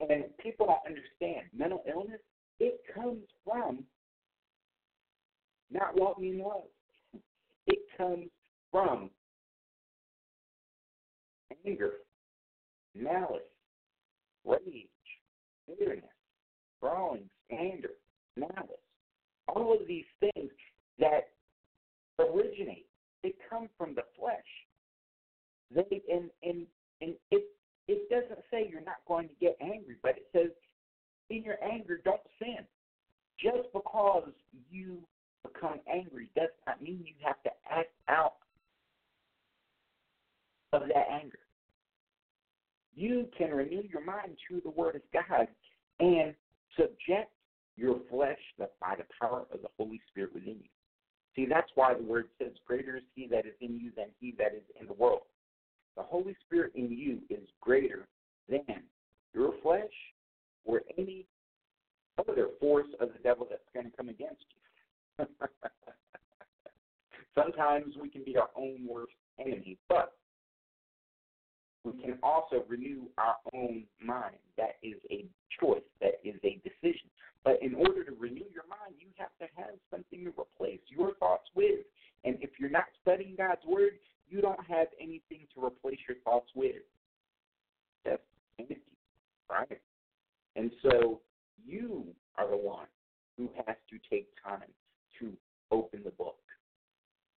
And 0.00 0.36
people 0.38 0.66
don't 0.66 0.84
understand 0.84 1.46
mental 1.56 1.84
illness, 1.88 2.20
it 2.58 2.80
comes 2.92 3.22
from 3.44 3.84
not 5.70 5.96
walking 5.96 6.34
in 6.34 6.38
love. 6.40 6.64
It 7.68 7.78
comes 7.96 8.26
from 8.72 9.10
anger, 11.66 11.92
malice, 12.94 13.42
rage, 14.44 14.88
bitterness, 15.66 16.04
brawling, 16.80 17.28
slander, 17.48 17.90
malice. 18.36 18.78
All 19.48 19.72
of 19.72 19.86
these 19.86 20.04
things 20.20 20.50
that 20.98 21.28
originate, 22.18 22.86
they 23.22 23.34
come 23.48 23.68
from 23.76 23.94
the 23.94 24.02
flesh. 24.18 24.38
They 25.74 26.02
and 26.12 26.30
and 26.42 26.66
and 27.00 27.14
it 27.30 27.44
it 27.88 28.08
doesn't 28.10 28.44
say 28.50 28.68
you're 28.70 28.80
not 28.80 29.04
going 29.08 29.28
to 29.28 29.34
get 29.40 29.56
angry, 29.60 29.96
but 30.02 30.16
it 30.16 30.26
says 30.32 30.50
in 31.30 31.42
your 31.42 31.56
anger 31.62 32.00
don't 32.04 32.20
sin. 32.38 32.58
Just 33.40 33.72
because 33.72 34.30
you 34.70 34.98
become 35.42 35.80
angry 35.92 36.28
does 36.36 36.50
not 36.66 36.80
mean 36.82 37.02
you 37.04 37.14
have 37.24 37.42
to 37.42 37.50
act 37.70 37.90
out 38.08 38.34
of 40.72 40.82
that 40.82 41.06
anger. 41.10 41.38
You 42.94 43.28
can 43.36 43.50
renew 43.50 43.82
your 43.90 44.04
mind 44.04 44.36
through 44.46 44.60
the 44.62 44.70
Word 44.70 44.96
of 44.96 45.02
God 45.12 45.48
and 46.00 46.34
subject 46.76 47.30
your 47.76 47.96
flesh 48.10 48.38
by 48.58 48.96
the 48.96 49.04
power 49.20 49.46
of 49.52 49.62
the 49.62 49.68
Holy 49.78 50.00
Spirit 50.10 50.34
within 50.34 50.56
you. 50.56 50.68
See, 51.34 51.46
that's 51.46 51.70
why 51.74 51.94
the 51.94 52.02
Word 52.02 52.26
says, 52.38 52.52
Greater 52.66 52.96
is 52.96 53.02
He 53.14 53.26
that 53.28 53.46
is 53.46 53.54
in 53.60 53.78
you 53.78 53.90
than 53.96 54.08
He 54.20 54.34
that 54.38 54.54
is 54.54 54.62
in 54.78 54.86
the 54.86 54.92
world. 54.92 55.22
The 55.96 56.02
Holy 56.02 56.36
Spirit 56.46 56.72
in 56.74 56.90
you 56.90 57.18
is 57.30 57.48
greater 57.60 58.06
than 58.48 58.82
your 59.34 59.52
flesh 59.62 59.90
or 60.64 60.82
any 60.98 61.26
other 62.18 62.48
force 62.60 62.88
of 63.00 63.08
the 63.12 63.18
devil 63.22 63.46
that's 63.48 63.62
going 63.72 63.90
to 63.90 63.96
come 63.96 64.08
against 64.08 64.44
you. 65.18 65.26
Sometimes 67.34 67.94
we 68.00 68.08
can 68.10 68.22
be 68.24 68.36
our 68.36 68.50
own 68.56 68.86
worst 68.86 69.12
enemy, 69.38 69.78
but 69.88 70.12
we 71.84 71.92
can 72.00 72.18
also 72.22 72.64
renew 72.68 73.02
our 73.18 73.36
own 73.54 73.84
mind. 74.00 74.36
That 74.56 74.76
is 74.82 74.94
a 75.10 75.26
choice, 75.60 75.82
that 76.00 76.20
is 76.24 76.36
a 76.44 76.60
decision. 76.62 77.10
But 77.44 77.60
in 77.60 77.74
order 77.74 78.04
to 78.04 78.12
renew 78.12 78.46
your 78.54 78.66
mind, 78.68 78.94
you 78.98 79.08
have 79.18 79.36
to 79.40 79.46
have 79.56 79.74
something 79.90 80.24
to 80.24 80.32
replace 80.40 80.80
your 80.88 81.14
thoughts 81.14 81.48
with. 81.54 81.80
And 82.24 82.36
if 82.40 82.50
you're 82.58 82.70
not 82.70 82.84
studying 83.00 83.34
God's 83.36 83.64
Word, 83.66 83.92
you 84.28 84.40
don't 84.40 84.64
have 84.68 84.86
anything 85.00 85.46
to 85.54 85.64
replace 85.64 85.98
your 86.08 86.18
thoughts 86.24 86.50
with. 86.54 86.76
That's 88.04 88.22
empty, 88.60 88.78
right? 89.50 89.80
And 90.54 90.70
so 90.82 91.20
you 91.64 92.06
are 92.38 92.48
the 92.48 92.56
one 92.56 92.86
who 93.36 93.50
has 93.66 93.76
to 93.90 93.98
take 94.08 94.28
time 94.44 94.68
to 95.18 95.32
open 95.72 96.02
the 96.04 96.10
book. 96.10 96.38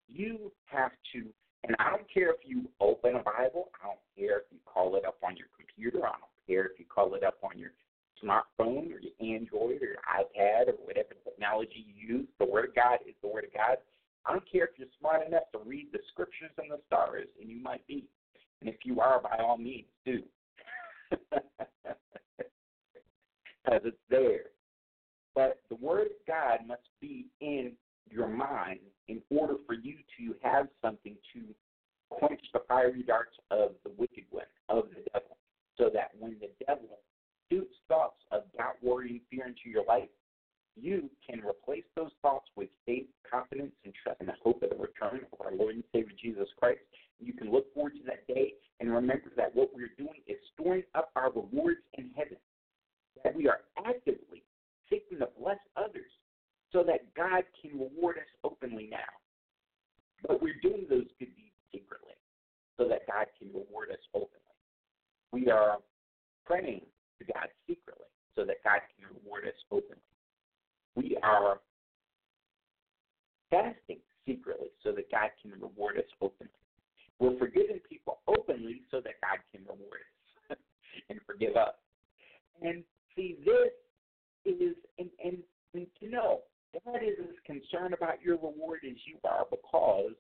You 0.08 0.52
have 0.66 0.92
to 1.14 1.26
and 1.68 1.76
I 1.80 1.90
don't 1.90 2.12
care 2.12 2.30
if 2.30 2.42
you 2.46 2.70
open 2.80 3.16
a 3.16 3.24
Bible, 3.24 3.70
I 3.82 3.88
don't 3.88 4.00
care 4.18 4.40
if 4.40 4.44
you 4.52 4.60
call 4.66 4.96
it 4.96 5.06
up 5.06 5.18
on 5.24 5.36
your 5.36 5.48
computer, 5.58 6.06
I 6.06 6.12
don't 6.12 6.46
care 6.48 6.66
if 6.66 6.80
you 6.80 6.86
call 6.86 7.16
it 7.16 7.24
up 7.24 7.38
on 7.44 7.58
your 7.58 7.72
smartphone 8.24 8.92
or 8.94 9.00
your 9.00 9.16
Android 9.20 9.82
or 9.82 9.86
your 9.86 10.06
iPad 10.06 10.70
or 10.70 10.78
whatever 10.86 11.16
technology 11.24 11.86
you 11.88 12.18
use. 12.18 12.28
The 12.40 12.46
Word 12.46 12.70
of 12.70 12.76
God 12.76 13.00
is 13.08 13.16
the 13.22 13.28
Word 13.28 13.46
of 13.46 13.54
God. 13.54 13.78
I 14.26 14.32
don't 14.32 14.52
care 14.52 14.66
if 14.66 14.72
you're 14.78 14.88
smart 15.00 15.26
enough 15.28 15.52
to 15.54 15.60
read 15.66 15.88
the 15.92 16.00
scriptures 16.12 16.52
and 16.58 16.72
the 16.72 16.80
stars, 16.88 17.28
and 17.40 17.50
you 17.50 17.62
might 17.62 17.86
be. 17.88 18.06
And 18.62 18.70
if 18.70 18.78
you 18.84 19.00
are, 19.00 19.22
by 19.22 19.38
all 19.40 19.58
means, 19.58 19.88
do. 20.06 20.22
Because 23.64 23.82
it's 23.86 23.98
there. 24.12 24.52
But 25.34 25.60
the 25.70 25.76
Word 25.78 26.06
of 26.06 26.28
God 26.28 26.60
must 26.68 26.88
be 27.02 27.26
in 27.42 27.72
your 28.10 28.28
mind 28.28 28.80
in 29.08 29.22
order 29.30 29.56
for 29.66 29.74
you 29.74 29.96
to 30.18 30.36
have 30.42 30.68
something 30.82 31.16
to 31.34 31.42
quench 32.10 32.42
the 32.54 32.62
fiery 32.68 33.04
darts 33.04 33.36
of 33.52 33.72
the 33.84 33.92
wicked 33.98 34.24
one, 34.32 34.46
of 34.70 34.86
the 34.90 35.02
devil, 35.12 35.38
so 35.78 35.90
that 35.94 36.12
when 36.20 36.36
the 36.40 36.50
devil 36.66 37.00
shoots 37.52 37.76
thoughts 37.88 38.22
of 38.32 38.44
doubt, 38.58 38.76
worry, 38.82 39.10
and 39.10 39.22
fear 39.30 39.48
into 39.48 39.70
your 39.70 39.86
life, 39.86 40.10
you 40.76 41.10
can 41.28 41.40
replace 41.40 41.86
those 41.96 42.12
thoughts 42.22 42.50
with 42.56 42.70
faith, 42.86 43.08
confidence, 43.30 43.72
and 43.86 43.94
trust 44.04 44.20
in 44.20 44.28
the 44.28 44.34
hope 44.44 44.62
of 44.62 44.70
the 44.70 44.76
return 44.76 45.22
of 45.32 45.46
our 45.46 45.54
Lord 45.56 45.76
and 45.76 45.84
Savior 45.94 46.14
Jesus 46.22 46.50
Christ. 46.58 46.82
You 47.20 47.34
can 47.34 47.52
look 47.52 47.74
forward 47.74 47.94
to 47.96 48.04
that 48.08 48.28
day 48.28 48.54
and 48.80 48.92
remember 48.92 49.32
that 49.38 49.56
what 49.56 49.70
we're 49.74 49.94
doing 49.98 50.20
is 50.28 50.38
storing 50.54 50.84
up 50.94 51.12
our 51.16 51.32
rewards 51.32 51.80
in 51.94 52.10
heaven, 52.16 52.38
that 53.24 53.36
we 53.36 53.48
are 53.48 53.62
actively 53.86 54.44
seeking 54.90 55.20
to 55.20 55.30
bless 55.40 55.60
others 55.78 56.12
so 56.76 56.84
that 56.84 57.08
God 57.16 57.44
can 57.62 57.80
reward 57.80 58.18
us 58.18 58.28
openly 58.44 58.90
now. 58.92 59.16
But 60.28 60.42
we're 60.42 60.60
doing 60.62 60.86
those 60.90 61.08
good 61.18 61.32
deeds 61.32 61.56
secretly 61.72 62.20
so 62.78 62.90
that 62.90 63.08
God 63.08 63.28
can 63.40 63.48
reward 63.48 63.92
us 63.92 64.04
openly. 64.14 64.60
We 65.32 65.50
are 65.50 65.78
praying 66.46 66.82
to 67.20 67.26
God 67.26 67.48
secretly 67.66 68.12
so 68.36 68.44
that 68.44 68.58
God 68.66 68.82
can 68.92 69.08
reward 69.08 69.46
us 69.48 69.56
openly. 69.72 70.04
We 70.96 71.18
are 71.24 71.62
fasting 73.50 74.00
secretly 74.28 74.68
so 74.84 74.92
that 74.92 75.10
God 75.10 75.30
can 75.42 75.52
reward 75.52 75.98
us 75.98 76.12
openly. 76.20 76.52
We're 77.20 77.38
forgiving 77.40 77.80
people 77.88 78.20
openly 78.28 78.82
so 78.92 79.00
that 79.00 79.14
God 79.24 79.40
can 79.54 79.62
reward 79.64 80.04
us 80.52 80.58
and 81.10 81.20
forgive 81.26 81.56
us. 81.56 81.76
And 82.62 82.84
see, 83.16 83.38
this 83.46 83.72
is, 84.44 84.76
and, 85.00 85.10
and, 85.24 85.38
and 85.74 85.88
to 86.02 86.10
know, 86.10 86.42
God 86.74 87.02
is 87.04 87.18
as 87.20 87.36
concerned 87.46 87.94
about 87.94 88.22
your 88.22 88.36
reward 88.36 88.80
as 88.86 88.98
you 89.06 89.18
are 89.24 89.46
because 89.50 90.12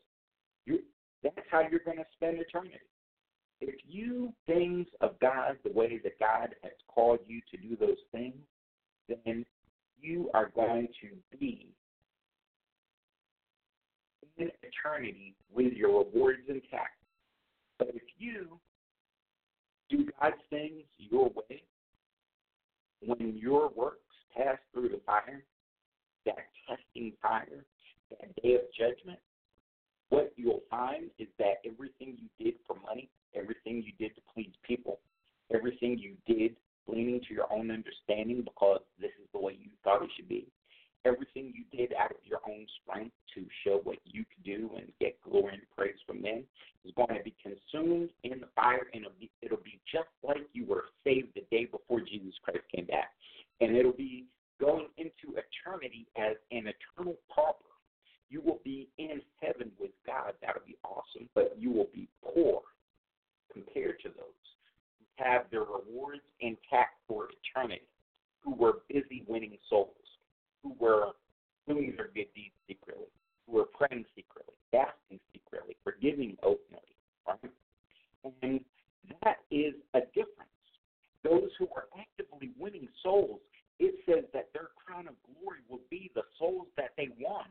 you 0.65 0.79
that's 1.23 1.47
how 1.49 1.61
you're 1.61 1.79
going 1.79 1.97
to 1.97 2.05
spend 2.15 2.37
eternity. 2.39 2.79
If 3.61 3.75
you 3.87 4.33
things 4.45 4.85
of 5.01 5.19
God 5.19 5.57
the 5.63 5.71
way 5.71 5.99
that 6.03 6.19
God 6.19 6.53
has 6.61 6.73
called 6.87 7.19
you 7.25 7.41
to 7.51 7.57
do 7.57 7.75
those 7.75 7.97
things, 8.11 8.35
then 9.07 9.45
you 9.99 10.29
are 10.33 10.51
going 10.55 10.87
to 11.01 11.37
be 11.37 11.69
in 14.37 14.51
eternity 14.61 15.33
with 15.53 15.73
your 15.73 16.03
rewards 16.03 16.41
intact. 16.47 16.97
But 17.79 17.89
if 17.89 18.03
you 18.17 18.59
do 19.89 20.07
God's 20.19 20.35
things 20.49 20.83
your 20.97 21.29
way, 21.29 21.63
when 23.05 23.37
your 23.37 23.69
works 23.69 23.99
pass 24.35 24.57
through 24.73 24.89
the 24.89 25.01
fire, 25.05 25.43
that 26.25 26.49
testing 26.67 27.13
fire, 27.21 27.65
that 28.09 28.35
day 28.41 28.55
of 28.55 28.61
judgment, 28.77 29.19
what 30.09 30.33
you'll 30.35 30.63
find 30.69 31.09
is 31.19 31.27
that 31.39 31.61
everything 31.65 32.17
you 32.17 32.45
did 32.45 32.55
for 32.67 32.75
money, 32.85 33.09
everything 33.33 33.83
you 33.83 33.91
did 33.99 34.15
to 34.15 34.21
please 34.33 34.51
people, 34.63 34.99
everything 35.53 35.97
you 35.97 36.15
did 36.27 36.55
leaning 36.87 37.19
to 37.27 37.33
your 37.33 37.51
own 37.51 37.71
understanding 37.71 38.43
because 38.43 38.81
this 38.99 39.11
is 39.21 39.27
the 39.33 39.39
way 39.39 39.57
you 39.59 39.69
thought 39.83 40.03
it 40.03 40.09
should 40.15 40.29
be, 40.29 40.47
everything 41.05 41.53
you 41.55 41.63
did 41.75 41.93
out 41.93 42.11
of 42.11 42.17
your 42.23 42.39
own 42.47 42.65
strength 42.81 43.13
to 43.33 43.45
show 43.63 43.81
what 43.83 43.97
you 44.05 44.23
could 44.25 44.43
do 44.43 44.69
and 44.77 44.91
get 44.99 45.19
glory 45.21 45.53
and 45.53 45.63
praise 45.75 45.97
from 46.05 46.21
men 46.21 46.43
is 46.85 46.91
going 46.95 47.17
to 47.17 47.23
be 47.23 47.35
consumed 47.41 48.09
in 48.23 48.39
the 48.39 48.47
fire, 48.55 48.87
and 48.93 49.03
it'll 49.03 49.19
be, 49.19 49.29
it'll 49.41 49.57
be 49.57 49.79
just 49.91 50.09
like 50.23 50.45
you 50.53 50.65
were 50.65 50.85
saved 51.03 51.29
the 51.35 51.43
day 51.51 51.65
before 51.65 51.99
Jesus 52.01 52.33
Christ 52.43 52.63
came 52.73 52.85
back. 52.85 53.11
And 53.61 53.75
it'll 53.75 53.93
be 53.93 54.25
going 54.59 54.87
into 54.97 55.37
eternity 55.37 56.07
as 56.17 56.35
an 56.51 56.67
eternal 56.67 57.15
pauper. 57.33 57.59
You 58.29 58.41
will 58.41 58.59
be 58.63 58.89
in 58.97 59.21
heaven 59.41 59.71
with 59.79 59.91
God. 60.05 60.33
That'll 60.41 60.65
be 60.65 60.77
awesome, 60.83 61.29
but 61.35 61.55
you 61.59 61.71
will 61.71 61.89
be 61.93 62.07
poor 62.23 62.61
compared 63.51 63.99
to 64.01 64.09
those 64.09 64.45
who 64.99 65.23
have 65.23 65.43
their 65.51 65.61
rewards 65.61 66.23
intact 66.39 66.95
for 67.07 67.29
eternity, 67.29 67.87
who 68.41 68.53
were 68.53 68.79
busy 68.89 69.23
winning 69.27 69.57
souls, 69.69 69.89
who 70.63 70.75
were 70.79 71.11
doing 71.67 71.93
their 71.95 72.09
good 72.13 72.27
deeds 72.35 72.55
secretly, 72.67 73.07
who 73.45 73.53
were 73.53 73.65
praying 73.65 74.05
secretly, 74.15 74.55
fasting 74.71 75.19
secretly, 75.33 75.75
forgiving 75.83 76.35
openly, 76.43 76.81
right? 77.27 77.51
And 78.41 78.59
that 79.23 79.37
is 79.51 79.73
a 79.93 80.01
difference. 80.13 80.49
Those 81.23 81.49
who 81.57 81.67
are 81.75 81.85
actively 81.97 82.51
winning 82.59 82.87
souls, 83.01 83.39
it 83.79 83.95
says 84.05 84.23
that 84.33 84.49
their 84.53 84.69
crown 84.75 85.07
of 85.07 85.15
glory 85.25 85.59
will 85.69 85.81
be 85.89 86.11
the 86.15 86.23
souls 86.39 86.67
that 86.77 86.91
they 86.97 87.09
won 87.19 87.45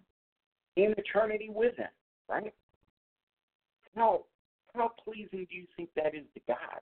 in 0.77 0.95
eternity 0.97 1.51
with 1.55 1.77
them, 1.77 1.89
right? 2.29 2.53
How 3.95 4.25
how 4.75 4.91
pleasing 5.05 5.47
do 5.49 5.57
you 5.57 5.67
think 5.77 5.91
that 5.95 6.15
is 6.15 6.25
to 6.35 6.41
God 6.49 6.81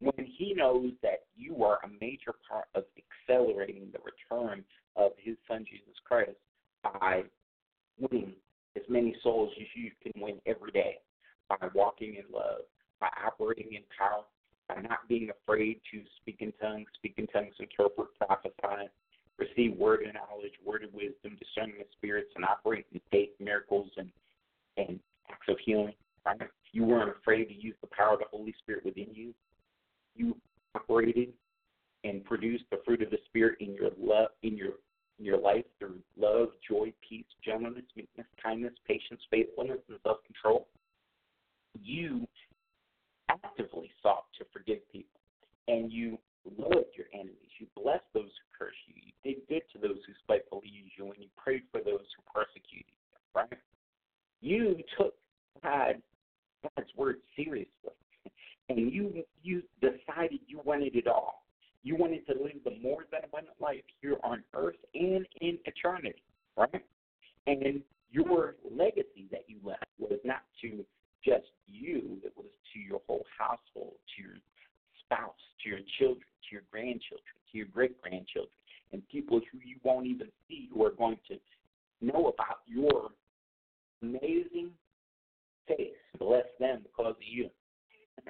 when 0.00 0.26
He 0.26 0.54
knows 0.54 0.90
that 1.02 1.26
you 1.36 1.62
are 1.62 1.78
a 1.84 1.88
major 2.00 2.34
part 2.48 2.66
of 2.74 2.84
accelerating 3.28 3.92
the 3.92 4.00
return 4.00 4.64
of 4.96 5.12
His 5.18 5.36
Son 5.46 5.64
Jesus 5.70 5.94
Christ 6.04 6.38
by 6.82 7.22
winning 7.98 8.32
as 8.76 8.82
many 8.88 9.14
souls 9.22 9.50
as 9.60 9.66
you 9.74 9.90
can 10.02 10.20
win 10.20 10.40
every 10.46 10.72
day, 10.72 10.98
by 11.48 11.68
walking 11.74 12.16
in 12.16 12.24
love, 12.32 12.62
by 13.00 13.08
operating 13.24 13.74
in 13.74 13.82
power, 13.96 14.24
by 14.74 14.80
not 14.82 15.08
being 15.08 15.30
afraid 15.30 15.80
to 15.92 16.02
speak 16.20 16.38
in 16.40 16.52
tongues, 16.60 16.86
speak 16.94 17.14
in 17.16 17.26
tongues, 17.28 17.54
interpret, 17.58 18.08
prophesy, 18.18 18.88
receive 19.38 19.76
word 19.76 20.06
of 20.06 20.14
knowledge, 20.14 20.52
word 20.64 20.84
of 20.84 20.92
wisdom, 20.92 21.36
discerning 21.38 21.76
the 21.78 21.86
spirits, 21.96 22.30
and 22.36 22.44
operate 22.44 22.86
in 22.92 23.00
faith, 23.10 23.30
miracles, 23.40 23.90
and 23.96 24.10
and 24.76 25.00
acts 25.30 25.48
of 25.48 25.56
healing. 25.64 25.94
Right? 26.24 26.40
You 26.72 26.84
weren't 26.84 27.10
afraid 27.10 27.46
to 27.46 27.54
use 27.54 27.74
the 27.80 27.88
power 27.88 28.14
of 28.14 28.20
the 28.20 28.26
Holy 28.30 28.54
Spirit 28.62 28.84
within 28.84 29.08
you. 29.12 29.34
You 30.14 30.36
operated 30.74 31.32
and 32.04 32.24
produced 32.24 32.64
the 32.70 32.80
fruit 32.84 33.02
of 33.02 33.10
the 33.10 33.18
Spirit 33.26 33.56
in 33.60 33.74
your 33.74 33.90
love, 33.98 34.28
in 34.42 34.56
your 34.56 34.74
in 35.18 35.26
your 35.26 35.38
life 35.38 35.64
through 35.78 35.98
love, 36.16 36.48
joy, 36.66 36.92
peace, 37.06 37.26
gentleness, 37.44 37.84
meekness, 37.94 38.26
kindness, 38.42 38.72
patience, 38.86 39.20
faithfulness, 39.30 39.80
and 39.88 39.98
self-control. 40.02 40.66
You 41.82 42.26
actively 43.44 43.90
sought 44.02 44.24
to 44.38 44.44
forgive 44.52 44.78
people, 44.90 45.20
and 45.68 45.92
you 45.92 46.18
loved 46.58 46.96
your 46.96 47.06
enemies. 47.12 47.50
You 47.58 47.66
blessed 47.76 48.04
those 48.14 48.24
who 48.24 48.46
curse 48.58 48.74
you. 48.86 48.94
You 48.96 49.12
did 49.22 49.46
good 49.48 49.62
to 49.72 49.78
those 49.78 49.98
who 50.06 50.12
spitefully 50.22 50.68
use 50.68 50.90
you, 50.96 51.06
and 51.06 51.16
you 51.18 51.28
prayed 51.36 51.62
for 51.70 51.80
those 51.80 52.06
who 52.16 52.22
persecuted 52.32 52.86
you. 52.88 53.18
Right? 53.34 53.58
You 54.40 54.82
took 54.96 55.14
God, 55.62 56.00
God's 56.76 56.90
word 56.96 57.16
seriously, 57.36 57.68
and 58.68 58.92
you 58.92 59.24
you 59.42 59.62
decided 59.80 60.40
you 60.46 60.60
wanted 60.64 60.96
it 60.96 61.06
all. 61.06 61.44
You 61.82 61.96
wanted 61.96 62.26
to 62.26 62.34
live 62.34 62.62
the 62.64 62.76
more 62.82 63.06
than 63.10 63.22
abundant 63.24 63.56
life 63.60 63.82
here 64.00 64.16
on 64.22 64.42
earth 64.54 64.76
and 64.94 65.26
in 65.40 65.58
eternity. 65.64 66.22
Right? 66.56 66.84
And 67.46 67.82
your 68.10 68.56
legacy 68.70 69.28
that 69.30 69.44
you 69.46 69.56
left 69.62 69.84
was 69.98 70.18
not 70.24 70.42
to 70.62 70.84
just 71.24 71.46
you, 71.66 72.18
it 72.24 72.32
was 72.36 72.46
to 72.72 72.80
your 72.80 73.00
whole 73.06 73.24
household, 73.38 73.94
to 74.16 74.22
your 74.22 74.36
spouse, 75.04 75.34
to 75.62 75.68
your 75.68 75.80
children, 75.98 76.24
to 76.48 76.52
your 76.52 76.62
grandchildren, 76.70 77.34
to 77.50 77.58
your 77.58 77.66
great 77.66 78.00
grandchildren, 78.00 78.52
and 78.92 79.06
people 79.08 79.40
who 79.52 79.58
you 79.64 79.76
won't 79.82 80.06
even 80.06 80.28
see 80.48 80.68
who 80.72 80.84
are 80.84 80.92
going 80.92 81.18
to 81.28 81.36
know 82.00 82.28
about 82.28 82.60
your 82.66 83.10
amazing 84.02 84.70
faith. 85.68 85.92
Bless 86.18 86.46
them 86.58 86.82
because 86.82 87.16
of 87.16 87.16
you. 87.20 87.50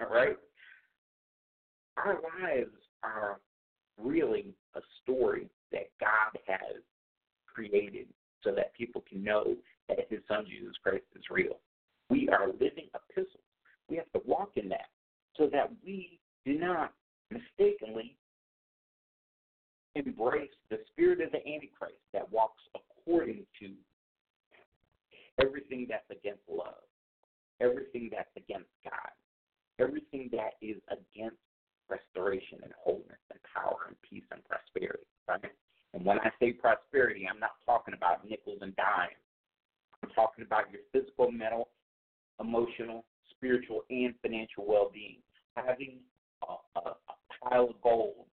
All 0.01 0.13
right? 0.13 0.37
Our 1.97 2.19
lives 2.41 2.77
are 3.03 3.41
really 4.03 4.55
a 4.75 4.81
story 5.03 5.49
that 5.73 5.91
God 6.01 6.39
has 6.47 6.83
created 7.53 8.07
so 8.43 8.53
that 8.55 8.75
people 8.75 9.05
can 9.09 9.23
know 9.23 9.55
that 9.89 10.07
his 10.09 10.21
son 10.29 10.47
Jesus 10.49 10.75
Christ 10.83 11.05
is 11.17 11.25
real. 11.31 11.59
We 12.11 12.29
are 12.29 12.49
living 12.49 12.89
epistles. 12.95 13.45
We 13.89 13.97
have 13.97 14.11
to 14.13 14.21
walk 14.27 14.53
in 14.57 14.69
that 14.71 14.89
so 15.37 15.49
that 15.53 15.71
we 15.85 16.19
do 16.45 16.59
not 16.59 16.93
mistakenly 17.31 18.17
embrace 19.95 20.51
the 20.71 20.79
spirit 20.91 21.21
of 21.21 21.33
the 21.33 21.39
Antichrist 21.47 21.99
that 22.13 22.31
walks 22.31 22.63
according 22.75 23.45
to 23.61 23.71
everything 25.41 25.87
that's 25.89 26.09
against 26.11 26.43
love, 26.49 26.83
everything 27.61 28.11
that's 28.13 28.31
against 28.37 28.71
God, 28.85 29.11
everything 29.79 30.29
that 30.33 30.55
is 30.61 30.77
against 30.91 31.39
restoration 31.89 32.59
and 32.63 32.73
wholeness 32.79 33.23
and 33.31 33.41
power 33.55 33.89
and 33.89 33.97
peace 34.09 34.27
and 34.31 34.43
prosperity, 34.45 35.07
right? 35.29 35.53
And 35.95 36.05
when 36.05 36.21
I 36.21 36.31
say 36.39 36.53
prosperity, 36.53 37.27
I'm 37.29 37.41
not 37.41 37.59
talking 37.67 37.95
about 37.95 38.29
nickels 38.29 38.59
and 38.63 38.75
dimes. 38.77 39.19
I'm 40.03 40.11
talking 40.11 40.45
about 40.45 40.71
your 40.71 40.83
physical, 40.93 41.33
mental, 41.33 41.69
emotional, 42.41 43.05
spiritual, 43.31 43.83
and 43.91 44.15
financial 44.23 44.65
well 44.67 44.91
being. 44.93 45.19
Having 45.57 45.99
a, 46.49 46.79
a, 46.79 46.95
pile 47.43 47.71
of 47.71 47.81
gold 47.83 48.27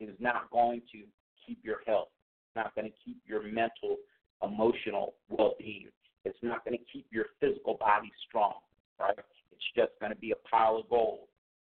is 0.00 0.14
not 0.18 0.50
going 0.50 0.80
to 0.90 1.02
keep 1.46 1.58
your 1.62 1.80
health, 1.86 2.08
it's 2.46 2.56
not 2.56 2.74
going 2.74 2.86
to 2.86 2.96
keep 3.04 3.18
your 3.26 3.42
mental, 3.42 3.96
emotional 4.42 5.14
well 5.28 5.54
being. 5.58 5.88
It's 6.24 6.38
not 6.42 6.64
going 6.64 6.78
to 6.78 6.84
keep 6.90 7.06
your 7.10 7.26
physical 7.40 7.74
body 7.74 8.10
strong, 8.26 8.54
right? 8.98 9.18
It's 9.18 9.62
just 9.76 9.92
going 10.00 10.12
to 10.12 10.18
be 10.18 10.30
a 10.30 10.48
pile 10.48 10.76
of 10.76 10.88
gold 10.88 11.28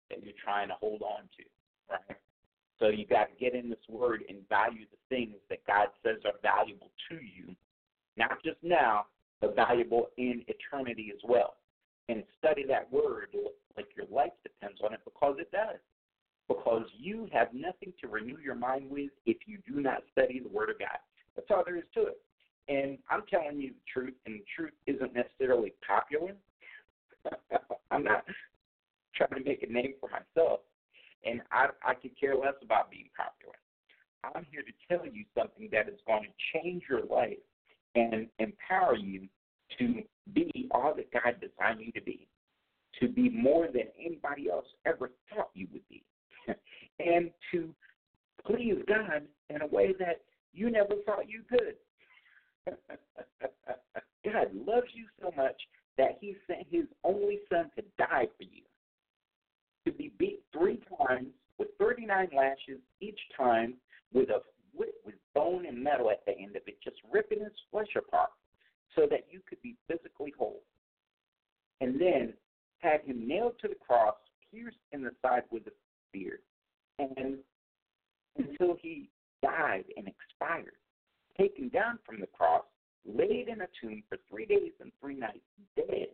that 0.08 0.22
you're 0.24 0.32
trying 0.42 0.68
to 0.68 0.74
hold 0.74 1.02
on 1.02 1.24
to, 1.36 1.44
right? 1.90 2.18
So 2.78 2.88
you 2.88 3.06
got 3.06 3.28
to 3.28 3.34
get 3.38 3.54
in 3.54 3.68
this 3.68 3.78
word 3.88 4.22
and 4.28 4.38
value 4.48 4.86
the 4.90 5.14
things 5.14 5.34
that 5.50 5.58
God 5.66 5.88
says 6.02 6.18
are 6.24 6.38
valuable 6.42 6.90
to 7.10 7.16
you, 7.16 7.54
not 8.16 8.42
just 8.44 8.58
now, 8.62 9.06
but 9.40 9.54
valuable 9.54 10.08
in 10.16 10.44
eternity 10.46 11.12
as 11.14 11.20
well. 11.28 11.54
And 12.08 12.24
study 12.38 12.64
that 12.68 12.90
word 12.90 13.34
like 13.76 13.88
your 13.96 14.06
life 14.10 14.32
depends 14.42 14.80
on 14.84 14.92
it 14.92 15.00
because 15.04 15.36
it 15.38 15.50
does. 15.52 15.78
Because 16.48 16.86
you 16.98 17.28
have 17.32 17.48
nothing 17.52 17.92
to 18.00 18.08
renew 18.08 18.38
your 18.42 18.54
mind 18.54 18.90
with 18.90 19.10
if 19.26 19.36
you 19.46 19.58
do 19.68 19.80
not 19.80 20.02
study 20.12 20.40
the 20.40 20.48
Word 20.48 20.70
of 20.70 20.78
God. 20.78 20.98
That's 21.36 21.48
all 21.50 21.62
there 21.64 21.76
is 21.76 21.84
to 21.94 22.06
it. 22.06 22.20
And 22.68 22.98
I'm 23.10 23.22
telling 23.30 23.60
you 23.60 23.70
the 23.70 23.84
truth, 23.92 24.14
and 24.26 24.36
the 24.36 24.44
truth 24.56 24.72
isn't 24.86 25.14
necessarily 25.14 25.74
popular. 25.86 26.34
I'm 27.90 28.04
not 28.04 28.24
trying 29.14 29.42
to 29.42 29.48
make 29.48 29.62
a 29.62 29.72
name 29.72 29.94
for 30.00 30.08
myself, 30.08 30.60
and 31.24 31.40
I 31.52 31.68
I 31.84 31.94
could 31.94 32.18
care 32.18 32.34
less 32.34 32.54
about 32.62 32.90
being 32.90 33.08
popular. 33.16 33.54
I'm 34.24 34.46
here 34.50 34.62
to 34.62 34.72
tell 34.88 35.06
you 35.06 35.24
something 35.36 35.68
that 35.72 35.88
is 35.88 35.98
going 36.06 36.24
to 36.24 36.58
change 36.58 36.84
your 36.88 37.04
life 37.04 37.38
and 37.94 38.26
empower 38.38 38.96
you 38.96 39.28
to 39.78 40.02
be 40.32 40.68
all 40.70 40.94
that 40.94 41.10
God 41.12 41.36
designed 41.40 41.80
you 41.80 41.92
to 41.92 42.00
be, 42.00 42.26
to 43.00 43.08
be 43.08 43.28
more 43.30 43.66
than 43.66 43.84
anybody 44.04 44.50
else 44.50 44.66
ever 44.86 45.10
thought 45.34 45.50
you 45.54 45.66
would 45.72 45.88
be, 45.88 46.02
and 46.98 47.30
to 47.52 47.74
please 48.46 48.76
God 48.86 49.22
in 49.50 49.62
a 49.62 49.66
way 49.66 49.94
that 49.98 50.22
you 50.52 50.70
never 50.70 50.94
thought 51.04 51.28
you 51.28 51.42
could. 51.48 51.74
God 54.24 54.48
loves 54.54 54.88
you 54.92 55.06
so 55.20 55.32
much 55.36 55.56
that 55.96 56.18
He 56.20 56.36
sent 56.46 56.66
His 56.70 56.84
only 57.04 57.40
Son 57.50 57.70
to 57.76 57.84
die 57.98 58.26
for 58.36 58.44
you, 58.44 58.62
to 59.86 59.92
be 59.92 60.12
beat 60.18 60.42
three 60.52 60.80
times 61.06 61.28
with 61.58 61.68
39 61.78 62.28
lashes 62.36 62.80
each 63.00 63.18
time 63.36 63.74
with 64.12 64.30
a 64.30 64.40
with, 64.74 64.90
with 65.04 65.16
bone 65.34 65.66
and 65.66 65.82
metal 65.82 66.10
at 66.10 66.24
the 66.24 66.32
end 66.38 66.56
of 66.56 66.62
it, 66.66 66.78
just 66.82 66.96
ripping 67.12 67.40
his 67.40 67.52
flesh 67.70 67.88
apart, 67.96 68.30
so 68.94 69.06
that 69.10 69.26
you 69.30 69.40
could 69.48 69.60
be 69.62 69.76
physically 69.86 70.32
whole. 70.38 70.62
And 71.80 72.00
then 72.00 72.34
had 72.78 73.02
him 73.02 73.26
nailed 73.26 73.54
to 73.60 73.68
the 73.68 73.74
cross, 73.74 74.14
pierced 74.52 74.78
in 74.92 75.02
the 75.02 75.10
side 75.22 75.42
with 75.50 75.66
a 75.66 75.72
spear, 76.08 76.40
and 76.98 77.38
until 78.36 78.76
he 78.80 79.08
died 79.42 79.84
and 79.96 80.08
expired, 80.08 80.76
taken 81.38 81.68
down 81.68 81.98
from 82.04 82.20
the 82.20 82.26
cross, 82.26 82.64
laid 83.04 83.48
in 83.48 83.60
a 83.60 83.68
tomb 83.80 84.02
for 84.08 84.18
three 84.28 84.46
days 84.46 84.72
and 84.80 84.92
three 85.00 85.14
nights, 85.14 85.38
dead, 85.76 86.08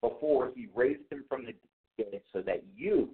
before 0.00 0.52
he 0.54 0.68
raised 0.74 1.10
him 1.10 1.24
from 1.28 1.44
the 1.44 1.54
dead 1.98 2.20
so 2.32 2.40
that 2.40 2.62
you 2.74 3.10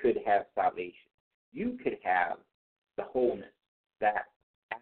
could 0.00 0.18
have 0.24 0.46
salvation. 0.54 1.10
You 1.52 1.78
could 1.82 1.98
have 2.02 2.38
the 2.96 3.04
wholeness 3.04 3.52
that 4.00 4.26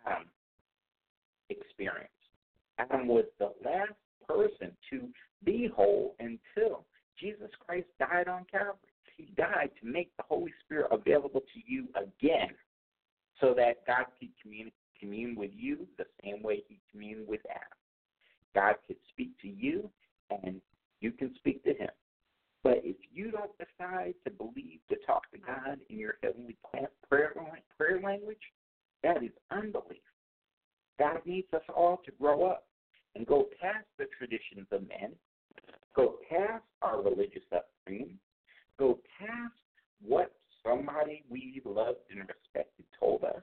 Adam 0.07 0.29
experienced. 1.49 2.20
Adam 2.81 3.07
was 3.07 3.25
the 3.39 3.53
last 3.65 3.93
person 4.27 4.73
to 4.91 5.09
be 5.45 5.69
whole 5.75 6.15
until 6.21 6.85
Jesus 7.19 7.51
Christ 7.67 7.89
died 7.99 8.29
on 8.29 8.47
Calvary. 8.51 8.77
He 9.17 9.33
died 9.37 9.71
to 9.83 9.87
make 9.89 10.11
the 10.17 10.25
Holy 10.29 10.53
Spirit 10.65 10.89
available 10.91 11.41
to 11.41 11.61
you 11.67 11.89
again 11.95 12.51
so 13.41 13.55
that 13.55 13.87
God 13.87 14.07
could 14.19 14.29
commune, 14.43 14.73
commune 14.99 15.35
with 15.37 15.51
you 15.55 15.87
the 15.99 16.07
same 16.23 16.43
way 16.43 16.63
he 16.69 16.81
communed 16.91 17.29
with 17.29 17.41
Adam. 17.51 17.63
God 18.55 18.75
could 18.87 18.97
speak 19.11 19.31
to 19.43 19.49
you 19.49 19.91
and 20.31 20.61
you 21.01 21.13
can 21.13 21.35
speak 21.37 21.63
to 21.65 21.71
him. 21.71 21.91
But 22.63 22.83
if 22.85 22.97
you 23.13 23.31
don't 23.31 23.53
decide 23.59 24.15
to 24.25 24.31
believe 24.31 24.81
to 24.91 24.97
talk 25.07 25.31
to 25.33 25.39
God 25.39 25.79
in 25.89 25.99
your 25.99 26.15
heavenly 26.23 26.57
prayer, 26.71 26.91
prayer 27.09 28.01
language, 28.03 28.39
that 29.03 29.23
is 29.23 29.31
unbelief. 29.51 30.03
God 30.99 31.21
needs 31.25 31.49
us 31.55 31.63
all 31.75 32.03
to 32.05 32.13
grow 32.21 32.45
up 32.45 32.67
and 33.15 33.27
go 33.27 33.47
past 33.61 33.87
the 33.99 34.07
traditions 34.17 34.67
of 34.73 34.83
men, 34.89 35.13
go 35.95 36.17
past 36.29 36.65
our 36.83 37.03
religious 37.03 37.43
upbringing, 37.55 38.19
go 38.79 38.99
past 39.19 39.53
what 40.07 40.33
somebody 40.65 41.25
we 41.29 41.61
loved 41.65 41.99
and 42.11 42.21
respected 42.21 42.85
told 42.99 43.25
us, 43.25 43.43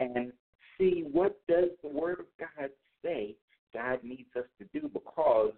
and 0.00 0.32
see 0.78 1.04
what 1.10 1.38
does 1.48 1.70
the 1.82 1.88
Word 1.88 2.20
of 2.20 2.26
God 2.38 2.70
say 3.02 3.34
God 3.74 4.00
needs 4.02 4.30
us 4.36 4.44
to 4.58 4.80
do 4.80 4.88
because 4.88 5.52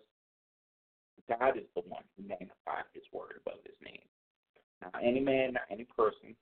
God 1.29 1.57
is 1.57 1.65
the 1.75 1.83
one 1.87 2.03
who 2.17 2.27
magnified 2.27 2.85
His 2.95 3.05
Word 3.13 3.35
above 3.47 3.61
His 3.65 3.75
name. 3.85 4.01
Not 4.83 5.03
any 5.03 5.21
man, 5.21 5.55
not 5.55 5.63
any 5.71 5.85
person. 5.85 6.35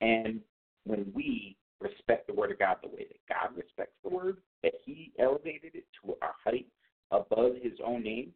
And 0.00 0.40
when 0.84 1.10
we 1.14 1.56
respect 1.80 2.26
the 2.26 2.34
Word 2.34 2.50
of 2.50 2.58
God 2.58 2.76
the 2.82 2.88
way 2.88 3.06
that 3.08 3.28
God 3.28 3.56
respects 3.56 3.96
the 4.02 4.10
Word, 4.10 4.38
that 4.62 4.74
He 4.84 5.12
elevated 5.18 5.74
it 5.74 5.84
to 6.02 6.12
a 6.12 6.30
height 6.44 6.66
above 7.10 7.52
His 7.62 7.78
own 7.84 8.02
name, 8.02 8.32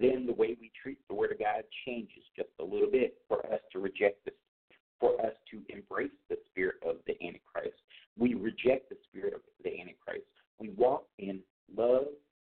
then 0.00 0.26
the 0.26 0.32
way 0.32 0.56
we 0.60 0.70
treat 0.82 0.98
the 1.08 1.14
Word 1.14 1.32
of 1.32 1.38
God 1.38 1.62
changes 1.84 2.22
just 2.36 2.48
a 2.60 2.64
little 2.64 2.90
bit 2.90 3.16
for 3.28 3.44
us 3.52 3.60
to 3.72 3.78
reject 3.78 4.24
this, 4.24 4.34
for 4.98 5.20
us 5.20 5.34
to 5.50 5.60
embrace 5.68 6.10
the 6.28 6.38
spirit 6.50 6.76
of 6.86 6.96
the 7.06 7.14
Antichrist. 7.24 7.80
We 8.18 8.34
reject 8.34 8.88
the 8.88 8.96
spirit 9.08 9.34
of 9.34 9.40
the 9.62 9.70
Antichrist. 9.80 10.26
We 10.58 10.70
walk 10.70 11.06
in 11.18 11.40
love 11.74 12.06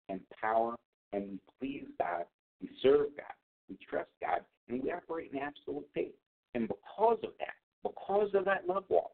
and 0.09 0.19
power, 0.39 0.75
and 1.13 1.23
we 1.23 1.39
please 1.59 1.87
God. 1.99 2.25
We 2.61 2.69
serve 2.81 3.07
God. 3.17 3.33
We 3.69 3.77
trust 3.89 4.09
God, 4.21 4.41
and 4.69 4.83
we 4.83 4.91
operate 4.91 5.31
in 5.33 5.39
absolute 5.39 5.87
faith. 5.93 6.13
And 6.53 6.67
because 6.67 7.19
of 7.23 7.31
that, 7.39 7.55
because 7.83 8.29
of 8.33 8.45
that 8.45 8.67
love 8.67 8.83
walk, 8.89 9.11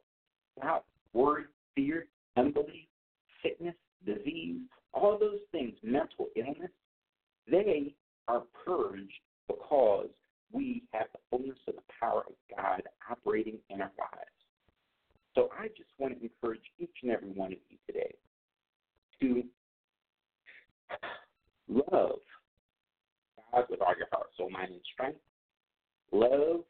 doubt, 0.62 0.86
worry, 1.14 1.44
fear, 1.76 2.08
unbelief, 2.36 2.88
sickness, 3.44 3.76
disease, 4.06 4.62
all 4.94 5.18
those 5.20 5.40
things, 5.52 5.74
mental 5.84 6.28
illness, 6.36 6.72
they 7.50 7.94
are 8.28 8.44
purged 8.66 9.12
because 9.48 10.10
we 10.52 10.84
have 10.94 11.08
the 11.14 11.20
fullness 11.30 11.58
of 11.68 11.76
the 11.76 11.82
power 12.00 12.24
of 12.28 12.34
God 12.56 12.84
operating 13.10 13.58
in 13.70 13.82
our 13.82 13.92
lives. 13.98 14.32
So 15.36 15.50
I 15.58 15.68
just 15.68 15.90
want 15.98 16.18
to 16.18 16.24
encourage 16.24 16.62
each 16.80 16.96
and 17.04 17.12
every 17.12 17.30
one 17.30 17.52
of 17.54 17.60
you 17.70 17.78
today 17.86 18.16
to 19.22 19.44
love 21.70 22.20
God 23.52 23.66
with 23.70 23.82
all 23.82 23.94
your 23.98 24.08
heart, 24.12 24.28
soul, 24.38 24.50
mind, 24.50 24.72
and 24.72 24.82
strength. 24.94 25.20
Love 26.12 26.62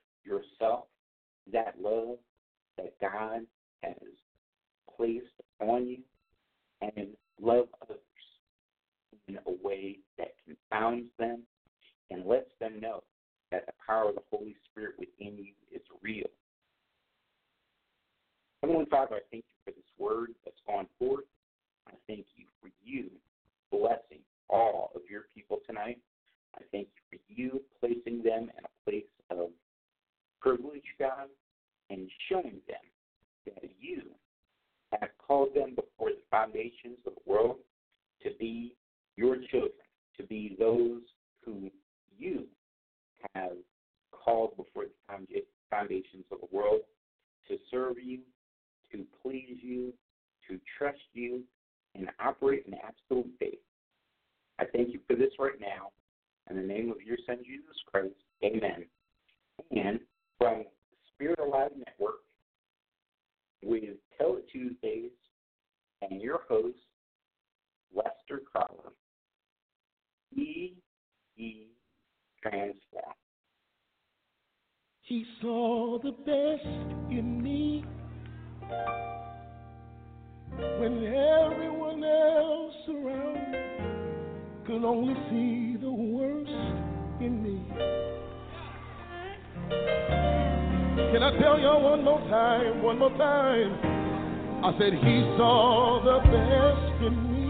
Said 94.78 94.93
he 94.93 95.23
saw 95.38 95.99
the 96.05 96.19
best 96.30 97.01
in 97.01 97.15
me 97.34 97.49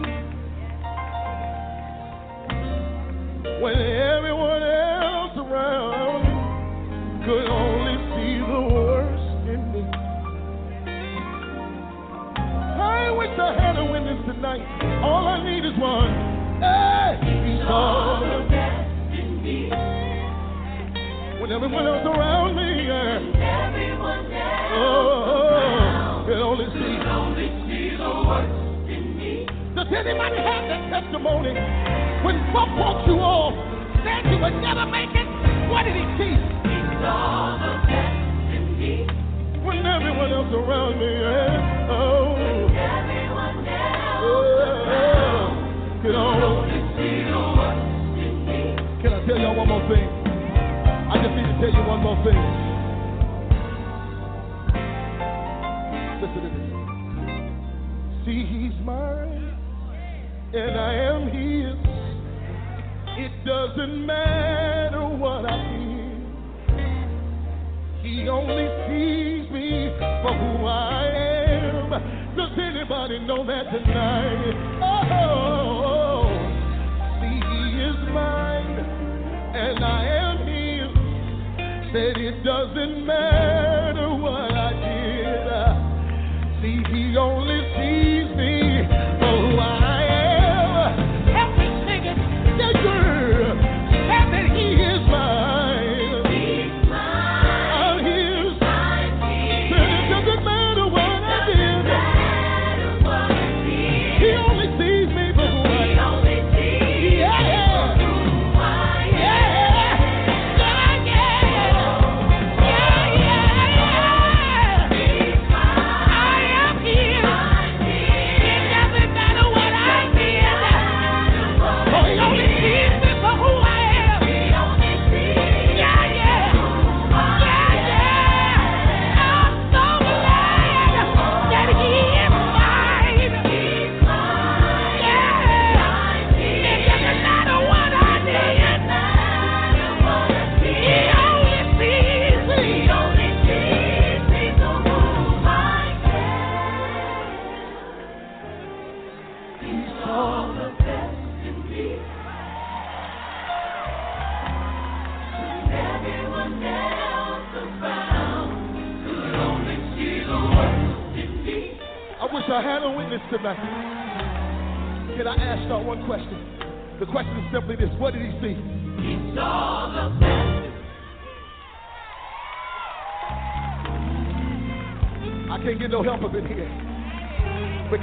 when 3.62 3.76
everyone 3.76 4.64
else 4.64 5.36
around 5.36 6.24
could 7.26 7.48
only 7.52 7.98
see 8.16 8.40
the 8.40 8.62
worst 8.74 9.50
in 9.50 9.60
me. 9.74 9.84
I 12.80 13.12
wish 13.12 13.36
I 13.38 13.52
had 13.60 13.76
a 13.78 13.84
witness 13.92 14.26
tonight. 14.26 14.64
All 15.04 15.28
I 15.28 15.44
need 15.44 15.66
is 15.66 15.78
one. 15.78 16.12
Hey, 16.64 17.20
he 17.44 17.60
saw 17.68 18.24
the 18.24 18.48
best 18.48 19.20
in 19.20 19.44
me 19.44 19.70
when 21.42 21.52
everyone 21.52 21.88
else 21.88 22.06
around 22.08 22.56
me, 22.56 22.88
yeah. 22.88 23.20
Everyone 23.68 24.32
else 24.32 24.72
Oh, 24.80 25.17
anybody 30.06 30.38
have 30.38 30.64
that 30.70 30.84
testimony? 30.94 31.54
When 32.22 32.38
folk 32.54 32.70
walked 32.78 33.08
you 33.08 33.18
off, 33.18 33.54
said 34.06 34.30
you 34.30 34.38
would 34.38 34.58
never 34.62 34.86
make 34.86 35.10
it, 35.10 35.28
what 35.72 35.84
did 35.84 35.96
he 35.96 36.06
see? 36.22 36.36
He 36.38 36.78
saw 37.02 37.58
the 37.58 37.74
best 37.90 38.54
in 38.54 38.78
me. 38.78 39.08
When 39.66 39.86
everyone 39.86 40.32
else 40.32 40.54
around 40.54 41.00
me, 41.00 41.10
yeah. 41.10 41.90
Oh, 41.90 42.36
Everyone 42.38 43.58
else 43.68 44.18
oh, 44.22 45.50
can 46.02 46.16
only 46.16 46.80
see 46.96 47.26
the 47.26 47.42
worst 47.58 48.22
in 48.22 48.46
me. 48.46 48.78
Can 49.02 49.14
I 49.14 49.20
tell 49.26 49.38
y'all 49.38 49.56
one 49.56 49.68
more 49.68 49.86
thing? 49.90 50.08
I 51.10 51.16
just 51.24 51.34
need 51.36 51.48
to 51.48 51.56
tell 51.58 51.74
you 51.74 51.84
one 51.88 52.02
more 52.04 52.20
thing. 52.24 52.42
Listen 56.22 56.42
to 56.44 56.50
this. 56.50 56.68
See, 58.26 58.44
he's 58.44 58.76
mine, 58.84 59.37
and 60.58 60.80
I 60.80 60.94
am 60.94 61.28
his. 61.30 61.78
It 63.20 63.46
doesn't 63.46 64.06
matter 64.06 65.08
what 65.08 65.46
I 65.46 65.58
did. 65.70 66.18
He 68.02 68.28
only 68.28 68.68
sees 68.88 69.52
me 69.52 69.90
for 70.00 70.34
who 70.34 70.66
I 70.66 71.08
am. 71.14 71.90
Does 72.36 72.58
anybody 72.58 73.20
know 73.20 73.46
that 73.46 73.70
tonight? 73.72 74.56
Oh, 74.82 76.26
see, 77.22 77.40
he 77.50 77.62
is 77.84 78.00
mine 78.14 78.80
and 79.56 79.84
I 79.86 80.06
am 80.06 80.38
his. 80.48 80.90
Said 81.94 82.18
it 82.18 82.44
doesn't 82.44 83.06
matter 83.06 83.57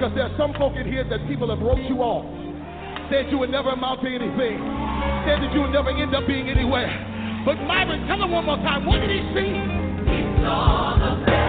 Because 0.05 0.17
there's 0.17 0.37
some 0.37 0.53
folk 0.61 0.77
in 0.77 0.85
here 0.85 1.03
that 1.09 1.27
people 1.27 1.49
have 1.49 1.65
wrote 1.65 1.81
you 1.81 2.05
off. 2.05 2.29
Said 3.09 3.31
you 3.31 3.39
would 3.39 3.49
never 3.49 3.71
amount 3.71 4.03
to 4.03 4.07
anything. 4.07 4.61
Said 5.25 5.41
that 5.41 5.49
you 5.55 5.63
would 5.63 5.73
never 5.73 5.89
end 5.89 6.15
up 6.15 6.27
being 6.27 6.47
anywhere. 6.47 6.93
But 7.47 7.57
Myron, 7.65 8.07
tell 8.07 8.19
them 8.19 8.31
one 8.31 8.45
more 8.45 8.59
time, 8.59 8.85
what 8.85 9.01
did 9.01 9.09
he 9.09 9.25
see? 9.33 9.49
He 9.49 10.45
saw 10.45 11.01
the 11.01 11.44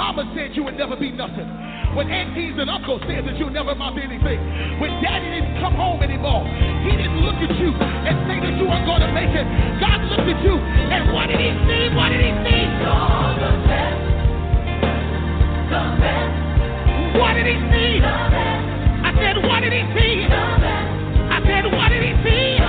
mama 0.00 0.24
said 0.32 0.56
you 0.56 0.64
would 0.64 0.80
never 0.80 0.96
be 0.96 1.12
nothing. 1.12 1.44
When 1.92 2.08
aunties 2.08 2.56
and 2.56 2.70
uncles 2.72 3.04
said 3.04 3.28
that 3.28 3.36
you'll 3.36 3.52
never 3.52 3.76
amount 3.76 3.96
to 3.96 4.02
anything. 4.02 4.40
When 4.80 4.96
daddy 5.04 5.28
didn't 5.28 5.60
come 5.60 5.76
home 5.76 6.00
anymore. 6.00 6.40
He 6.88 6.96
didn't 6.96 7.20
look 7.20 7.36
at 7.36 7.52
you 7.60 7.68
and 7.76 8.16
say 8.24 8.40
that 8.40 8.56
you 8.56 8.64
weren't 8.64 8.88
going 8.88 9.04
to 9.04 9.12
make 9.12 9.28
it. 9.28 9.44
God 9.76 10.00
looked 10.08 10.24
at 10.24 10.40
you 10.40 10.56
and 10.56 11.12
what 11.12 11.28
did 11.28 11.36
he 11.36 11.52
see? 11.68 11.92
What 11.92 12.08
did 12.16 12.24
he 12.24 12.32
see? 12.48 12.64
Saw 12.80 13.36
the 13.44 13.52
best. 13.68 14.00
The 15.68 15.82
best. 16.00 17.20
What 17.20 17.32
did 17.36 17.44
he 17.44 17.56
see? 17.68 17.92
The 18.00 18.16
best. 18.32 19.04
I 19.04 19.10
said, 19.20 19.36
what 19.44 19.60
did 19.60 19.76
he 19.76 19.84
see? 22.24 22.59